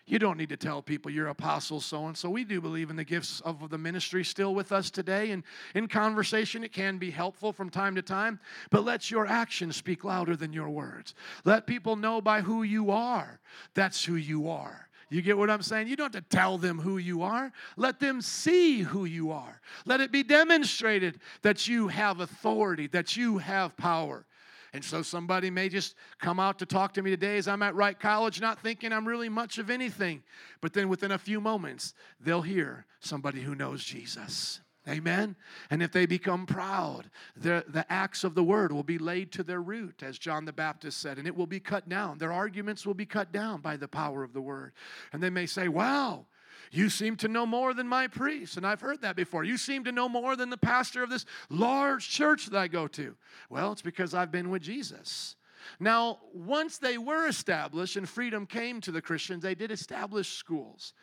You 0.08 0.20
don't 0.20 0.38
need 0.38 0.50
to 0.50 0.58
tell 0.58 0.82
people 0.82 1.12
you're 1.12 1.28
apostle 1.28 1.82
so 1.82 2.08
and 2.08 2.16
so. 2.16 2.30
We 2.30 2.46
do 2.46 2.62
believe 2.62 2.90
in 2.90 2.96
the 2.96 3.04
gifts 3.04 3.42
of 3.42 3.70
the 3.70 3.78
ministry 3.78 4.24
still 4.24 4.56
with 4.56 4.72
us 4.72 4.90
today. 4.90 5.32
And 5.32 5.44
in 5.76 5.90
conversation, 5.90 6.64
it 6.64 6.72
can 6.72 6.98
be 6.98 7.12
helpful 7.12 7.52
from 7.52 7.70
time 7.70 7.94
to 7.96 8.02
time, 8.02 8.40
but 8.72 8.86
let 8.86 9.12
your 9.12 9.28
actions 9.28 9.76
speak 9.76 10.06
louder 10.06 10.38
than 10.38 10.54
your 10.54 10.70
words. 10.70 11.14
Let 11.44 11.68
people 11.68 11.98
know 11.98 12.22
by 12.22 12.40
who 12.40 12.64
you 12.64 12.90
are. 12.90 13.42
That's 13.74 14.06
who 14.06 14.16
you 14.16 14.50
are. 14.50 14.87
You 15.10 15.22
get 15.22 15.38
what 15.38 15.50
I'm 15.50 15.62
saying? 15.62 15.88
You 15.88 15.96
don't 15.96 16.14
have 16.14 16.24
to 16.24 16.36
tell 16.36 16.58
them 16.58 16.80
who 16.80 16.98
you 16.98 17.22
are. 17.22 17.52
Let 17.78 18.00
them 18.00 18.22
see 18.22 18.82
who 18.82 19.06
you 19.06 19.32
are. 19.32 19.62
Let 19.86 20.02
it 20.02 20.12
be 20.12 20.24
demonstrated 20.24 21.20
that 21.44 21.68
you 21.68 21.88
have 21.88 22.20
authority, 22.20 22.88
that 22.88 23.16
you 23.16 23.38
have 23.38 23.78
power. 23.78 24.26
And 24.74 24.84
so 24.84 25.02
somebody 25.02 25.50
may 25.50 25.70
just 25.70 25.96
come 26.20 26.40
out 26.40 26.60
to 26.60 26.66
talk 26.66 26.94
to 26.96 27.02
me 27.02 27.10
today 27.10 27.38
as 27.38 27.48
I'm 27.48 27.64
at 27.64 27.74
Wright 27.74 27.98
College, 27.98 28.42
not 28.42 28.62
thinking 28.62 28.92
I'm 28.92 29.08
really 29.08 29.30
much 29.30 29.58
of 29.58 29.70
anything. 29.70 30.24
But 30.62 30.74
then 30.74 30.90
within 30.90 31.12
a 31.12 31.18
few 31.18 31.40
moments, 31.40 31.94
they'll 32.20 32.42
hear 32.42 32.86
somebody 33.00 33.42
who 33.42 33.56
knows 33.56 33.84
Jesus. 33.84 34.60
Amen. 34.88 35.36
And 35.70 35.84
if 35.84 35.92
they 35.92 36.06
become 36.06 36.46
proud, 36.46 37.10
the, 37.36 37.66
the 37.68 37.86
acts 37.92 38.24
of 38.24 38.36
the 38.36 38.44
word 38.44 38.72
will 38.72 38.84
be 38.84 38.98
laid 38.98 39.34
to 39.34 39.44
their 39.44 39.62
root, 39.62 40.02
as 40.02 40.18
John 40.18 40.46
the 40.46 40.54
Baptist 40.54 41.00
said, 41.00 41.18
and 41.18 41.28
it 41.28 41.36
will 41.36 41.48
be 41.48 41.60
cut 41.60 41.90
down. 41.90 42.18
Their 42.18 42.32
arguments 42.32 42.86
will 42.86 42.94
be 42.94 43.06
cut 43.06 43.34
down 43.34 43.60
by 43.60 43.76
the 43.76 43.88
power 43.88 44.24
of 44.24 44.32
the 44.32 44.42
word. 44.42 44.72
And 45.12 45.22
they 45.22 45.30
may 45.30 45.46
say, 45.46 45.68
Wow, 45.68 46.26
you 46.72 46.90
seem 46.90 47.18
to 47.18 47.28
know 47.28 47.46
more 47.46 47.74
than 47.74 47.88
my 47.88 48.08
priest. 48.08 48.56
And 48.56 48.66
I've 48.66 48.82
heard 48.82 49.02
that 49.02 49.16
before. 49.16 49.44
You 49.44 49.58
seem 49.58 49.84
to 49.86 49.92
know 49.92 50.08
more 50.08 50.36
than 50.36 50.50
the 50.50 50.58
pastor 50.58 51.04
of 51.04 51.10
this 51.10 51.26
large 51.50 52.10
church 52.10 52.46
that 52.48 52.58
I 52.58 52.68
go 52.68 52.88
to. 52.88 53.16
Well, 53.50 53.74
it's 53.74 53.82
because 53.82 54.14
I've 54.14 54.32
been 54.32 54.50
with 54.50 54.62
Jesus. 54.62 55.36
Now, 55.80 56.20
once 56.34 56.78
they 56.78 56.98
were 56.98 57.28
established 57.28 57.98
and 57.98 58.08
freedom 58.08 58.46
came 58.46 58.80
to 58.82 58.92
the 58.92 59.02
Christians, 59.02 59.44
they 59.44 59.56
did 59.56 59.72
establish 59.72 60.30
schools. 60.38 60.94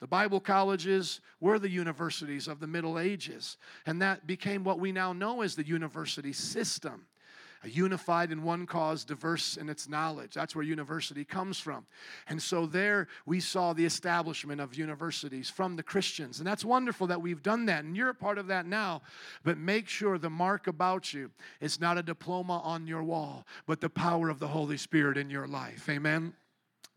The 0.00 0.06
Bible 0.06 0.40
colleges 0.40 1.20
were 1.40 1.58
the 1.58 1.68
universities 1.68 2.48
of 2.48 2.58
the 2.58 2.66
Middle 2.66 2.98
Ages, 2.98 3.58
and 3.84 4.00
that 4.00 4.26
became 4.26 4.64
what 4.64 4.78
we 4.78 4.92
now 4.92 5.12
know 5.12 5.42
as 5.42 5.54
the 5.54 5.66
university 5.66 6.32
system 6.32 7.06
A 7.62 7.68
unified 7.68 8.32
in 8.32 8.42
one 8.42 8.66
cause, 8.66 9.04
diverse 9.04 9.58
in 9.58 9.68
its 9.68 9.86
knowledge. 9.86 10.32
That's 10.32 10.56
where 10.56 10.64
university 10.64 11.26
comes 11.26 11.58
from. 11.60 11.86
And 12.26 12.42
so 12.42 12.64
there 12.64 13.08
we 13.26 13.40
saw 13.40 13.74
the 13.74 13.84
establishment 13.84 14.62
of 14.62 14.74
universities 14.74 15.50
from 15.50 15.76
the 15.76 15.82
Christians. 15.82 16.38
And 16.38 16.46
that's 16.46 16.64
wonderful 16.64 17.06
that 17.08 17.20
we've 17.20 17.42
done 17.42 17.66
that. 17.66 17.84
And 17.84 17.94
you're 17.94 18.08
a 18.08 18.14
part 18.14 18.38
of 18.38 18.46
that 18.46 18.64
now. 18.64 19.02
But 19.42 19.58
make 19.58 19.88
sure 19.88 20.16
the 20.16 20.30
mark 20.30 20.68
about 20.68 21.12
you 21.12 21.30
is 21.60 21.78
not 21.78 21.98
a 21.98 22.02
diploma 22.02 22.60
on 22.64 22.86
your 22.86 23.02
wall, 23.02 23.46
but 23.66 23.82
the 23.82 23.90
power 23.90 24.30
of 24.30 24.38
the 24.38 24.48
Holy 24.48 24.78
Spirit 24.78 25.18
in 25.18 25.28
your 25.28 25.46
life. 25.46 25.86
Amen. 25.90 26.32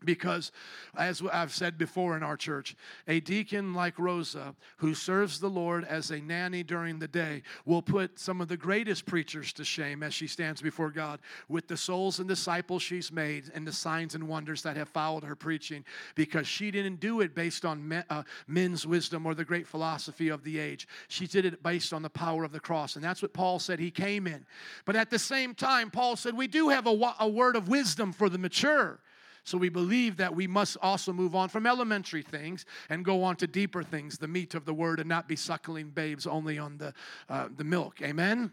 Because, 0.04 0.52
as 0.96 1.22
I've 1.32 1.52
said 1.52 1.78
before 1.78 2.16
in 2.16 2.22
our 2.22 2.36
church, 2.36 2.76
a 3.08 3.20
deacon 3.20 3.74
like 3.74 3.98
Rosa, 3.98 4.54
who 4.78 4.94
serves 4.94 5.40
the 5.40 5.48
Lord 5.48 5.84
as 5.84 6.10
a 6.10 6.20
nanny 6.20 6.62
during 6.62 6.98
the 6.98 7.08
day, 7.08 7.42
will 7.64 7.82
put 7.82 8.18
some 8.18 8.40
of 8.40 8.48
the 8.48 8.56
greatest 8.56 9.06
preachers 9.06 9.52
to 9.54 9.64
shame 9.64 10.02
as 10.02 10.14
she 10.14 10.26
stands 10.26 10.60
before 10.60 10.90
God 10.90 11.20
with 11.48 11.68
the 11.68 11.76
souls 11.76 12.18
and 12.18 12.28
disciples 12.28 12.82
she's 12.82 13.12
made 13.12 13.50
and 13.54 13.66
the 13.66 13.72
signs 13.72 14.14
and 14.14 14.28
wonders 14.28 14.62
that 14.62 14.76
have 14.76 14.88
followed 14.88 15.24
her 15.24 15.36
preaching 15.36 15.84
because 16.14 16.46
she 16.46 16.70
didn't 16.70 17.00
do 17.00 17.20
it 17.20 17.34
based 17.34 17.64
on 17.64 18.04
uh, 18.10 18.22
men's 18.46 18.86
wisdom 18.86 19.26
or 19.26 19.34
the 19.34 19.44
great 19.44 19.66
philosophy 19.66 20.28
of 20.28 20.44
the 20.44 20.58
age. 20.58 20.88
She 21.08 21.26
did 21.26 21.44
it 21.44 21.62
based 21.62 21.92
on 21.92 22.02
the 22.02 22.10
power 22.10 22.44
of 22.44 22.52
the 22.52 22.60
cross. 22.60 22.96
And 22.96 23.04
that's 23.04 23.22
what 23.22 23.32
Paul 23.32 23.58
said 23.58 23.78
he 23.78 23.90
came 23.90 24.26
in. 24.26 24.44
But 24.84 24.96
at 24.96 25.10
the 25.10 25.18
same 25.18 25.54
time, 25.54 25.90
Paul 25.90 26.16
said 26.16 26.36
we 26.36 26.46
do 26.46 26.68
have 26.68 26.86
a 26.86 27.28
word 27.28 27.56
of 27.56 27.68
wisdom 27.68 28.12
for 28.12 28.28
the 28.28 28.38
mature. 28.38 29.00
So 29.44 29.58
we 29.58 29.68
believe 29.68 30.16
that 30.16 30.34
we 30.34 30.46
must 30.46 30.76
also 30.82 31.12
move 31.12 31.34
on 31.34 31.50
from 31.50 31.66
elementary 31.66 32.22
things 32.22 32.64
and 32.88 33.04
go 33.04 33.22
on 33.22 33.36
to 33.36 33.46
deeper 33.46 33.82
things, 33.82 34.18
the 34.18 34.28
meat 34.28 34.54
of 34.54 34.64
the 34.64 34.74
word, 34.74 35.00
and 35.00 35.08
not 35.08 35.28
be 35.28 35.36
suckling 35.36 35.90
babes 35.90 36.26
only 36.26 36.58
on 36.58 36.78
the, 36.78 36.94
uh, 37.28 37.48
the 37.54 37.64
milk. 37.64 38.00
Amen? 38.02 38.52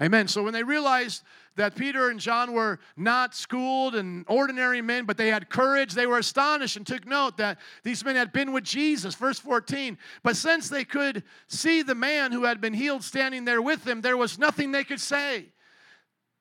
Amen. 0.00 0.28
So 0.28 0.42
when 0.42 0.52
they 0.52 0.62
realized 0.62 1.22
that 1.56 1.74
Peter 1.74 2.10
and 2.10 2.18
John 2.18 2.52
were 2.52 2.78
not 2.96 3.34
schooled 3.34 3.94
and 3.94 4.24
ordinary 4.28 4.80
men, 4.80 5.04
but 5.04 5.16
they 5.16 5.28
had 5.28 5.50
courage, 5.50 5.92
they 5.92 6.06
were 6.06 6.18
astonished 6.18 6.76
and 6.76 6.86
took 6.86 7.06
note 7.06 7.36
that 7.36 7.58
these 7.82 8.04
men 8.04 8.16
had 8.16 8.32
been 8.32 8.52
with 8.52 8.64
Jesus. 8.64 9.14
Verse 9.14 9.38
14. 9.38 9.98
But 10.22 10.36
since 10.36 10.68
they 10.68 10.84
could 10.84 11.24
see 11.48 11.82
the 11.82 11.94
man 11.94 12.32
who 12.32 12.44
had 12.44 12.60
been 12.60 12.72
healed 12.72 13.04
standing 13.04 13.44
there 13.44 13.60
with 13.60 13.84
them, 13.84 14.00
there 14.00 14.16
was 14.16 14.38
nothing 14.38 14.72
they 14.72 14.84
could 14.84 15.00
say. 15.00 15.51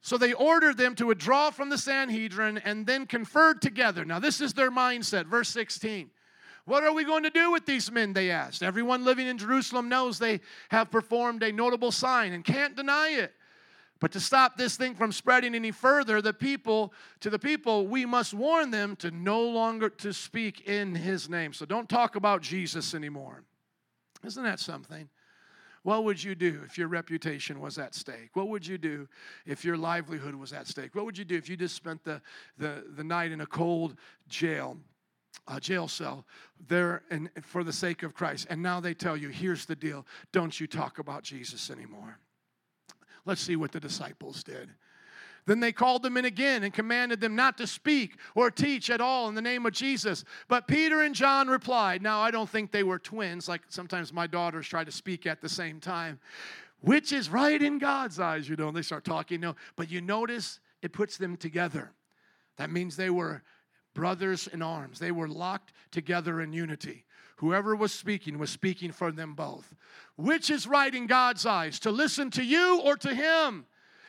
So 0.02 0.18
they 0.18 0.34
ordered 0.34 0.78
them 0.78 0.96
to 0.96 1.06
withdraw 1.08 1.52
from 1.52 1.70
the 1.70 1.78
Sanhedrin 1.78 2.58
and 2.60 2.86
then 2.86 3.06
conferred 3.06 3.62
together. 3.62 4.04
Now, 4.04 4.20
this 4.20 4.42
is 4.42 4.54
their 4.54 4.72
mindset. 4.72 5.28
Verse 5.28 5.50
16. 5.50 6.10
What 6.66 6.84
are 6.84 6.94
we 6.94 7.04
going 7.04 7.24
to 7.24 7.30
do 7.30 7.52
with 7.52 7.66
these 7.66 7.92
men? 7.92 8.14
They 8.14 8.32
asked. 8.32 8.64
Everyone 8.64 9.04
living 9.04 9.28
in 9.28 9.38
Jerusalem 9.38 9.90
knows 9.90 10.20
they 10.20 10.42
have 10.70 10.92
performed 10.92 11.44
a 11.44 11.52
notable 11.52 11.92
sign 11.92 12.34
and 12.34 12.44
can't 12.44 12.76
deny 12.76 13.10
it. 13.10 13.34
But 14.00 14.12
to 14.14 14.20
stop 14.20 14.58
this 14.58 14.78
thing 14.78 14.96
from 14.96 15.12
spreading 15.12 15.54
any 15.54 15.70
further, 15.70 16.22
the 16.22 16.34
people 16.34 16.92
to 17.20 17.30
the 17.30 17.38
people, 17.38 17.88
we 17.88 18.04
must 18.04 18.34
warn 18.34 18.72
them 18.72 18.96
to 18.98 19.12
no 19.12 19.42
longer 19.42 19.90
to 19.90 20.12
speak 20.12 20.68
in 20.68 20.96
his 20.96 21.30
name. 21.30 21.54
So 21.54 21.66
don't 21.68 21.88
talk 21.88 22.16
about 22.16 22.42
Jesus 22.42 22.96
anymore. 22.96 23.44
Isn't 24.26 24.44
that 24.44 24.60
something? 24.60 25.08
What 25.84 26.04
would 26.04 26.24
you 26.24 26.36
do 26.36 26.62
if 26.66 26.78
your 26.78 26.88
reputation 26.88 27.60
was 27.60 27.78
at 27.80 27.96
stake? 27.96 28.30
What 28.34 28.50
would 28.50 28.66
you 28.66 28.78
do 28.78 29.08
if 29.46 29.66
your 29.66 29.78
livelihood 29.78 30.36
was 30.36 30.54
at 30.54 30.68
stake? 30.68 30.94
What 30.94 31.06
would 31.06 31.18
you 31.18 31.26
do 31.26 31.36
if 31.36 31.50
you 31.50 31.58
just 31.58 31.76
spent 31.76 32.04
the, 32.04 32.22
the, 32.58 32.86
the 32.96 33.04
night 33.04 33.32
in 33.32 33.42
a 33.42 33.48
cold 33.48 33.96
jail? 34.28 34.78
A 35.48 35.60
jail 35.60 35.88
cell 35.88 36.26
there 36.68 37.02
and 37.10 37.30
for 37.42 37.64
the 37.64 37.74
sake 37.74 38.04
of 38.04 38.14
Christ. 38.14 38.48
And 38.50 38.62
now 38.62 38.80
they 38.80 38.94
tell 38.94 39.18
you, 39.18 39.30
here's 39.30 39.66
the 39.66 39.76
deal. 39.76 40.06
Don't 40.32 40.60
you 40.60 40.68
talk 40.68 41.00
about 41.00 41.24
Jesus 41.24 41.72
anymore. 41.72 42.20
Let's 43.26 43.42
see 43.42 43.56
what 43.56 43.72
the 43.72 43.80
disciples 43.80 44.44
did. 44.44 44.70
Then 45.46 45.60
they 45.60 45.72
called 45.72 46.04
them 46.04 46.18
in 46.18 46.26
again 46.26 46.64
and 46.64 46.74
commanded 46.74 47.20
them 47.20 47.36
not 47.36 47.58
to 47.58 47.68
speak 47.68 48.18
or 48.36 48.52
teach 48.52 48.90
at 48.90 49.02
all 49.02 49.28
in 49.28 49.36
the 49.36 49.42
name 49.42 49.66
of 49.66 49.74
Jesus. 49.74 50.24
But 50.48 50.68
Peter 50.68 51.02
and 51.02 51.16
John 51.16 51.48
replied, 51.48 52.02
Now, 52.02 52.22
I 52.22 52.32
don't 52.32 52.50
think 52.50 52.72
they 52.72 52.84
were 52.84 53.00
twins, 53.00 53.50
like 53.50 53.62
sometimes 53.70 54.14
my 54.14 54.28
daughters 54.28 54.68
try 54.68 54.84
to 54.84 54.92
speak 54.92 55.26
at 55.26 55.42
the 55.42 55.50
same 55.50 55.80
time, 55.80 56.20
which 56.82 57.12
is 57.12 57.30
right 57.30 57.62
in 57.62 57.80
God's 57.80 58.20
eyes, 58.20 58.48
you 58.48 58.56
know, 58.56 58.68
and 58.68 58.78
they 58.78 58.82
start 58.82 59.04
talking. 59.04 59.42
You 59.42 59.48
know, 59.48 59.56
but 59.76 59.90
you 59.90 60.02
notice 60.02 60.60
it 60.82 60.94
puts 60.94 61.18
them 61.18 61.38
together. 61.38 61.92
That 62.58 62.70
means 62.70 62.96
they 62.96 63.10
were 63.10 63.44
brothers 63.94 64.48
in 64.48 64.62
arms, 64.62 65.00
they 65.00 65.12
were 65.12 65.28
locked 65.28 65.74
together 65.92 66.42
in 66.42 66.54
unity. 66.54 67.06
Whoever 67.38 67.76
was 67.76 67.92
speaking 67.92 68.38
was 68.38 68.52
speaking 68.52 68.92
for 68.92 69.12
them 69.12 69.34
both. 69.34 69.74
Which 70.16 70.52
is 70.52 70.68
right 70.68 70.94
in 70.94 71.08
God's 71.08 71.44
eyes, 71.44 71.80
to 71.80 71.90
listen 71.90 72.30
to 72.32 72.44
you 72.44 72.80
or 72.82 72.96
to 72.98 73.16
him? 73.16 73.66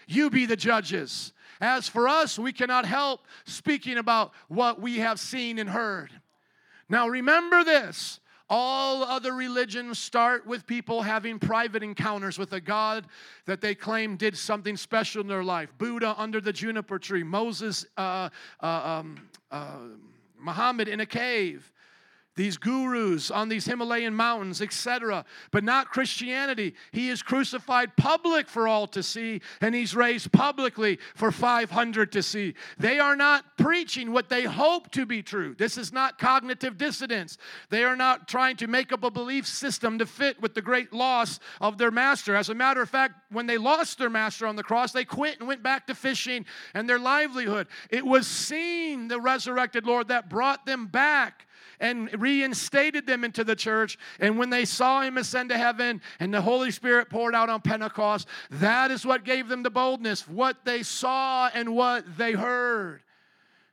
You 0.07 0.31
be 0.31 0.47
the 0.47 0.57
judges. 0.57 1.33
As 1.61 1.89
for 1.89 2.09
us, 2.09 2.39
we 2.39 2.53
cannot 2.53 2.87
help 2.87 3.21
speaking 3.45 3.99
about 3.99 4.33
what 4.49 4.81
we 4.81 4.99
have 4.99 5.21
seen 5.21 5.59
and 5.59 5.71
heard. 5.71 6.11
Now, 6.89 7.09
remember 7.09 7.65
this 7.65 8.21
all 8.55 9.03
other 9.03 9.33
religions 9.33 9.99
start 9.99 10.47
with 10.47 10.67
people 10.67 11.01
having 11.01 11.39
private 11.39 11.83
encounters 11.83 12.39
with 12.39 12.53
a 12.53 12.61
God 12.61 13.07
that 13.47 13.63
they 13.63 13.75
claim 13.75 14.17
did 14.17 14.37
something 14.37 14.77
special 14.77 15.23
in 15.23 15.27
their 15.27 15.43
life. 15.43 15.73
Buddha 15.79 16.15
under 16.19 16.39
the 16.39 16.53
juniper 16.53 16.99
tree, 16.99 17.23
Moses, 17.23 17.87
uh, 17.97 18.29
uh, 18.61 18.67
um, 18.67 19.27
uh, 19.51 19.79
Muhammad 20.39 20.87
in 20.87 21.01
a 21.01 21.07
cave 21.07 21.73
these 22.35 22.57
gurus 22.57 23.31
on 23.31 23.49
these 23.49 23.67
Himalayan 23.67 24.15
mountains, 24.15 24.63
etc. 24.63 25.25
But 25.51 25.65
not 25.65 25.91
Christianity. 25.91 26.75
He 26.91 27.11
is 27.11 27.23
crucified 27.23 27.97
public 27.97 28.49
for 28.49 28.67
all 28.67 28.87
to 28.89 29.03
see, 29.03 29.43
and 29.61 29.75
he's 29.75 29.95
raised 29.95 30.33
publicly 30.33 30.99
for 31.15 31.31
500 31.31 32.13
to 32.13 32.23
see. 32.23 32.55
They 32.79 32.99
are 32.99 33.17
not 33.17 33.45
preaching 33.59 34.13
what 34.13 34.29
they 34.29 34.45
hope 34.45 34.91
to 34.93 35.05
be 35.05 35.23
true. 35.23 35.55
This 35.59 35.77
is 35.77 35.93
not 35.93 36.19
cognitive 36.19 36.79
dissonance. 36.79 37.37
They 37.69 37.85
are 37.85 37.97
not 37.97 38.29
trying 38.29 38.57
to 38.57 38.67
make 38.67 38.93
up 38.93 39.05
a 39.05 39.11
belief 39.11 39.47
system 39.47 39.99
to 39.99 40.07
fit 40.07 40.41
with 40.41 40.55
the 40.55 40.63
great 40.63 40.93
loss 40.93 41.39
of 41.61 41.77
their 41.77 41.91
master. 41.91 42.35
As 42.35 42.49
a 42.49 42.55
matter 42.55 42.81
of 42.81 42.89
fact, 42.89 43.15
when 43.31 43.47
they 43.47 43.59
lost 43.59 43.99
their 43.99 44.11
master 44.11 44.47
on 44.47 44.57
the 44.57 44.63
cross, 44.63 44.93
they 44.93 45.05
quit 45.05 45.39
and 45.39 45.49
went 45.49 45.63
back 45.63 45.87
to 45.89 45.95
fishing 45.95 46.47
and 46.73 46.89
their 46.89 46.99
livelihood. 46.99 47.67
It 47.91 48.07
was 48.07 48.27
seeing 48.27 49.09
the 49.09 49.21
resurrected 49.21 49.87
Lord 49.87 50.09
that 50.09 50.31
brought 50.31 50.65
them 50.65 50.87
back 50.87 51.47
and 51.83 52.09
reinstated 52.19 53.07
them 53.07 53.25
into 53.25 53.45
the 53.45 53.57
church. 53.57 53.99
And 54.21 54.39
when 54.39 54.49
they 54.49 54.65
saw 54.65 55.03
him 55.03 55.19
ascend 55.19 55.51
to 55.51 55.59
heaven 55.59 56.01
and 56.21 56.33
the 56.33 56.41
Holy 56.41 56.71
Spirit 56.71 57.11
poured 57.11 57.35
out 57.35 57.51
on 57.51 57.61
Pentecost, 57.61 58.29
that 58.53 58.91
is 58.91 59.05
what 59.05 59.25
gave 59.25 59.49
them 59.49 59.65
the 59.65 59.71
boldness, 59.71 60.27
what 60.27 60.65
they 60.65 60.85
saw 60.85 61.51
and 61.53 61.75
what 61.75 62.17
they 62.17 62.33
heard. 62.33 63.03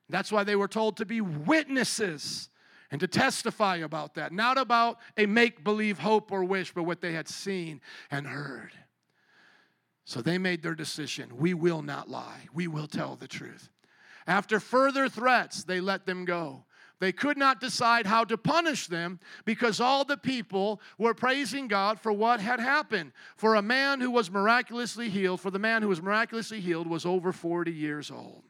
That's 0.09 0.31
why 0.31 0.43
they 0.43 0.55
were 0.55 0.67
told 0.67 0.97
to 0.97 1.05
be 1.05 1.21
witnesses 1.21 2.49
and 2.91 2.99
to 2.99 3.07
testify 3.07 3.77
about 3.77 4.15
that, 4.15 4.33
not 4.33 4.57
about 4.57 4.97
a 5.15 5.27
make 5.27 5.63
believe 5.63 5.99
hope 5.99 6.31
or 6.31 6.43
wish, 6.43 6.73
but 6.73 6.83
what 6.83 7.01
they 7.01 7.13
had 7.13 7.27
seen 7.27 7.79
and 8.09 8.25
heard. 8.25 8.71
So 10.05 10.23
they 10.23 10.39
made 10.39 10.63
their 10.63 10.73
decision. 10.73 11.37
We 11.37 11.53
will 11.53 11.83
not 11.83 12.09
lie, 12.09 12.47
we 12.51 12.67
will 12.67 12.87
tell 12.87 13.15
the 13.15 13.27
truth. 13.27 13.69
After 14.25 14.59
further 14.59 15.07
threats, 15.07 15.63
they 15.63 15.79
let 15.79 16.07
them 16.07 16.25
go. 16.25 16.65
They 16.99 17.11
could 17.11 17.37
not 17.37 17.61
decide 17.61 18.05
how 18.05 18.25
to 18.25 18.37
punish 18.37 18.87
them 18.87 19.19
because 19.45 19.79
all 19.79 20.03
the 20.03 20.17
people 20.17 20.81
were 20.97 21.13
praising 21.13 21.67
God 21.67 21.99
for 21.99 22.11
what 22.11 22.41
had 22.41 22.59
happened. 22.59 23.13
For 23.37 23.55
a 23.55 23.61
man 23.61 24.01
who 24.01 24.11
was 24.11 24.29
miraculously 24.29 25.09
healed, 25.09 25.39
for 25.39 25.51
the 25.51 25.59
man 25.59 25.81
who 25.81 25.87
was 25.87 26.01
miraculously 26.01 26.59
healed 26.59 26.87
was 26.87 27.05
over 27.05 27.31
40 27.31 27.71
years 27.71 28.11
old. 28.11 28.43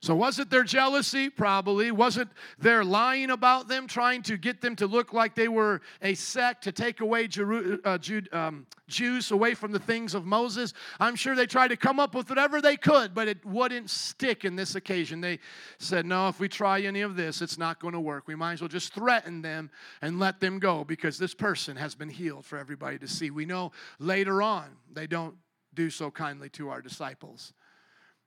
So, 0.00 0.14
was 0.14 0.38
it 0.38 0.48
their 0.48 0.62
jealousy? 0.62 1.28
Probably. 1.28 1.90
Was 1.90 2.18
it 2.18 2.28
their 2.56 2.84
lying 2.84 3.30
about 3.30 3.66
them, 3.66 3.88
trying 3.88 4.22
to 4.22 4.36
get 4.36 4.60
them 4.60 4.76
to 4.76 4.86
look 4.86 5.12
like 5.12 5.34
they 5.34 5.48
were 5.48 5.80
a 6.02 6.14
sect 6.14 6.62
to 6.64 6.72
take 6.72 7.00
away 7.00 7.26
Jeru- 7.26 7.80
uh, 7.84 7.98
Jude, 7.98 8.32
um, 8.32 8.64
Jews 8.86 9.32
away 9.32 9.54
from 9.54 9.72
the 9.72 9.80
things 9.80 10.14
of 10.14 10.24
Moses? 10.24 10.72
I'm 11.00 11.16
sure 11.16 11.34
they 11.34 11.46
tried 11.46 11.68
to 11.68 11.76
come 11.76 11.98
up 11.98 12.14
with 12.14 12.28
whatever 12.28 12.60
they 12.60 12.76
could, 12.76 13.12
but 13.12 13.26
it 13.26 13.44
wouldn't 13.44 13.90
stick 13.90 14.44
in 14.44 14.54
this 14.54 14.76
occasion. 14.76 15.20
They 15.20 15.40
said, 15.78 16.06
No, 16.06 16.28
if 16.28 16.38
we 16.38 16.48
try 16.48 16.80
any 16.82 17.00
of 17.00 17.16
this, 17.16 17.42
it's 17.42 17.58
not 17.58 17.80
going 17.80 17.94
to 17.94 18.00
work. 18.00 18.28
We 18.28 18.36
might 18.36 18.52
as 18.52 18.60
well 18.60 18.68
just 18.68 18.94
threaten 18.94 19.42
them 19.42 19.68
and 20.00 20.20
let 20.20 20.38
them 20.38 20.60
go 20.60 20.84
because 20.84 21.18
this 21.18 21.34
person 21.34 21.76
has 21.76 21.96
been 21.96 22.08
healed 22.08 22.46
for 22.46 22.56
everybody 22.56 23.00
to 23.00 23.08
see. 23.08 23.32
We 23.32 23.46
know 23.46 23.72
later 23.98 24.42
on 24.42 24.76
they 24.92 25.08
don't 25.08 25.34
do 25.74 25.90
so 25.90 26.08
kindly 26.08 26.50
to 26.50 26.68
our 26.70 26.80
disciples. 26.80 27.52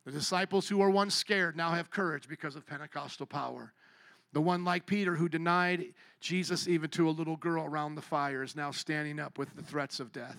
The 0.06 0.12
disciples 0.12 0.68
who 0.68 0.78
were 0.78 0.90
once 0.90 1.14
scared 1.14 1.56
now 1.56 1.72
have 1.72 1.92
courage 1.92 2.28
because 2.28 2.56
of 2.56 2.66
Pentecostal 2.66 3.28
power. 3.28 3.74
The 4.34 4.42
one 4.42 4.64
like 4.64 4.86
Peter 4.86 5.16
who 5.16 5.30
denied 5.30 5.94
Jesus 6.20 6.68
even 6.68 6.90
to 6.92 7.10
a 7.10 7.12
little 7.12 7.36
girl 7.36 7.66
around 7.66 7.96
the 7.96 8.02
fire 8.02 8.44
is 8.44 8.56
now 8.56 8.72
standing 8.72 9.20
up 9.20 9.38
with 9.38 9.56
the 9.56 9.62
threats 9.62 10.00
of 10.00 10.12
death 10.12 10.38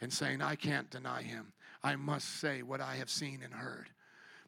and 0.00 0.12
saying, 0.12 0.42
I 0.42 0.56
can't 0.56 0.90
deny 0.90 1.22
him. 1.22 1.52
I 1.82 1.96
must 1.96 2.40
say 2.40 2.62
what 2.62 2.80
I 2.80 2.96
have 2.96 3.10
seen 3.10 3.40
and 3.42 3.54
heard. 3.54 3.88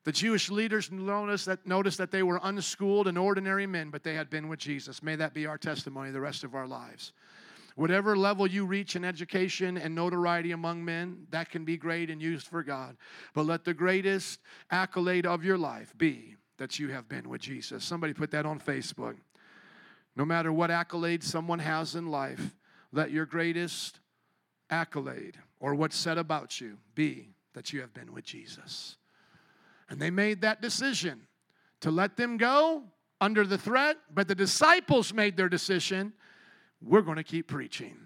The 0.04 0.12
Jewish 0.12 0.50
leaders 0.50 0.90
noticed 0.90 1.46
that, 1.46 1.66
noticed 1.66 1.98
that 1.98 2.11
they 2.11 2.22
were 2.22 2.40
unschooled 2.42 3.06
and 3.06 3.18
ordinary 3.18 3.66
men, 3.66 3.90
but 3.90 4.02
they 4.02 4.14
had 4.14 4.30
been 4.30 4.48
with 4.48 4.58
Jesus. 4.58 5.02
May 5.02 5.14
that 5.16 5.34
be 5.34 5.46
our 5.46 5.58
testimony 5.58 6.11
the 6.11 6.20
rest 6.20 6.42
of 6.42 6.54
our 6.54 6.66
lives. 6.66 7.12
Whatever 7.81 8.14
level 8.14 8.47
you 8.47 8.66
reach 8.66 8.95
in 8.95 9.07
education 9.07 9.78
and 9.78 9.95
notoriety 9.95 10.53
among 10.53 10.85
men, 10.85 11.26
that 11.31 11.49
can 11.49 11.64
be 11.64 11.78
great 11.78 12.11
and 12.11 12.20
used 12.20 12.47
for 12.47 12.62
God. 12.62 12.95
But 13.33 13.47
let 13.47 13.64
the 13.64 13.72
greatest 13.72 14.39
accolade 14.70 15.24
of 15.24 15.47
your 15.47 15.57
life 15.57 15.95
be 15.97 16.37
that 16.59 16.78
you 16.78 16.89
have 16.89 17.09
been 17.09 17.26
with 17.26 17.41
Jesus. 17.41 17.83
Somebody 17.83 18.12
put 18.12 18.33
that 18.33 18.45
on 18.45 18.61
Facebook. 18.61 19.16
No 20.14 20.26
matter 20.26 20.53
what 20.53 20.70
accolade 20.70 21.24
someone 21.24 21.59
has 21.59 21.95
in 21.95 22.09
life, 22.09 22.55
let 22.93 23.12
your 23.12 23.24
greatest 23.24 23.99
accolade 24.68 25.39
or 25.59 25.74
what's 25.74 25.97
said 25.97 26.18
about 26.18 26.61
you 26.61 26.76
be 26.95 27.31
that 27.55 27.72
you 27.72 27.81
have 27.81 27.95
been 27.95 28.12
with 28.12 28.26
Jesus. 28.26 28.99
And 29.89 29.99
they 29.99 30.11
made 30.11 30.43
that 30.43 30.61
decision 30.61 31.22
to 31.81 31.91
let 31.91 32.18
them 32.18 32.37
go 32.37 32.83
under 33.22 33.47
the 33.47 33.57
threat, 33.57 33.97
but 34.12 34.28
the 34.28 34.35
disciples 34.35 35.14
made 35.14 35.39
their 35.39 35.49
decision 35.49 36.12
we're 36.83 37.03
going 37.03 37.16
to 37.16 37.24
keep 37.24 37.49
preaching. 37.49 37.97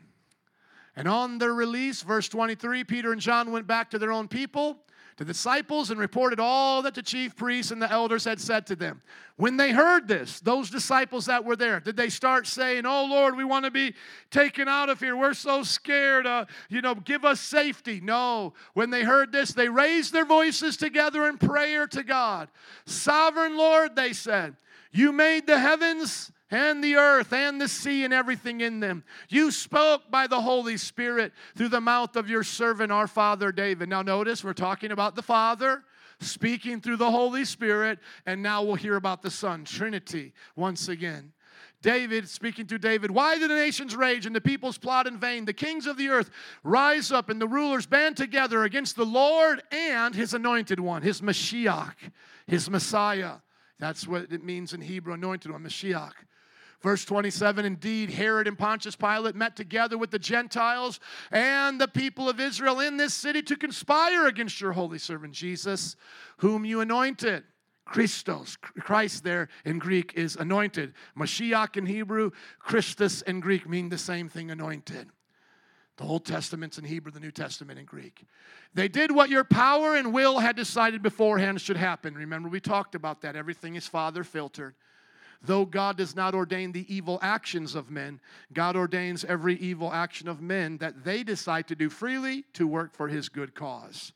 And 0.97 1.09
on 1.09 1.39
their 1.39 1.55
release, 1.55 2.03
verse 2.03 2.29
23, 2.29 2.85
Peter 2.85 3.13
and 3.13 3.21
John 3.21 3.51
went 3.51 3.67
back 3.67 3.91
to 3.91 3.99
their 3.99 4.13
own 4.13 4.29
people, 4.29 4.79
to 5.17 5.25
the 5.25 5.33
disciples, 5.33 5.91
and 5.91 5.99
reported 5.99 6.39
all 6.39 6.83
that 6.83 6.95
the 6.95 7.03
chief 7.03 7.35
priests 7.35 7.73
and 7.73 7.83
the 7.83 7.91
elders 7.91 8.25
had 8.25 8.41
said 8.41 8.67
to 8.67 8.77
them. 8.77 9.03
When 9.37 9.57
they 9.57 9.73
heard 9.73 10.07
this, 10.07 10.39
those 10.39 10.71
disciples 10.71 11.27
that 11.27 11.45
were 11.45 11.57
there, 11.57 11.81
did 11.81 11.97
they 11.97 12.09
start 12.09 12.47
saying, 12.47 12.87
Oh 12.87 13.07
Lord, 13.07 13.37
we 13.37 13.43
want 13.43 13.65
to 13.65 13.73
be 13.73 13.95
taken 14.31 14.69
out 14.69 14.89
of 14.89 15.01
here. 15.01 15.17
We're 15.17 15.35
so 15.35 15.65
scared. 15.65 16.27
Uh, 16.27 16.45
you 16.69 16.81
know, 16.81 16.95
give 16.95 17.25
us 17.25 17.41
safety. 17.41 18.01
No. 18.01 18.55
When 18.75 18.91
they 18.91 19.03
heard 19.03 19.33
this, 19.33 19.53
they 19.53 19.69
raised 19.69 20.13
their 20.13 20.25
voices 20.25 20.77
together 20.77 21.27
in 21.27 21.39
prayer 21.39 21.89
to 21.89 22.05
God. 22.05 22.49
Sovereign 22.87 23.57
Lord, 23.57 23.97
they 23.97 24.13
said, 24.13 24.55
You 24.93 25.11
made 25.11 25.49
the 25.49 25.59
heavens 25.59 26.31
and 26.55 26.83
the 26.83 26.95
earth 26.95 27.33
and 27.33 27.61
the 27.61 27.69
sea 27.69 28.05
and 28.05 28.15
everything 28.15 28.61
in 28.61 28.79
them. 28.79 29.03
You 29.29 29.51
spoke 29.51 30.09
by 30.11 30.29
the 30.29 30.41
Holy 30.41 30.77
Spirit 30.77 31.33
through 31.57 31.71
the 31.71 31.81
mouth 31.81 32.15
of 32.15 32.31
your 32.31 32.45
servant, 32.45 32.93
our 32.93 33.09
father 33.09 33.51
David. 33.51 33.89
Now, 33.89 34.03
notice 34.03 34.45
we're 34.45 34.53
talking 34.53 34.93
about 34.93 35.17
the 35.17 35.23
Father 35.23 35.83
speaking 36.21 36.81
through 36.81 36.99
the 36.99 37.11
Holy 37.11 37.45
Spirit, 37.45 37.99
and 38.25 38.41
now 38.41 38.63
we'll 38.63 38.77
hear 38.77 38.95
about 38.95 39.21
the 39.21 39.33
Son, 39.33 39.65
Trinity, 39.65 40.33
once 40.55 40.89
again. 40.89 41.33
David, 41.83 42.29
speaking 42.29 42.67
to 42.69 42.79
David, 42.79 43.11
why 43.11 43.37
do 43.37 43.49
the 43.49 43.55
nations 43.55 43.95
rage 43.95 44.25
and 44.25 44.35
the 44.35 44.41
peoples 44.41 44.79
plot 44.79 45.09
in 45.09 45.19
vain? 45.19 45.45
The 45.45 45.53
kings 45.53 45.87
of 45.87 45.99
the 45.99 46.09
earth 46.09 46.31
rise 46.63 47.11
up 47.11 47.29
and 47.29 47.41
the 47.41 47.49
rulers 47.49 47.85
band 47.85 48.17
together 48.17 48.63
against 48.63 48.95
the 48.97 49.05
Lord 49.05 49.61
and 49.73 50.15
his 50.15 50.33
anointed 50.33 50.79
one, 50.79 51.03
his 51.03 51.21
Mashiach, 51.21 51.97
his 52.47 52.71
Messiah. 52.71 53.35
That's 53.81 54.07
what 54.07 54.33
it 54.33 54.45
means 54.45 54.73
in 54.73 54.81
Hebrew, 54.81 55.13
anointed 55.15 55.51
one, 55.51 55.65
Mashiach. 55.65 56.13
Verse 56.85 57.07
27 57.07 57.65
Indeed, 57.65 58.11
Herod 58.11 58.47
and 58.47 58.59
Pontius 58.59 58.95
Pilate 58.95 59.35
met 59.35 59.57
together 59.57 59.97
with 59.97 60.11
the 60.11 60.19
Gentiles 60.19 61.01
and 61.31 61.81
the 61.81 61.89
people 61.89 62.29
of 62.29 62.39
Israel 62.39 62.79
in 62.79 62.99
this 62.99 63.15
city 63.15 63.41
to 63.41 63.57
conspire 63.57 64.27
against 64.27 64.61
your 64.61 64.73
holy 64.73 64.99
servant 64.99 65.33
Jesus, 65.33 65.97
whom 66.37 66.67
you 66.67 66.83
anointed. 66.83 67.43
Christos, 67.87 68.57
Christ 68.57 69.25
there 69.25 69.49
in 69.65 69.79
Greek 69.79 70.13
is 70.15 70.37
anointed. 70.37 70.93
Mashiach 71.19 71.79
in 71.79 71.87
Hebrew, 71.87 72.33
Christus 72.59 73.23
in 73.23 73.41
Greek 73.41 73.67
mean 73.67 73.89
the 73.89 73.97
same 73.97 74.29
thing, 74.29 74.51
anointed. 74.51 75.09
The 75.97 76.05
Old 76.05 76.27
Testament's 76.27 76.77
in 76.77 76.85
Hebrew, 76.85 77.13
the 77.13 77.21
New 77.21 77.31
Testament 77.31 77.79
in 77.79 77.87
Greek. 77.87 78.27
They 78.75 78.89
did 78.89 79.11
what 79.11 79.31
your 79.31 79.45
power 79.45 79.97
and 79.97 80.13
will 80.13 80.39
had 80.39 80.55
decided 80.55 81.03
beforehand 81.03 81.63
should 81.63 81.79
happen. 81.79 82.15
Remember, 82.15 82.51
we 82.51 82.61
talked 82.61 82.95
about 82.95 83.23
that. 83.23 83.37
Everything 83.37 83.75
is 83.75 83.87
Father 83.87 84.23
filtered. 84.23 84.75
Though 85.47 85.67
God 85.67 85.99
does 85.99 86.17
not 86.17 86.35
ordain 86.35 86.73
the 86.73 86.93
evil 86.95 87.19
actions 87.21 87.75
of 87.75 87.91
men, 87.91 88.21
God 88.53 88.77
ordains 88.77 89.25
every 89.25 89.57
evil 89.57 89.93
action 89.93 90.27
of 90.27 90.41
men 90.41 90.79
that 90.79 91.05
they 91.05 91.23
decide 91.23 91.69
to 91.69 91.75
do 91.75 91.91
freely 91.91 92.45
to 92.55 92.67
work 92.67 92.95
for 92.95 93.09
his 93.09 93.29
good 93.29 93.55
cause. 93.55 94.13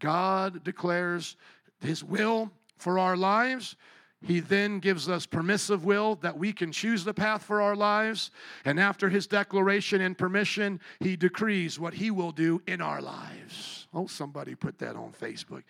God 0.00 0.64
declares 0.64 1.36
his 1.80 2.02
will 2.02 2.50
for 2.78 2.98
our 2.98 3.16
lives. 3.16 3.76
He 4.22 4.40
then 4.40 4.80
gives 4.80 5.08
us 5.08 5.26
permissive 5.26 5.84
will 5.84 6.16
that 6.16 6.38
we 6.38 6.52
can 6.52 6.72
choose 6.72 7.04
the 7.04 7.14
path 7.14 7.44
for 7.44 7.60
our 7.60 7.76
lives. 7.76 8.30
And 8.64 8.80
after 8.80 9.08
his 9.08 9.26
declaration 9.26 10.00
and 10.00 10.16
permission, 10.16 10.80
he 10.98 11.14
decrees 11.14 11.78
what 11.78 11.94
he 11.94 12.10
will 12.10 12.32
do 12.32 12.62
in 12.66 12.80
our 12.80 13.00
lives. 13.00 13.86
Oh, 13.92 14.06
somebody 14.06 14.54
put 14.54 14.78
that 14.78 14.96
on 14.96 15.12
Facebook. 15.12 15.62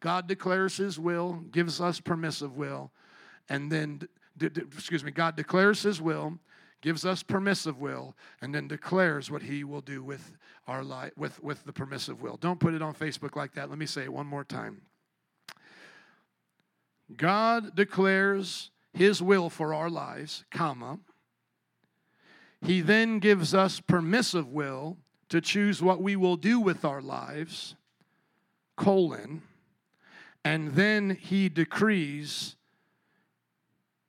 God 0.00 0.28
declares 0.28 0.76
his 0.76 0.98
will, 0.98 1.44
gives 1.50 1.80
us 1.80 2.00
permissive 2.00 2.56
will, 2.56 2.92
and 3.48 3.72
then 3.72 4.02
de- 4.36 4.50
de- 4.50 4.62
excuse 4.62 5.04
me, 5.04 5.10
God 5.10 5.36
declares 5.36 5.82
his 5.82 6.00
will, 6.00 6.38
gives 6.80 7.04
us 7.04 7.22
permissive 7.22 7.78
will, 7.78 8.14
and 8.40 8.54
then 8.54 8.68
declares 8.68 9.30
what 9.30 9.42
he 9.42 9.64
will 9.64 9.80
do 9.80 10.02
with 10.02 10.36
our 10.66 10.82
life 10.82 11.12
with, 11.16 11.42
with 11.42 11.64
the 11.64 11.72
permissive 11.72 12.20
will. 12.20 12.36
Don't 12.36 12.60
put 12.60 12.74
it 12.74 12.82
on 12.82 12.94
Facebook 12.94 13.36
like 13.36 13.54
that. 13.54 13.70
Let 13.70 13.78
me 13.78 13.86
say 13.86 14.04
it 14.04 14.12
one 14.12 14.26
more 14.26 14.44
time. 14.44 14.82
God 17.14 17.76
declares 17.76 18.70
his 18.92 19.22
will 19.22 19.48
for 19.48 19.72
our 19.72 19.88
lives, 19.88 20.44
comma. 20.50 20.98
He 22.62 22.80
then 22.80 23.20
gives 23.20 23.54
us 23.54 23.80
permissive 23.80 24.48
will 24.48 24.96
to 25.28 25.40
choose 25.40 25.82
what 25.82 26.02
we 26.02 26.16
will 26.16 26.36
do 26.36 26.58
with 26.58 26.84
our 26.84 27.00
lives, 27.00 27.76
colon. 28.76 29.42
And 30.44 30.74
then 30.74 31.16
he 31.20 31.48
decrees 31.48 32.55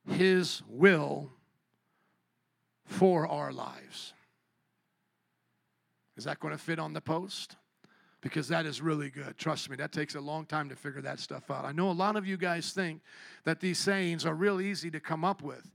His 0.08 0.62
will 0.68 1.32
for 2.86 3.28
our 3.28 3.52
lives. 3.52 4.14
Is 6.16 6.24
that 6.24 6.40
going 6.40 6.54
to 6.54 6.58
fit 6.58 6.80
on 6.80 6.94
the 6.94 7.02
post? 7.02 7.56
Because 8.22 8.48
that 8.48 8.66
is 8.66 8.82
really 8.82 9.12
good. 9.12 9.38
Trust 9.38 9.70
me, 9.70 9.76
that 9.76 9.92
takes 9.92 10.16
a 10.16 10.20
long 10.20 10.46
time 10.46 10.70
to 10.70 10.76
figure 10.76 11.02
that 11.02 11.20
stuff 11.20 11.52
out. 11.52 11.66
I 11.66 11.72
know 11.72 11.92
a 11.92 11.94
lot 11.94 12.16
of 12.16 12.26
you 12.26 12.36
guys 12.36 12.72
think 12.72 13.02
that 13.44 13.60
these 13.60 13.78
sayings 13.78 14.26
are 14.26 14.34
real 14.34 14.60
easy 14.60 14.90
to 14.92 15.00
come 15.00 15.24
up 15.24 15.44
with, 15.44 15.70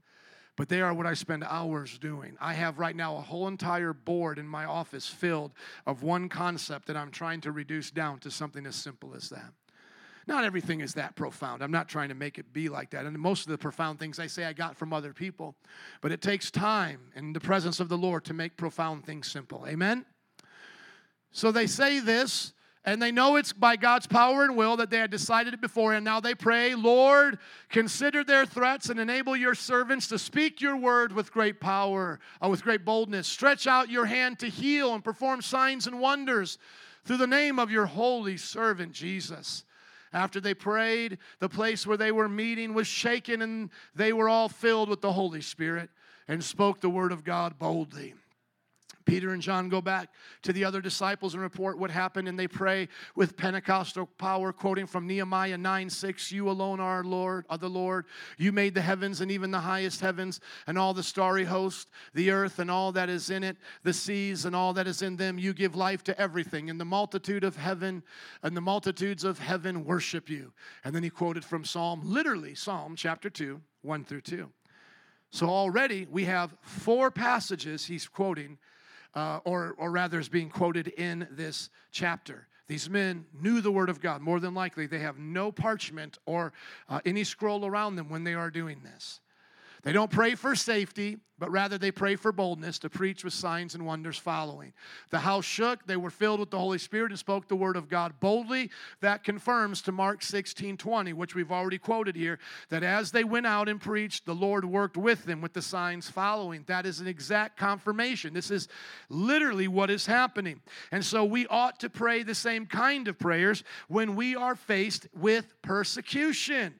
but 0.57 0.67
they 0.67 0.81
are 0.81 0.93
what 0.93 1.07
I 1.07 1.13
spend 1.13 1.45
hours 1.45 1.97
doing. 1.97 2.35
I 2.41 2.53
have 2.53 2.79
right 2.79 2.95
now 2.95 3.15
a 3.15 3.21
whole 3.21 3.47
entire 3.47 3.93
board 3.93 4.37
in 4.37 4.47
my 4.47 4.65
office 4.65 5.07
filled 5.07 5.53
of 5.85 6.03
one 6.03 6.27
concept 6.27 6.87
that 6.87 6.97
I'm 6.97 7.11
trying 7.11 7.39
to 7.41 7.51
reduce 7.51 7.91
down 7.91 8.19
to 8.19 8.29
something 8.29 8.65
as 8.65 8.75
simple 8.75 9.15
as 9.15 9.29
that. 9.29 9.53
Not 10.25 10.45
everything 10.45 10.81
is 10.81 10.93
that 10.93 11.15
profound. 11.15 11.61
I'm 11.61 11.71
not 11.71 11.89
trying 11.89 12.09
to 12.09 12.15
make 12.15 12.39
it 12.39 12.53
be 12.53 12.69
like 12.69 12.91
that. 12.91 13.05
And 13.05 13.17
most 13.19 13.45
of 13.45 13.51
the 13.51 13.57
profound 13.57 13.99
things 13.99 14.19
I 14.19 14.27
say 14.27 14.45
I 14.45 14.53
got 14.53 14.77
from 14.77 14.93
other 14.93 15.13
people. 15.13 15.55
But 16.01 16.11
it 16.11 16.21
takes 16.21 16.49
time 16.49 16.99
in 17.15 17.33
the 17.33 17.39
presence 17.39 17.79
of 17.79 17.89
the 17.89 17.97
Lord 17.97 18.23
to 18.25 18.33
make 18.33 18.55
profound 18.55 19.05
things 19.05 19.29
simple. 19.29 19.65
Amen? 19.67 20.05
So 21.31 21.51
they 21.51 21.67
say 21.67 21.99
this, 21.99 22.53
and 22.85 23.01
they 23.01 23.11
know 23.11 23.37
it's 23.37 23.53
by 23.53 23.75
God's 23.75 24.07
power 24.07 24.43
and 24.43 24.55
will 24.55 24.77
that 24.77 24.89
they 24.89 24.97
had 24.97 25.09
decided 25.09 25.53
it 25.53 25.61
before, 25.61 25.93
and 25.93 26.03
now 26.03 26.19
they 26.19 26.35
pray, 26.35 26.75
Lord, 26.75 27.39
consider 27.69 28.23
their 28.23 28.45
threats 28.45 28.89
and 28.89 28.99
enable 28.99 29.35
your 29.35 29.55
servants 29.55 30.07
to 30.09 30.19
speak 30.19 30.61
your 30.61 30.75
word 30.75 31.13
with 31.13 31.31
great 31.31 31.59
power, 31.59 32.19
uh, 32.43 32.49
with 32.49 32.61
great 32.61 32.83
boldness. 32.83 33.27
Stretch 33.27 33.67
out 33.67 33.89
your 33.89 34.05
hand 34.05 34.39
to 34.39 34.47
heal 34.47 34.93
and 34.93 35.03
perform 35.03 35.41
signs 35.41 35.87
and 35.87 35.99
wonders 35.99 36.57
through 37.05 37.17
the 37.17 37.27
name 37.27 37.57
of 37.57 37.71
your 37.71 37.85
holy 37.85 38.37
servant 38.37 38.91
Jesus. 38.91 39.63
After 40.13 40.39
they 40.39 40.53
prayed, 40.53 41.17
the 41.39 41.49
place 41.49 41.87
where 41.87 41.97
they 41.97 42.11
were 42.11 42.29
meeting 42.29 42.73
was 42.73 42.87
shaken, 42.87 43.41
and 43.41 43.69
they 43.95 44.13
were 44.13 44.29
all 44.29 44.47
filled 44.47 44.89
with 44.89 45.01
the 45.01 45.13
Holy 45.13 45.41
Spirit 45.41 45.89
and 46.27 46.43
spoke 46.43 46.79
the 46.79 46.89
word 46.89 47.11
of 47.11 47.23
God 47.23 47.57
boldly. 47.57 48.13
Peter 49.05 49.31
and 49.31 49.41
John 49.41 49.69
go 49.69 49.81
back 49.81 50.09
to 50.43 50.53
the 50.53 50.65
other 50.65 50.81
disciples 50.81 51.33
and 51.33 51.43
report 51.43 51.77
what 51.77 51.91
happened, 51.91 52.27
and 52.27 52.37
they 52.37 52.47
pray 52.47 52.87
with 53.15 53.37
Pentecostal 53.37 54.05
power, 54.17 54.53
quoting 54.53 54.85
from 54.85 55.07
Nehemiah 55.07 55.57
9 55.57 55.89
6 55.89 56.31
You 56.31 56.49
alone 56.49 56.79
are 56.79 57.03
Lord, 57.03 57.45
are 57.49 57.57
the 57.57 57.69
Lord. 57.69 58.05
You 58.37 58.51
made 58.51 58.73
the 58.73 58.81
heavens 58.81 59.21
and 59.21 59.31
even 59.31 59.51
the 59.51 59.59
highest 59.59 60.01
heavens, 60.01 60.39
and 60.67 60.77
all 60.77 60.93
the 60.93 61.03
starry 61.03 61.45
host, 61.45 61.89
the 62.13 62.31
earth 62.31 62.59
and 62.59 62.71
all 62.71 62.91
that 62.93 63.09
is 63.09 63.29
in 63.29 63.43
it, 63.43 63.57
the 63.83 63.93
seas 63.93 64.45
and 64.45 64.55
all 64.55 64.73
that 64.73 64.87
is 64.87 65.01
in 65.01 65.15
them. 65.15 65.37
You 65.37 65.53
give 65.53 65.75
life 65.75 66.03
to 66.05 66.19
everything, 66.19 66.69
and 66.69 66.79
the 66.79 66.85
multitude 66.85 67.43
of 67.43 67.55
heaven 67.55 68.03
and 68.41 68.55
the 68.55 68.61
multitudes 68.61 69.23
of 69.23 69.39
heaven 69.39 69.85
worship 69.85 70.29
you. 70.29 70.53
And 70.83 70.95
then 70.95 71.03
he 71.03 71.09
quoted 71.09 71.45
from 71.45 71.65
Psalm, 71.65 72.01
literally 72.03 72.55
Psalm 72.55 72.95
chapter 72.95 73.29
2, 73.29 73.61
1 73.81 74.03
through 74.05 74.21
2. 74.21 74.49
So 75.33 75.49
already 75.49 76.07
we 76.11 76.25
have 76.25 76.55
four 76.61 77.09
passages 77.09 77.85
he's 77.85 78.07
quoting 78.07 78.59
uh, 79.15 79.39
or, 79.45 79.75
or 79.77 79.91
rather 79.91 80.19
is 80.19 80.29
being 80.29 80.49
quoted 80.49 80.87
in 80.87 81.27
this 81.31 81.69
chapter. 81.91 82.47
These 82.67 82.89
men 82.89 83.25
knew 83.33 83.61
the 83.61 83.71
Word 83.71 83.89
of 83.89 83.99
God. 83.99 84.21
More 84.21 84.39
than 84.39 84.53
likely, 84.53 84.87
they 84.87 84.99
have 84.99 85.17
no 85.17 85.51
parchment 85.51 86.17
or 86.25 86.53
uh, 86.87 87.01
any 87.05 87.23
scroll 87.23 87.65
around 87.65 87.95
them 87.97 88.09
when 88.09 88.23
they 88.23 88.33
are 88.33 88.49
doing 88.49 88.81
this. 88.83 89.19
They 89.83 89.91
don't 89.91 90.09
pray 90.09 90.35
for 90.35 90.55
safety, 90.55 91.17
but 91.37 91.51
rather 91.51 91.77
they 91.77 91.91
pray 91.91 92.15
for 92.15 92.31
boldness 92.31 92.79
to 92.79 92.89
preach 92.89 93.25
with 93.25 93.33
signs 93.33 93.75
and 93.75 93.85
wonders 93.85 94.17
following. 94.17 94.71
The 95.09 95.19
house 95.19 95.43
shook, 95.43 95.85
they 95.85 95.97
were 95.97 96.09
filled 96.09 96.39
with 96.39 96.51
the 96.51 96.57
Holy 96.57 96.77
Spirit 96.77 97.11
and 97.11 97.19
spoke 97.19 97.49
the 97.49 97.57
word 97.57 97.75
of 97.75 97.89
God 97.89 98.13
boldly. 98.21 98.69
That 99.01 99.25
confirms 99.25 99.81
to 99.81 99.91
Mark 99.91 100.21
16 100.21 100.77
20, 100.77 101.11
which 101.11 101.35
we've 101.35 101.51
already 101.51 101.77
quoted 101.77 102.15
here, 102.15 102.39
that 102.69 102.81
as 102.81 103.11
they 103.11 103.25
went 103.25 103.45
out 103.45 103.67
and 103.67 103.81
preached, 103.81 104.25
the 104.25 104.33
Lord 104.33 104.63
worked 104.63 104.95
with 104.95 105.25
them 105.25 105.41
with 105.41 105.51
the 105.51 105.61
signs 105.61 106.09
following. 106.09 106.63
That 106.67 106.85
is 106.85 107.01
an 107.01 107.07
exact 107.07 107.57
confirmation. 107.57 108.33
This 108.33 108.51
is 108.51 108.69
literally 109.09 109.67
what 109.67 109.89
is 109.89 110.05
happening. 110.05 110.61
And 110.93 111.03
so 111.03 111.25
we 111.25 111.45
ought 111.47 111.81
to 111.81 111.89
pray 111.89 112.23
the 112.23 112.35
same 112.35 112.67
kind 112.67 113.09
of 113.09 113.19
prayers 113.19 113.65
when 113.89 114.15
we 114.15 114.33
are 114.33 114.55
faced 114.55 115.07
with 115.13 115.61
persecution. 115.61 116.75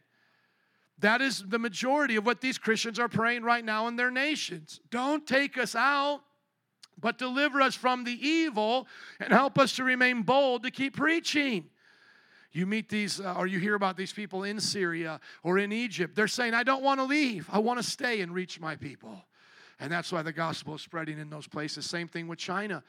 That 1.00 1.22
is 1.22 1.44
the 1.48 1.60
majority 1.60 2.16
of 2.16 2.26
what 2.26 2.42
these 2.42 2.58
Christians 2.58 3.00
are 3.00 3.10
praying 3.10 3.44
right 3.44 3.66
now 3.66 3.88
in 3.88 3.96
their 3.96 4.12
nations. 4.12 4.80
Don't 4.90 5.26
take 5.28 5.58
us 5.58 5.76
out, 5.76 6.22
but 7.00 7.18
deliver 7.18 7.62
us 7.62 7.76
from 7.76 8.04
the 8.04 8.12
evil 8.12 8.88
and 9.20 9.34
help 9.34 9.58
us 9.58 9.76
to 9.76 9.84
remain 9.84 10.22
bold 10.22 10.64
to 10.64 10.72
keep 10.72 10.96
preaching. 10.96 11.66
You 12.52 12.68
meet 12.68 12.88
these, 12.88 13.20
uh, 13.20 13.34
or 13.36 13.48
you 13.48 13.60
hear 13.60 13.74
about 13.74 13.98
these 13.98 14.14
people 14.14 14.44
in 14.44 14.60
Syria 14.60 15.20
or 15.42 15.58
in 15.58 15.74
Egypt. 15.74 16.16
They're 16.16 16.28
saying, 16.28 16.54
I 16.54 16.64
don't 16.64 16.84
want 16.84 17.00
to 17.00 17.04
leave. 17.04 17.50
I 17.52 17.58
want 17.58 17.80
to 17.80 17.84
stay 17.84 18.22
and 18.22 18.32
reach 18.32 18.60
my 18.60 18.76
people. 18.76 19.26
And 19.80 19.92
that's 19.92 20.12
why 20.12 20.22
the 20.22 20.32
gospel 20.32 20.76
is 20.76 20.82
spreading 20.82 21.20
in 21.20 21.30
those 21.32 21.48
places. 21.48 21.88
Same 21.88 22.08
thing 22.08 22.28
with 22.28 22.38
China. 22.38 22.84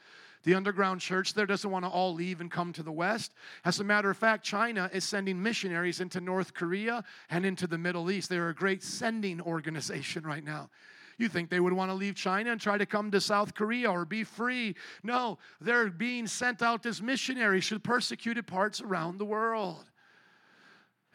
The 0.45 0.53
underground 0.53 1.01
church 1.01 1.33
there 1.33 1.47
doesn't 1.47 1.69
want 1.69 1.85
to 1.85 1.89
all 1.89 2.13
leave 2.13 2.39
and 2.39 2.51
come 2.51 2.71
to 2.73 2.83
the 2.83 2.91
West. 2.91 3.33
As 3.65 3.79
a 3.79 3.83
matter 3.83 4.11
of 4.11 4.17
fact, 4.17 4.45
China 4.45 4.89
is 4.93 5.03
sending 5.03 5.41
missionaries 5.41 5.99
into 5.99 6.21
North 6.21 6.53
Korea 6.53 7.03
and 7.31 7.45
into 7.45 7.65
the 7.65 7.79
Middle 7.79 8.11
East. 8.11 8.29
They're 8.29 8.49
a 8.49 8.55
great 8.55 8.83
sending 8.83 9.41
organization 9.41 10.23
right 10.23 10.43
now. 10.43 10.69
You 11.17 11.29
think 11.29 11.49
they 11.49 11.59
would 11.59 11.73
want 11.73 11.89
to 11.89 11.95
leave 11.95 12.13
China 12.13 12.51
and 12.51 12.61
try 12.61 12.77
to 12.77 12.85
come 12.85 13.09
to 13.09 13.19
South 13.19 13.55
Korea 13.55 13.89
or 13.89 14.05
be 14.05 14.23
free? 14.23 14.75
No, 15.01 15.39
they're 15.59 15.89
being 15.89 16.27
sent 16.27 16.61
out 16.61 16.85
as 16.85 17.01
missionaries 17.01 17.67
to 17.69 17.79
persecuted 17.79 18.45
parts 18.45 18.81
around 18.81 19.17
the 19.17 19.25
world. 19.25 19.89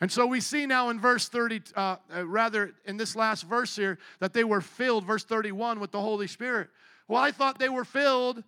And 0.01 0.11
so 0.11 0.27
we 0.27 0.41
see 0.41 0.67
now 0.67 0.89
in 0.89 0.99
verse 0.99 1.29
30, 1.29 1.61
uh, 1.77 1.97
uh, 2.13 2.27
rather 2.27 2.73
in 2.85 2.97
this 2.97 3.15
last 3.15 3.43
verse 3.43 3.77
here, 3.77 3.99
that 4.19 4.33
they 4.33 4.45
were 4.45 4.63
filled, 4.63 5.05
verse 5.05 5.23
31, 5.23 5.79
with 5.79 5.93
the 5.93 6.01
Holy 6.01 6.27
Spirit. 6.27 6.69
Well, 7.07 7.23
I 7.23 7.31
thought 7.31 7.61
they 7.61 7.69
were 7.69 7.85
filled 7.85 8.43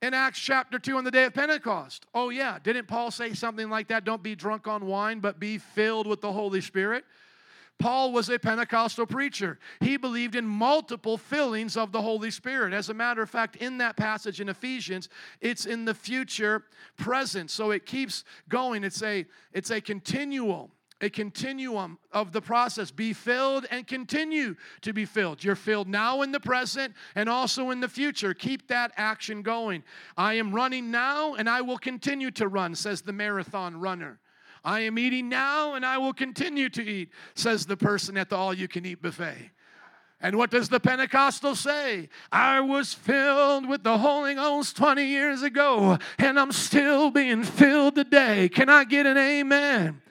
in 0.00 0.14
Acts 0.14 0.38
chapter 0.38 0.78
2 0.78 0.96
on 0.96 1.04
the 1.04 1.10
day 1.10 1.24
of 1.24 1.34
Pentecost. 1.34 2.06
Oh, 2.14 2.30
yeah. 2.30 2.58
Didn't 2.62 2.86
Paul 2.86 3.10
say 3.10 3.32
something 3.32 3.68
like 3.68 3.88
that? 3.88 4.04
Don't 4.04 4.22
be 4.22 4.34
drunk 4.34 4.68
on 4.68 4.86
wine, 4.86 5.20
but 5.20 5.40
be 5.40 5.58
filled 5.58 6.06
with 6.06 6.20
the 6.20 6.32
Holy 6.32 6.60
Spirit. 6.60 7.04
Paul 7.78 8.12
was 8.12 8.28
a 8.28 8.38
Pentecostal 8.38 9.06
preacher. 9.06 9.58
He 9.80 9.96
believed 9.96 10.34
in 10.34 10.44
multiple 10.44 11.16
fillings 11.16 11.76
of 11.76 11.92
the 11.92 12.02
Holy 12.02 12.30
Spirit. 12.30 12.72
As 12.72 12.88
a 12.88 12.94
matter 12.94 13.22
of 13.22 13.30
fact, 13.30 13.56
in 13.56 13.78
that 13.78 13.96
passage 13.96 14.40
in 14.40 14.48
Ephesians, 14.48 15.08
it's 15.40 15.64
in 15.64 15.84
the 15.84 15.94
future 15.94 16.64
present. 16.96 17.50
So 17.50 17.70
it 17.70 17.86
keeps 17.86 18.24
going. 18.48 18.82
It's 18.82 19.02
a 19.02 19.26
it's 19.52 19.70
a 19.70 19.80
continual 19.80 20.70
a 21.00 21.08
continuum 21.08 21.98
of 22.12 22.32
the 22.32 22.40
process. 22.40 22.90
Be 22.90 23.12
filled 23.12 23.66
and 23.70 23.86
continue 23.86 24.56
to 24.82 24.92
be 24.92 25.04
filled. 25.04 25.44
You're 25.44 25.54
filled 25.54 25.88
now 25.88 26.22
in 26.22 26.32
the 26.32 26.40
present 26.40 26.94
and 27.14 27.28
also 27.28 27.70
in 27.70 27.80
the 27.80 27.88
future. 27.88 28.34
Keep 28.34 28.68
that 28.68 28.92
action 28.96 29.42
going. 29.42 29.84
I 30.16 30.34
am 30.34 30.54
running 30.54 30.90
now 30.90 31.34
and 31.34 31.48
I 31.48 31.60
will 31.60 31.78
continue 31.78 32.30
to 32.32 32.48
run, 32.48 32.74
says 32.74 33.02
the 33.02 33.12
marathon 33.12 33.78
runner. 33.78 34.18
I 34.64 34.80
am 34.80 34.98
eating 34.98 35.28
now 35.28 35.74
and 35.74 35.86
I 35.86 35.98
will 35.98 36.12
continue 36.12 36.68
to 36.70 36.84
eat, 36.84 37.10
says 37.34 37.66
the 37.66 37.76
person 37.76 38.16
at 38.16 38.28
the 38.28 38.36
all 38.36 38.52
you 38.52 38.68
can 38.68 38.84
eat 38.84 39.00
buffet. 39.00 39.50
And 40.20 40.36
what 40.36 40.50
does 40.50 40.68
the 40.68 40.80
Pentecostal 40.80 41.54
say? 41.54 42.08
I 42.32 42.60
was 42.60 42.92
filled 42.92 43.68
with 43.68 43.84
the 43.84 43.98
Holy 43.98 44.34
Ghost 44.34 44.76
20 44.76 45.04
years 45.04 45.42
ago, 45.42 45.96
and 46.18 46.40
I'm 46.40 46.50
still 46.50 47.12
being 47.12 47.44
filled 47.44 47.94
today. 47.94 48.48
Can 48.48 48.68
I 48.68 48.82
get 48.82 49.06
an 49.06 49.16
amen? 49.16 50.02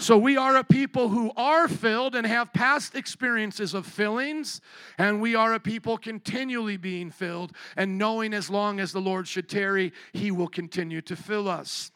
So 0.00 0.16
we 0.16 0.38
are 0.38 0.56
a 0.56 0.64
people 0.64 1.10
who 1.10 1.30
are 1.36 1.68
filled 1.68 2.14
and 2.14 2.26
have 2.26 2.54
past 2.54 2.94
experiences 2.94 3.74
of 3.74 3.84
fillings, 3.84 4.62
and 4.96 5.20
we 5.20 5.34
are 5.34 5.52
a 5.52 5.60
people 5.60 5.98
continually 5.98 6.78
being 6.78 7.10
filled 7.10 7.52
and 7.76 7.98
knowing 7.98 8.32
as 8.32 8.48
long 8.48 8.80
as 8.80 8.92
the 8.92 9.00
Lord 9.00 9.28
should 9.28 9.46
tarry, 9.46 9.92
He 10.14 10.30
will 10.30 10.48
continue 10.48 11.02
to 11.02 11.14
fill 11.14 11.50
us. 11.50 11.90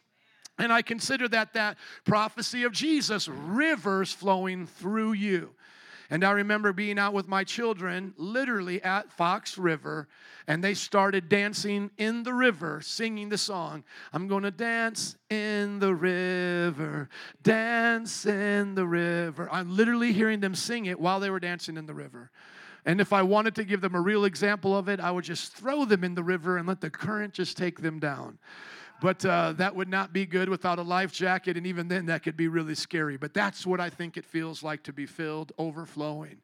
And 0.58 0.70
I 0.70 0.82
consider 0.82 1.28
that 1.28 1.54
that 1.54 1.78
prophecy 2.04 2.64
of 2.64 2.72
Jesus, 2.72 3.26
rivers 3.26 4.12
flowing 4.12 4.66
through 4.66 5.14
you. 5.14 5.54
And 6.14 6.22
I 6.22 6.30
remember 6.30 6.72
being 6.72 6.96
out 6.96 7.12
with 7.12 7.26
my 7.26 7.42
children, 7.42 8.14
literally 8.16 8.80
at 8.84 9.10
Fox 9.10 9.58
River, 9.58 10.06
and 10.46 10.62
they 10.62 10.72
started 10.72 11.28
dancing 11.28 11.90
in 11.98 12.22
the 12.22 12.32
river, 12.32 12.80
singing 12.82 13.30
the 13.30 13.36
song, 13.36 13.82
I'm 14.12 14.28
gonna 14.28 14.52
dance 14.52 15.16
in 15.28 15.80
the 15.80 15.92
river, 15.92 17.08
dance 17.42 18.26
in 18.26 18.76
the 18.76 18.86
river. 18.86 19.48
I'm 19.50 19.76
literally 19.76 20.12
hearing 20.12 20.38
them 20.38 20.54
sing 20.54 20.86
it 20.86 21.00
while 21.00 21.18
they 21.18 21.30
were 21.30 21.40
dancing 21.40 21.76
in 21.76 21.86
the 21.86 21.94
river. 21.94 22.30
And 22.84 23.00
if 23.00 23.12
I 23.12 23.22
wanted 23.22 23.56
to 23.56 23.64
give 23.64 23.80
them 23.80 23.96
a 23.96 24.00
real 24.00 24.24
example 24.24 24.76
of 24.76 24.88
it, 24.88 25.00
I 25.00 25.10
would 25.10 25.24
just 25.24 25.52
throw 25.54 25.84
them 25.84 26.04
in 26.04 26.14
the 26.14 26.22
river 26.22 26.58
and 26.58 26.68
let 26.68 26.80
the 26.80 26.90
current 26.90 27.34
just 27.34 27.56
take 27.56 27.80
them 27.80 27.98
down. 27.98 28.38
But 29.04 29.22
uh, 29.26 29.52
that 29.58 29.76
would 29.76 29.90
not 29.90 30.14
be 30.14 30.24
good 30.24 30.48
without 30.48 30.78
a 30.78 30.82
life 30.82 31.12
jacket, 31.12 31.58
and 31.58 31.66
even 31.66 31.88
then, 31.88 32.06
that 32.06 32.22
could 32.22 32.38
be 32.38 32.48
really 32.48 32.74
scary. 32.74 33.18
But 33.18 33.34
that's 33.34 33.66
what 33.66 33.78
I 33.78 33.90
think 33.90 34.16
it 34.16 34.24
feels 34.24 34.62
like 34.62 34.82
to 34.84 34.94
be 34.94 35.04
filled, 35.04 35.52
overflowing. 35.58 36.38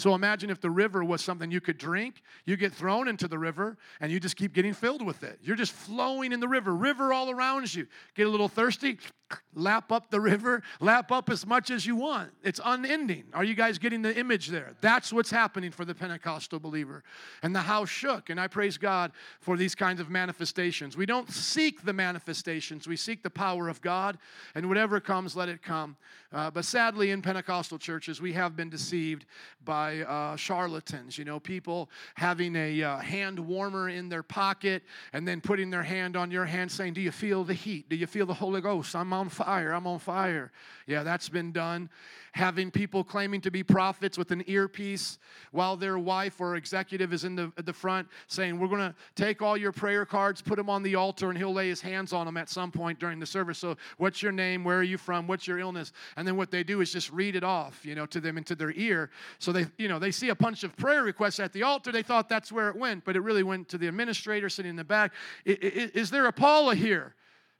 So 0.00 0.14
imagine 0.14 0.48
if 0.48 0.60
the 0.60 0.70
river 0.70 1.04
was 1.04 1.22
something 1.22 1.50
you 1.50 1.60
could 1.60 1.76
drink, 1.76 2.22
you 2.46 2.56
get 2.56 2.72
thrown 2.72 3.06
into 3.06 3.28
the 3.28 3.38
river, 3.38 3.76
and 4.00 4.10
you 4.10 4.18
just 4.18 4.34
keep 4.34 4.54
getting 4.54 4.72
filled 4.72 5.04
with 5.04 5.22
it. 5.22 5.38
You're 5.42 5.56
just 5.56 5.72
flowing 5.72 6.32
in 6.32 6.40
the 6.40 6.48
river, 6.48 6.74
river 6.74 7.12
all 7.12 7.30
around 7.30 7.72
you. 7.74 7.86
Get 8.14 8.26
a 8.26 8.30
little 8.30 8.48
thirsty, 8.48 8.98
lap 9.54 9.92
up 9.92 10.10
the 10.10 10.20
river, 10.20 10.62
lap 10.80 11.12
up 11.12 11.28
as 11.28 11.46
much 11.46 11.70
as 11.70 11.84
you 11.84 11.96
want. 11.96 12.30
It's 12.42 12.60
unending. 12.64 13.24
Are 13.34 13.44
you 13.44 13.54
guys 13.54 13.76
getting 13.78 14.00
the 14.00 14.16
image 14.16 14.48
there? 14.48 14.74
That's 14.80 15.12
what's 15.12 15.30
happening 15.30 15.70
for 15.70 15.84
the 15.84 15.94
Pentecostal 15.94 16.58
believer. 16.58 17.04
And 17.42 17.54
the 17.54 17.60
house 17.60 17.90
shook, 17.90 18.30
and 18.30 18.40
I 18.40 18.46
praise 18.46 18.78
God 18.78 19.12
for 19.40 19.58
these 19.58 19.74
kinds 19.74 20.00
of 20.00 20.08
manifestations. 20.08 20.96
We 20.96 21.04
don't 21.04 21.30
seek 21.30 21.82
the 21.82 21.92
manifestations, 21.92 22.88
we 22.88 22.96
seek 22.96 23.22
the 23.22 23.30
power 23.30 23.68
of 23.68 23.82
God, 23.82 24.18
and 24.54 24.66
whatever 24.66 24.98
comes, 24.98 25.36
let 25.36 25.50
it 25.50 25.62
come. 25.62 25.96
Uh, 26.32 26.50
but 26.50 26.64
sadly, 26.64 27.10
in 27.10 27.20
Pentecostal 27.22 27.78
churches, 27.78 28.20
we 28.20 28.32
have 28.32 28.56
been 28.56 28.70
deceived 28.70 29.26
by 29.64 29.89
uh, 29.98 30.36
charlatans, 30.36 31.18
you 31.18 31.24
know, 31.24 31.40
people 31.40 31.90
having 32.14 32.56
a 32.56 32.82
uh, 32.82 32.98
hand 32.98 33.38
warmer 33.38 33.88
in 33.88 34.08
their 34.08 34.22
pocket 34.22 34.82
and 35.12 35.26
then 35.26 35.40
putting 35.40 35.70
their 35.70 35.82
hand 35.82 36.16
on 36.16 36.30
your 36.30 36.44
hand 36.44 36.72
saying, 36.72 36.94
Do 36.94 37.00
you 37.00 37.10
feel 37.10 37.44
the 37.44 37.54
heat? 37.54 37.88
Do 37.88 37.96
you 37.96 38.06
feel 38.06 38.26
the 38.26 38.34
Holy 38.34 38.60
Ghost? 38.60 38.94
I'm 38.94 39.12
on 39.12 39.28
fire. 39.28 39.72
I'm 39.72 39.86
on 39.86 39.98
fire. 39.98 40.52
Yeah, 40.86 41.02
that's 41.02 41.28
been 41.28 41.52
done 41.52 41.90
having 42.32 42.70
people 42.70 43.02
claiming 43.02 43.40
to 43.40 43.50
be 43.50 43.62
prophets 43.62 44.16
with 44.16 44.30
an 44.30 44.44
earpiece 44.46 45.18
while 45.52 45.76
their 45.76 45.98
wife 45.98 46.40
or 46.40 46.56
executive 46.56 47.12
is 47.12 47.24
in 47.24 47.34
the, 47.34 47.52
at 47.58 47.66
the 47.66 47.72
front 47.72 48.08
saying, 48.28 48.58
We're 48.58 48.68
going 48.68 48.80
to 48.80 48.94
take 49.14 49.42
all 49.42 49.56
your 49.56 49.72
prayer 49.72 50.04
cards, 50.04 50.40
put 50.42 50.56
them 50.56 50.70
on 50.70 50.82
the 50.82 50.94
altar, 50.94 51.28
and 51.28 51.38
he'll 51.38 51.52
lay 51.52 51.68
his 51.68 51.80
hands 51.80 52.12
on 52.12 52.26
them 52.26 52.36
at 52.36 52.48
some 52.48 52.70
point 52.70 52.98
during 52.98 53.18
the 53.18 53.26
service. 53.26 53.58
So, 53.58 53.76
what's 53.98 54.22
your 54.22 54.32
name? 54.32 54.64
Where 54.64 54.78
are 54.78 54.84
you 54.84 54.98
from? 54.98 55.26
What's 55.26 55.46
your 55.46 55.58
illness? 55.58 55.92
And 56.16 56.26
then 56.26 56.36
what 56.36 56.50
they 56.50 56.62
do 56.62 56.80
is 56.80 56.92
just 56.92 57.10
read 57.10 57.36
it 57.36 57.44
off, 57.44 57.84
you 57.84 57.94
know, 57.94 58.06
to 58.06 58.20
them 58.20 58.38
into 58.38 58.54
their 58.54 58.72
ear. 58.72 59.10
So 59.38 59.52
they, 59.52 59.66
you 59.78 59.88
know, 59.88 59.98
they 59.98 60.10
see 60.10 60.28
a 60.28 60.34
bunch 60.34 60.64
of 60.64 60.76
prayer 60.76 61.02
requests 61.02 61.40
at 61.40 61.52
the 61.52 61.62
altar. 61.62 61.92
They 61.92 62.02
thought 62.02 62.28
that's 62.28 62.52
where 62.52 62.68
it 62.68 62.76
went, 62.76 63.04
but 63.04 63.16
it 63.16 63.20
really 63.20 63.42
went 63.42 63.68
to 63.70 63.78
the 63.78 63.88
administrator 63.88 64.48
sitting 64.48 64.70
in 64.70 64.76
the 64.76 64.84
back. 64.84 65.12
Is 65.44 66.10
there 66.10 66.26
a 66.26 66.32
Paula 66.32 66.74
here? 66.74 67.14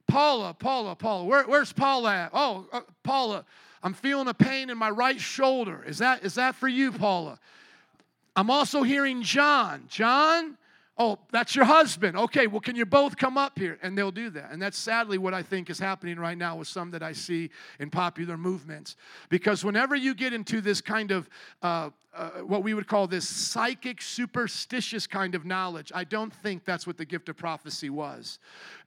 Paula, 0.07 0.53
Paula, 0.53 0.95
Paula. 0.95 1.23
Where, 1.23 1.43
where's 1.43 1.71
Paula 1.71 2.13
at? 2.13 2.31
Oh, 2.33 2.67
uh, 2.73 2.81
Paula. 3.03 3.45
I'm 3.83 3.93
feeling 3.93 4.27
a 4.27 4.33
pain 4.33 4.69
in 4.69 4.77
my 4.77 4.89
right 4.89 5.19
shoulder. 5.19 5.83
Is 5.85 5.97
that, 5.99 6.23
is 6.23 6.35
that 6.35 6.55
for 6.55 6.67
you, 6.67 6.91
Paula? 6.91 7.39
I'm 8.35 8.49
also 8.49 8.83
hearing 8.83 9.23
John. 9.23 9.85
John, 9.89 10.57
oh, 10.97 11.19
that's 11.31 11.55
your 11.55 11.65
husband. 11.65 12.15
Okay, 12.15 12.47
well, 12.47 12.61
can 12.61 12.75
you 12.75 12.85
both 12.85 13.17
come 13.17 13.37
up 13.37 13.57
here? 13.57 13.77
And 13.81 13.97
they'll 13.97 14.11
do 14.11 14.29
that. 14.31 14.51
And 14.51 14.61
that's 14.61 14.77
sadly 14.77 15.17
what 15.17 15.33
I 15.33 15.41
think 15.43 15.69
is 15.69 15.79
happening 15.79 16.17
right 16.17 16.37
now 16.37 16.55
with 16.57 16.67
some 16.67 16.91
that 16.91 17.03
I 17.03 17.11
see 17.13 17.49
in 17.79 17.89
popular 17.89 18.37
movements. 18.37 18.95
Because 19.29 19.65
whenever 19.65 19.95
you 19.95 20.13
get 20.13 20.31
into 20.31 20.61
this 20.61 20.79
kind 20.79 21.11
of 21.11 21.29
uh, 21.61 21.89
uh, 22.13 22.29
what 22.41 22.61
we 22.61 22.73
would 22.73 22.87
call 22.87 23.07
this 23.07 23.27
psychic, 23.27 24.01
superstitious 24.01 25.07
kind 25.07 25.33
of 25.33 25.45
knowledge. 25.45 25.91
I 25.95 26.03
don't 26.03 26.33
think 26.33 26.65
that's 26.65 26.85
what 26.85 26.97
the 26.97 27.05
gift 27.05 27.29
of 27.29 27.37
prophecy 27.37 27.89
was. 27.89 28.39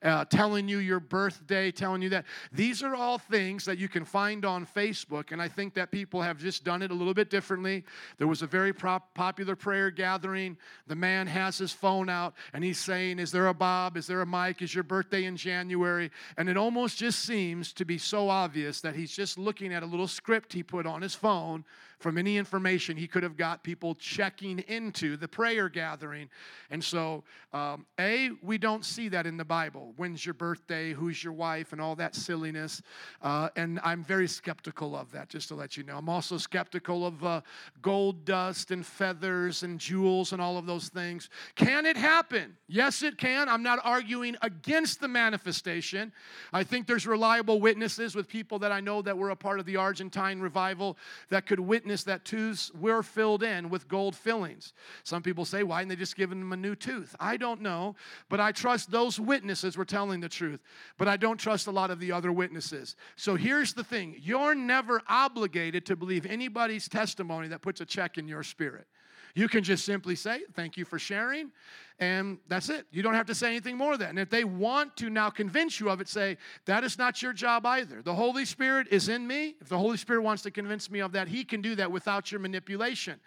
Uh, 0.02 0.26
telling 0.26 0.68
you 0.68 0.78
your 0.78 1.00
birthday, 1.00 1.70
telling 1.70 2.02
you 2.02 2.10
that. 2.10 2.26
These 2.52 2.82
are 2.82 2.94
all 2.94 3.16
things 3.16 3.64
that 3.64 3.78
you 3.78 3.88
can 3.88 4.04
find 4.04 4.44
on 4.44 4.66
Facebook, 4.66 5.32
and 5.32 5.40
I 5.40 5.48
think 5.48 5.72
that 5.74 5.90
people 5.90 6.20
have 6.20 6.38
just 6.38 6.64
done 6.64 6.82
it 6.82 6.90
a 6.90 6.94
little 6.94 7.14
bit 7.14 7.30
differently. 7.30 7.84
There 8.18 8.26
was 8.26 8.42
a 8.42 8.46
very 8.46 8.74
prop- 8.74 9.14
popular 9.14 9.56
prayer 9.56 9.90
gathering. 9.90 10.58
The 10.86 10.96
man 10.96 11.26
has 11.26 11.56
his 11.56 11.72
phone 11.72 12.10
out, 12.10 12.34
and 12.52 12.62
he's 12.62 12.78
saying, 12.78 13.18
Is 13.18 13.32
there 13.32 13.46
a 13.46 13.54
Bob? 13.54 13.96
Is 13.96 14.06
there 14.06 14.20
a 14.20 14.26
Mike? 14.26 14.60
Is 14.60 14.74
your 14.74 14.84
birthday 14.84 15.24
in 15.24 15.38
January? 15.38 16.10
And 16.36 16.50
it 16.50 16.58
almost 16.58 16.98
just 16.98 17.20
seems 17.20 17.72
to 17.72 17.86
be 17.86 17.96
so 17.96 18.28
obvious 18.28 18.82
that 18.82 18.94
he's 18.94 19.16
just 19.16 19.38
looking 19.38 19.72
at 19.72 19.82
a 19.82 19.86
little 19.86 20.08
script 20.08 20.52
he 20.52 20.62
put 20.62 20.84
on 20.84 21.00
his 21.00 21.14
phone 21.14 21.64
from 22.04 22.18
any 22.18 22.36
information 22.36 22.98
he 22.98 23.06
could 23.06 23.22
have 23.22 23.34
got 23.34 23.64
people 23.64 23.94
checking 23.94 24.58
into 24.68 25.16
the 25.16 25.26
prayer 25.26 25.70
gathering. 25.70 26.28
And 26.70 26.84
so, 26.84 27.24
um, 27.54 27.86
A, 27.98 28.28
we 28.42 28.58
don't 28.58 28.84
see 28.84 29.08
that 29.08 29.24
in 29.24 29.38
the 29.38 29.44
Bible. 29.44 29.94
When's 29.96 30.26
your 30.26 30.34
birthday? 30.34 30.92
Who's 30.92 31.24
your 31.24 31.32
wife? 31.32 31.72
And 31.72 31.80
all 31.80 31.96
that 31.96 32.14
silliness. 32.14 32.82
Uh, 33.22 33.48
and 33.56 33.80
I'm 33.82 34.04
very 34.04 34.28
skeptical 34.28 34.94
of 34.94 35.12
that, 35.12 35.30
just 35.30 35.48
to 35.48 35.54
let 35.54 35.78
you 35.78 35.82
know. 35.82 35.96
I'm 35.96 36.10
also 36.10 36.36
skeptical 36.36 37.06
of 37.06 37.24
uh, 37.24 37.40
gold 37.80 38.26
dust 38.26 38.70
and 38.70 38.84
feathers 38.84 39.62
and 39.62 39.80
jewels 39.80 40.34
and 40.34 40.42
all 40.42 40.58
of 40.58 40.66
those 40.66 40.90
things. 40.90 41.30
Can 41.54 41.86
it 41.86 41.96
happen? 41.96 42.54
Yes, 42.68 43.02
it 43.02 43.16
can. 43.16 43.48
I'm 43.48 43.62
not 43.62 43.78
arguing 43.82 44.36
against 44.42 45.00
the 45.00 45.08
manifestation. 45.08 46.12
I 46.52 46.64
think 46.64 46.86
there's 46.86 47.06
reliable 47.06 47.62
witnesses 47.62 48.14
with 48.14 48.28
people 48.28 48.58
that 48.58 48.72
I 48.72 48.80
know 48.80 49.00
that 49.00 49.16
were 49.16 49.30
a 49.30 49.36
part 49.36 49.58
of 49.58 49.64
the 49.64 49.76
Argentine 49.76 50.38
revival 50.38 50.98
that 51.30 51.46
could 51.46 51.60
witness 51.60 51.93
that 52.02 52.24
tooths 52.24 52.72
were 52.74 53.04
filled 53.04 53.44
in 53.44 53.70
with 53.70 53.86
gold 53.86 54.16
fillings. 54.16 54.72
Some 55.04 55.22
people 55.22 55.44
say, 55.44 55.62
why 55.62 55.78
didn't 55.80 55.90
they 55.90 55.96
just 55.96 56.16
give 56.16 56.30
them 56.30 56.52
a 56.52 56.56
new 56.56 56.74
tooth? 56.74 57.14
I 57.20 57.36
don't 57.36 57.60
know, 57.60 57.94
but 58.28 58.40
I 58.40 58.50
trust 58.50 58.90
those 58.90 59.20
witnesses 59.20 59.76
were 59.76 59.84
telling 59.84 60.18
the 60.18 60.28
truth. 60.28 60.60
But 60.98 61.06
I 61.06 61.16
don't 61.16 61.38
trust 61.38 61.68
a 61.68 61.70
lot 61.70 61.92
of 61.92 62.00
the 62.00 62.10
other 62.10 62.32
witnesses. 62.32 62.96
So 63.14 63.36
here's 63.36 63.74
the 63.74 63.84
thing 63.84 64.16
you're 64.18 64.56
never 64.56 65.02
obligated 65.08 65.86
to 65.86 65.94
believe 65.94 66.26
anybody's 66.26 66.88
testimony 66.88 67.46
that 67.48 67.62
puts 67.62 67.80
a 67.80 67.86
check 67.86 68.18
in 68.18 68.26
your 68.26 68.42
spirit. 68.42 68.88
You 69.34 69.48
can 69.48 69.64
just 69.64 69.84
simply 69.84 70.14
say, 70.14 70.42
Thank 70.54 70.76
you 70.76 70.84
for 70.84 70.98
sharing, 70.98 71.50
and 71.98 72.38
that's 72.48 72.68
it. 72.68 72.86
You 72.92 73.02
don't 73.02 73.14
have 73.14 73.26
to 73.26 73.34
say 73.34 73.48
anything 73.48 73.76
more 73.76 73.96
than. 73.96 74.10
And 74.10 74.18
if 74.20 74.30
they 74.30 74.44
want 74.44 74.96
to 74.98 75.10
now 75.10 75.28
convince 75.28 75.80
you 75.80 75.90
of 75.90 76.00
it, 76.00 76.08
say, 76.08 76.36
That 76.66 76.84
is 76.84 76.98
not 76.98 77.20
your 77.20 77.32
job 77.32 77.66
either. 77.66 78.00
The 78.00 78.14
Holy 78.14 78.44
Spirit 78.44 78.86
is 78.92 79.08
in 79.08 79.26
me. 79.26 79.56
If 79.60 79.68
the 79.68 79.78
Holy 79.78 79.96
Spirit 79.96 80.22
wants 80.22 80.42
to 80.42 80.52
convince 80.52 80.88
me 80.88 81.00
of 81.00 81.12
that, 81.12 81.26
He 81.26 81.44
can 81.44 81.60
do 81.60 81.74
that 81.74 81.90
without 81.90 82.30
your 82.30 82.40
manipulation. 82.40 83.18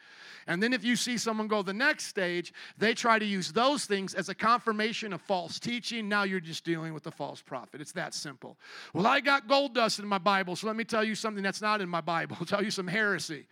And 0.47 0.63
then 0.63 0.71
if 0.71 0.81
you 0.81 0.95
see 0.95 1.17
someone 1.17 1.49
go 1.49 1.61
the 1.61 1.73
next 1.73 2.07
stage, 2.07 2.53
they 2.77 2.93
try 2.93 3.19
to 3.19 3.25
use 3.25 3.51
those 3.51 3.85
things 3.85 4.13
as 4.13 4.29
a 4.29 4.35
confirmation 4.35 5.11
of 5.11 5.21
false 5.21 5.59
teaching. 5.59 6.07
Now 6.07 6.23
you're 6.23 6.39
just 6.39 6.63
dealing 6.63 6.93
with 6.93 7.03
the 7.03 7.11
false 7.11 7.41
prophet. 7.41 7.81
It's 7.81 7.91
that 7.93 8.13
simple. 8.13 8.57
Well, 8.93 9.05
I 9.05 9.19
got 9.19 9.49
gold 9.49 9.75
dust 9.75 9.99
in 9.99 10.07
my 10.07 10.19
Bible, 10.19 10.55
so 10.55 10.67
let 10.67 10.77
me 10.77 10.85
tell 10.85 11.03
you 11.03 11.15
something 11.15 11.43
that's 11.43 11.61
not 11.61 11.81
in 11.81 11.89
my 11.89 11.99
Bible. 11.99 12.37
I'll 12.39 12.45
tell 12.45 12.63
you 12.63 12.71
some 12.71 12.87
heresy. 12.87 13.45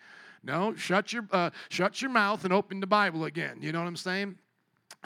No, 0.46 0.76
shut 0.76 1.12
your, 1.12 1.28
uh, 1.32 1.50
shut 1.70 2.02
your 2.02 2.12
mouth 2.12 2.44
and 2.44 2.54
open 2.54 2.80
the 2.80 2.88
Bible 2.88 3.26
again. 3.26 3.58
You 3.62 3.72
know 3.72 3.80
what 3.80 3.88
I'm 3.88 3.96
saying? 3.96 4.38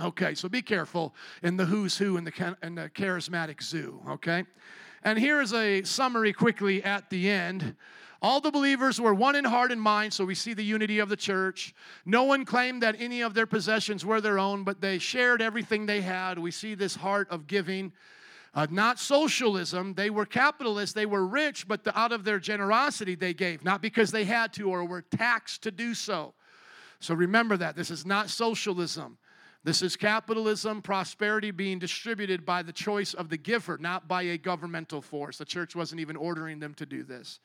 Okay, 0.01 0.35
so 0.35 0.49
be 0.49 0.61
careful 0.61 1.15
in 1.43 1.55
the 1.55 1.65
who's 1.65 1.97
who 1.97 2.17
in 2.17 2.25
the, 2.25 2.57
in 2.61 2.75
the 2.75 2.89
charismatic 2.89 3.63
zoo, 3.63 4.01
okay? 4.07 4.43
And 5.03 5.17
here 5.17 5.41
is 5.41 5.53
a 5.53 5.83
summary 5.83 6.33
quickly 6.33 6.83
at 6.83 7.09
the 7.09 7.29
end. 7.29 7.75
All 8.21 8.41
the 8.41 8.51
believers 8.51 8.99
were 8.99 9.13
one 9.13 9.35
in 9.37 9.45
heart 9.45 9.71
and 9.71 9.81
mind, 9.81 10.11
so 10.11 10.25
we 10.25 10.35
see 10.35 10.53
the 10.53 10.63
unity 10.63 10.99
of 10.99 11.07
the 11.07 11.15
church. 11.15 11.73
No 12.05 12.23
one 12.23 12.43
claimed 12.43 12.83
that 12.83 12.97
any 12.99 13.21
of 13.21 13.33
their 13.33 13.45
possessions 13.45 14.05
were 14.05 14.19
their 14.19 14.39
own, 14.39 14.65
but 14.65 14.81
they 14.81 14.99
shared 14.99 15.41
everything 15.41 15.85
they 15.85 16.01
had. 16.01 16.37
We 16.37 16.51
see 16.51 16.75
this 16.75 16.95
heart 16.95 17.29
of 17.29 17.47
giving. 17.47 17.93
Uh, 18.53 18.67
not 18.71 18.99
socialism. 18.99 19.93
They 19.93 20.09
were 20.09 20.25
capitalists, 20.25 20.93
they 20.93 21.05
were 21.05 21.25
rich, 21.25 21.67
but 21.67 21.83
the, 21.83 21.97
out 21.97 22.11
of 22.11 22.23
their 22.23 22.39
generosity 22.39 23.15
they 23.15 23.33
gave, 23.33 23.63
not 23.63 23.81
because 23.81 24.11
they 24.11 24.25
had 24.25 24.53
to 24.53 24.69
or 24.69 24.85
were 24.85 25.03
taxed 25.03 25.63
to 25.63 25.71
do 25.71 25.93
so. 25.93 26.33
So 26.99 27.13
remember 27.13 27.57
that. 27.57 27.75
This 27.75 27.91
is 27.91 28.05
not 28.05 28.29
socialism. 28.29 29.17
This 29.63 29.81
is 29.81 29.95
capitalism, 29.95 30.81
prosperity 30.81 31.51
being 31.51 31.79
distributed 31.79 32.45
by 32.45 32.63
the 32.63 32.73
choice 32.73 33.13
of 33.13 33.29
the 33.29 33.37
giver, 33.37 33.77
not 33.77 34.07
by 34.07 34.23
a 34.23 34.37
governmental 34.37 35.01
force. 35.01 35.37
The 35.37 35.45
church 35.45 35.75
wasn't 35.75 36.01
even 36.01 36.15
ordering 36.15 36.59
them 36.59 36.73
to 36.75 36.85
do 36.85 37.03
this. 37.03 37.39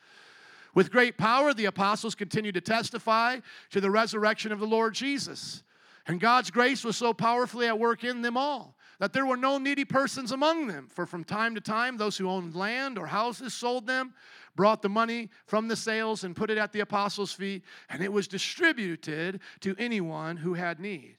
With 0.75 0.91
great 0.91 1.19
power, 1.19 1.53
the 1.53 1.67
apostles 1.67 2.15
continued 2.15 2.55
to 2.55 2.61
testify 2.61 3.41
to 3.71 3.81
the 3.81 3.91
resurrection 3.91 4.53
of 4.53 4.61
the 4.61 4.67
Lord 4.67 4.95
Jesus. 4.95 5.63
And 6.07 6.21
God's 6.21 6.51
grace 6.51 6.85
was 6.85 6.97
so 6.97 7.13
powerfully 7.13 7.67
at 7.67 7.79
work 7.79 8.05
in 8.05 8.23
them 8.23 8.37
all 8.37 8.77
that 8.99 9.13
there 9.13 9.27
were 9.27 9.37
no 9.37 9.59
needy 9.59 9.85
persons 9.85 10.33
among 10.33 10.67
them. 10.67 10.89
For 10.91 11.07
from 11.07 11.25
time 11.25 11.55
to 11.55 11.61
time, 11.61 11.97
those 11.97 12.17
who 12.17 12.29
owned 12.29 12.55
land 12.55 12.99
or 12.99 13.07
houses 13.07 13.55
sold 13.55 13.87
them, 13.87 14.15
brought 14.57 14.83
the 14.83 14.89
money 14.89 15.31
from 15.47 15.69
the 15.69 15.77
sales, 15.77 16.25
and 16.25 16.37
put 16.37 16.51
it 16.51 16.59
at 16.59 16.73
the 16.73 16.81
apostles' 16.81 17.33
feet, 17.33 17.65
and 17.89 18.03
it 18.03 18.13
was 18.13 18.29
distributed 18.29 19.41
to 19.61 19.75
anyone 19.79 20.37
who 20.37 20.55
had 20.55 20.81
need. 20.81 21.17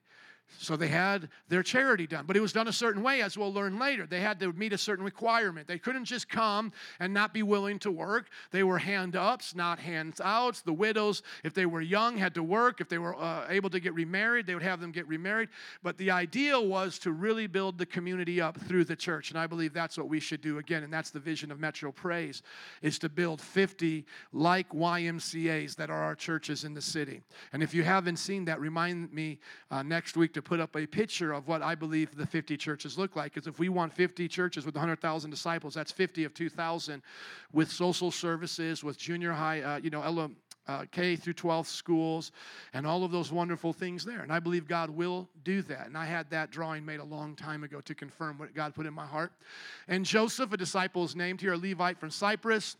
So 0.57 0.75
they 0.75 0.87
had 0.87 1.29
their 1.49 1.63
charity 1.63 2.07
done, 2.07 2.25
but 2.25 2.37
it 2.37 2.39
was 2.39 2.53
done 2.53 2.67
a 2.67 2.73
certain 2.73 3.03
way, 3.03 3.21
as 3.21 3.37
we'll 3.37 3.53
learn 3.53 3.77
later. 3.77 4.05
They 4.05 4.21
had 4.21 4.39
to 4.39 4.53
meet 4.53 4.73
a 4.73 4.77
certain 4.77 5.03
requirement. 5.03 5.67
They 5.67 5.77
couldn't 5.77 6.05
just 6.05 6.29
come 6.29 6.71
and 6.99 7.13
not 7.13 7.33
be 7.33 7.43
willing 7.43 7.79
to 7.79 7.91
work. 7.91 8.29
They 8.51 8.63
were 8.63 8.77
hand 8.77 9.15
ups, 9.15 9.55
not 9.55 9.79
hands 9.79 10.21
outs. 10.21 10.61
The 10.61 10.73
widows, 10.73 11.23
if 11.43 11.53
they 11.53 11.65
were 11.65 11.81
young, 11.81 12.17
had 12.17 12.33
to 12.35 12.43
work. 12.43 12.79
If 12.79 12.89
they 12.89 12.97
were 12.97 13.15
uh, 13.19 13.47
able 13.49 13.69
to 13.71 13.79
get 13.79 13.93
remarried, 13.93 14.45
they 14.45 14.53
would 14.53 14.63
have 14.63 14.79
them 14.79 14.91
get 14.91 15.07
remarried. 15.07 15.49
But 15.83 15.97
the 15.97 16.11
ideal 16.11 16.65
was 16.67 16.99
to 16.99 17.11
really 17.11 17.47
build 17.47 17.77
the 17.77 17.85
community 17.85 18.39
up 18.39 18.59
through 18.61 18.85
the 18.85 18.95
church, 18.95 19.31
and 19.31 19.39
I 19.39 19.47
believe 19.47 19.73
that's 19.73 19.97
what 19.97 20.07
we 20.07 20.19
should 20.19 20.41
do 20.41 20.59
again. 20.59 20.83
And 20.83 20.93
that's 20.93 21.11
the 21.11 21.19
vision 21.19 21.51
of 21.51 21.59
Metro 21.59 21.91
Praise: 21.91 22.41
is 22.81 22.99
to 22.99 23.09
build 23.09 23.41
50 23.41 24.05
like 24.31 24.69
YMCA's 24.69 25.75
that 25.75 25.89
are 25.89 26.03
our 26.03 26.15
churches 26.15 26.63
in 26.63 26.73
the 26.73 26.81
city. 26.81 27.21
And 27.51 27.61
if 27.61 27.73
you 27.73 27.83
haven't 27.83 28.17
seen 28.17 28.45
that, 28.45 28.59
remind 28.59 29.11
me 29.11 29.39
uh, 29.71 29.83
next 29.83 30.15
week 30.15 30.34
to 30.35 30.41
put 30.41 30.59
up 30.59 30.75
a 30.75 30.85
picture 30.85 31.31
of 31.31 31.47
what 31.47 31.61
I 31.61 31.75
believe 31.75 32.13
the 32.15 32.25
50 32.25 32.57
churches 32.57 32.97
look 32.97 33.15
like. 33.15 33.33
Because 33.33 33.47
if 33.47 33.57
we 33.57 33.69
want 33.69 33.93
50 33.93 34.27
churches 34.27 34.65
with 34.65 34.75
100,000 34.75 35.29
disciples, 35.29 35.73
that's 35.73 35.93
50 35.93 36.25
of 36.25 36.33
2,000 36.33 37.01
with 37.53 37.71
social 37.71 38.11
services, 38.11 38.83
with 38.83 38.97
junior 38.97 39.31
high, 39.31 39.61
uh, 39.61 39.77
you 39.77 39.89
know, 39.89 40.29
uh, 40.67 40.83
K 40.91 41.15
through 41.15 41.33
12 41.33 41.67
schools, 41.67 42.33
and 42.73 42.85
all 42.85 43.05
of 43.05 43.11
those 43.11 43.31
wonderful 43.31 43.71
things 43.71 44.03
there. 44.03 44.21
And 44.21 44.31
I 44.33 44.39
believe 44.39 44.67
God 44.67 44.89
will 44.89 45.29
do 45.45 45.61
that. 45.63 45.87
And 45.87 45.97
I 45.97 46.05
had 46.05 46.29
that 46.31 46.51
drawing 46.51 46.85
made 46.85 46.99
a 46.99 47.05
long 47.05 47.35
time 47.35 47.63
ago 47.63 47.79
to 47.81 47.95
confirm 47.95 48.37
what 48.37 48.53
God 48.53 48.75
put 48.75 48.85
in 48.85 48.93
my 48.93 49.05
heart. 49.05 49.31
And 49.87 50.03
Joseph, 50.03 50.51
a 50.51 50.57
disciple, 50.57 51.05
is 51.05 51.15
named 51.15 51.39
here, 51.39 51.53
a 51.53 51.57
Levite 51.57 51.97
from 51.97 52.09
Cyprus 52.11 52.75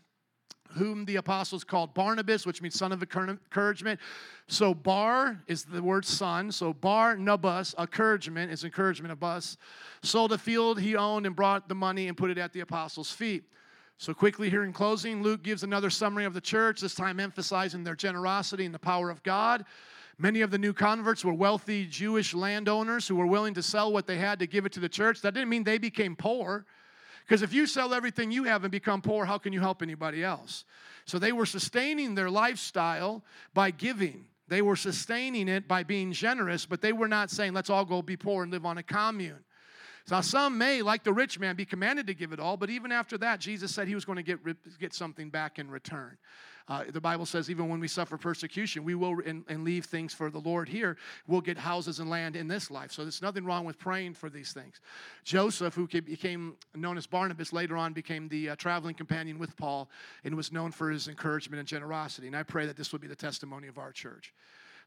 whom 0.76 1.04
the 1.04 1.16
apostles 1.16 1.64
called 1.64 1.94
Barnabas, 1.94 2.46
which 2.46 2.60
means 2.60 2.74
son 2.74 2.92
of 2.92 3.02
encouragement. 3.02 4.00
So 4.46 4.74
Bar 4.74 5.42
is 5.46 5.64
the 5.64 5.82
word 5.82 6.04
son. 6.04 6.52
So 6.52 6.72
Bar 6.72 7.16
Barnabas, 7.16 7.74
encouragement 7.78 8.52
is 8.52 8.64
encouragement 8.64 9.12
of 9.12 9.22
us, 9.22 9.56
Sold 10.02 10.32
a 10.32 10.38
field 10.38 10.78
he 10.80 10.94
owned 10.94 11.26
and 11.26 11.34
brought 11.34 11.68
the 11.68 11.74
money 11.74 12.08
and 12.08 12.16
put 12.16 12.30
it 12.30 12.38
at 12.38 12.52
the 12.52 12.60
apostles' 12.60 13.10
feet. 13.10 13.44
So, 13.98 14.12
quickly 14.12 14.50
here 14.50 14.62
in 14.62 14.72
closing, 14.72 15.22
Luke 15.22 15.42
gives 15.42 15.62
another 15.62 15.88
summary 15.88 16.26
of 16.26 16.34
the 16.34 16.40
church, 16.40 16.80
this 16.80 16.94
time 16.94 17.18
emphasizing 17.18 17.82
their 17.82 17.94
generosity 17.94 18.66
and 18.66 18.74
the 18.74 18.78
power 18.78 19.08
of 19.08 19.22
God. 19.22 19.64
Many 20.18 20.42
of 20.42 20.50
the 20.50 20.58
new 20.58 20.72
converts 20.72 21.24
were 21.24 21.32
wealthy 21.32 21.86
Jewish 21.86 22.34
landowners 22.34 23.08
who 23.08 23.16
were 23.16 23.26
willing 23.26 23.54
to 23.54 23.62
sell 23.62 23.92
what 23.92 24.06
they 24.06 24.18
had 24.18 24.38
to 24.38 24.46
give 24.46 24.66
it 24.66 24.72
to 24.72 24.80
the 24.80 24.88
church. 24.88 25.22
That 25.22 25.34
didn't 25.34 25.48
mean 25.48 25.64
they 25.64 25.78
became 25.78 26.14
poor, 26.14 26.66
because 27.26 27.42
if 27.42 27.52
you 27.52 27.66
sell 27.66 27.92
everything 27.92 28.30
you 28.30 28.44
have 28.44 28.62
and 28.64 28.70
become 28.70 29.02
poor, 29.02 29.24
how 29.24 29.38
can 29.38 29.52
you 29.52 29.60
help 29.60 29.82
anybody 29.82 30.22
else? 30.22 30.64
So, 31.06 31.18
they 31.18 31.32
were 31.32 31.46
sustaining 31.46 32.14
their 32.14 32.30
lifestyle 32.30 33.24
by 33.54 33.70
giving. 33.70 34.26
They 34.48 34.62
were 34.62 34.76
sustaining 34.76 35.48
it 35.48 35.66
by 35.66 35.82
being 35.82 36.12
generous, 36.12 36.66
but 36.66 36.80
they 36.80 36.92
were 36.92 37.08
not 37.08 37.30
saying, 37.30 37.52
let's 37.52 37.70
all 37.70 37.84
go 37.84 38.02
be 38.02 38.16
poor 38.16 38.42
and 38.42 38.52
live 38.52 38.64
on 38.64 38.78
a 38.78 38.82
commune. 38.82 39.44
Now, 40.08 40.20
some 40.20 40.56
may, 40.56 40.82
like 40.82 41.02
the 41.02 41.12
rich 41.12 41.40
man, 41.40 41.56
be 41.56 41.64
commanded 41.64 42.06
to 42.06 42.14
give 42.14 42.32
it 42.32 42.38
all, 42.38 42.56
but 42.56 42.70
even 42.70 42.92
after 42.92 43.18
that, 43.18 43.40
Jesus 43.40 43.74
said 43.74 43.88
he 43.88 43.96
was 43.96 44.04
going 44.04 44.16
to 44.16 44.22
get, 44.22 44.38
get 44.78 44.94
something 44.94 45.30
back 45.30 45.58
in 45.58 45.68
return. 45.68 46.16
Uh, 46.68 46.84
the 46.90 47.00
Bible 47.00 47.24
says 47.24 47.48
even 47.48 47.68
when 47.68 47.78
we 47.78 47.86
suffer 47.86 48.16
persecution, 48.16 48.82
we 48.82 48.96
will 48.96 49.20
and, 49.24 49.44
and, 49.48 49.64
leave 49.64 49.84
things 49.84 50.12
for 50.12 50.30
the 50.30 50.40
Lord 50.40 50.68
here. 50.68 50.96
We'll 51.28 51.40
get 51.40 51.56
houses 51.56 52.00
and 52.00 52.10
land 52.10 52.34
in 52.34 52.48
this 52.48 52.72
life. 52.72 52.90
So 52.90 53.02
there's 53.02 53.22
nothing 53.22 53.44
wrong 53.44 53.64
with 53.64 53.78
praying 53.78 54.14
for 54.14 54.28
these 54.28 54.52
things. 54.52 54.80
Joseph, 55.22 55.74
who 55.74 55.86
became 55.86 56.56
known 56.74 56.98
as 56.98 57.06
Barnabas, 57.06 57.52
later 57.52 57.76
on 57.76 57.92
became 57.92 58.28
the 58.28 58.50
uh, 58.50 58.56
traveling 58.56 58.94
companion 58.94 59.38
with 59.38 59.56
Paul 59.56 59.88
and 60.24 60.34
was 60.34 60.50
known 60.50 60.72
for 60.72 60.90
his 60.90 61.06
encouragement 61.06 61.60
and 61.60 61.68
generosity. 61.68 62.26
And 62.26 62.36
I 62.36 62.42
pray 62.42 62.66
that 62.66 62.76
this 62.76 62.90
will 62.90 62.98
be 62.98 63.08
the 63.08 63.14
testimony 63.14 63.68
of 63.68 63.78
our 63.78 63.92
church 63.92 64.32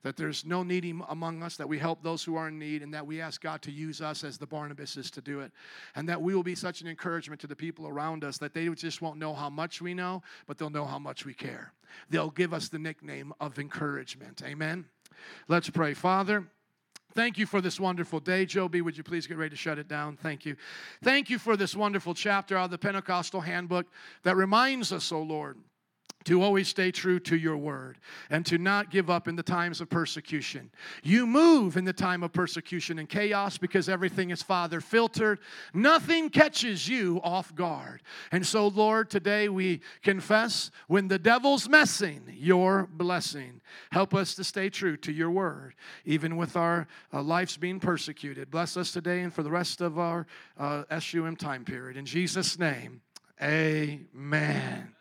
that 0.04 0.16
there's 0.16 0.45
no 0.45 0.64
need 0.64 0.86
among 1.10 1.43
us, 1.43 1.58
that 1.58 1.68
we 1.68 1.78
help 1.78 2.02
those 2.04 2.24
who 2.24 2.36
are 2.36 2.47
in 2.47 2.58
need, 2.58 2.82
and 2.82 2.93
that 2.93 3.06
we 3.06 3.20
ask 3.20 3.41
God 3.41 3.62
to 3.64 3.72
use 3.72 4.02
us 4.02 4.24
as 4.24 4.38
the 4.38 4.47
Barnabases 4.47 5.12
to 5.12 5.22
do 5.22 5.41
it. 5.41 5.52
And 5.95 6.08
that 6.08 6.22
we 6.22 6.34
will 6.34 6.43
be 6.43 6.56
such 6.56 6.82
an 6.82 6.88
encouragement 6.88 7.41
to 7.41 7.47
the 7.47 7.56
people 7.56 7.88
around 7.88 8.24
us 8.24 8.38
that 8.38 8.54
they 8.54 8.70
just 8.70 9.02
won't 9.02 9.20
know 9.20 9.34
how 9.34 9.50
much 9.50 9.82
we 9.82 9.93
know, 9.93 10.24
but 10.47 10.58
they'll 10.58 10.70
know 10.70 10.86
how 10.86 11.00
much 11.00 11.26
we 11.26 11.34
care. 11.34 11.74
They'll 12.10 12.30
give 12.30 12.54
us 12.54 12.70
the 12.70 12.80
nickname 12.80 13.34
of 13.39 13.60
encouragement. 13.60 14.41
Amen. 14.45 14.86
Let's 15.47 15.70
pray. 15.70 15.93
Father, 15.93 16.45
Thank 17.14 17.39
you 17.39 17.47
for 17.47 17.60
this 17.60 17.80
wonderful 17.80 18.20
day. 18.20 18.45
Joby, 18.45 18.82
would 18.82 18.95
you 18.95 19.04
please 19.04 19.26
get 19.26 19.38
ready 19.38 19.50
to 19.50 19.56
shut 19.56 19.80
it 19.80 19.88
down? 19.88 20.16
Thank 20.16 20.45
you. 20.45 20.56
Thank 21.04 21.30
you 21.32 21.39
for 21.39 21.58
this 21.58 21.76
wonderful 21.76 22.14
chapter 22.14 22.56
out 22.56 22.66
of 22.66 22.72
the 22.72 22.78
Pentecostal 22.78 23.41
handbook 23.41 23.88
that 24.22 24.36
reminds 24.36 24.93
us, 24.93 25.12
oh 25.12 25.24
Lord, 25.24 25.58
to 26.26 26.41
always 26.41 26.67
stay 26.67 26.91
true 26.91 27.20
to 27.20 27.38
your 27.38 27.55
word 27.55 27.97
and 28.30 28.45
to 28.45 28.57
not 28.57 28.91
give 28.91 29.09
up 29.09 29.28
in 29.28 29.36
the 29.36 29.43
times 29.43 29.80
of 29.80 29.89
persecution. 29.89 30.70
You 31.01 31.26
move 31.26 31.78
in 31.78 31.86
the 31.86 31.93
time 31.93 32.24
of 32.24 32.34
persecution 32.34 32.99
and 32.99 33.07
chaos 33.07 33.57
because 33.57 33.88
everything 33.88 34.30
is 34.30 34.43
Father 34.43 34.82
filtered. 34.82 35.39
Nothing 35.74 36.30
catches 36.30 36.88
you 36.89 37.22
off 37.24 37.55
guard. 37.55 38.01
And 38.32 38.45
so, 38.45 38.67
Lord, 38.67 39.09
today 39.09 39.47
we 39.47 39.80
confess 40.03 40.72
when 40.88 41.07
the 41.07 41.20
devil's 41.20 41.70
messing, 41.70 42.24
your 42.36 42.89
blessing. 42.91 43.61
Help 43.91 44.13
us 44.13 44.36
to 44.36 44.43
stay 44.43 44.70
true 44.70 44.97
to 44.97 45.13
your 45.13 45.32
word, 45.32 45.74
even 46.03 46.36
with 46.36 46.57
our 46.57 46.88
uh, 47.13 47.22
lives 47.22 47.55
being 47.55 47.80
persecuted. 47.80 48.51
Bless 48.51 48.76
us 48.76 48.91
today 48.91 49.22
and 49.22 49.34
for 49.34 49.43
the 49.43 49.51
rest 49.51 49.80
of 49.80 49.97
our 49.97 50.28
uh, 50.57 50.84
SUM 50.99 51.38
time 51.38 51.63
period. 51.63 51.95
In 51.95 52.05
Jesus' 52.05 52.59
name, 52.59 53.01
amen. 53.41 54.95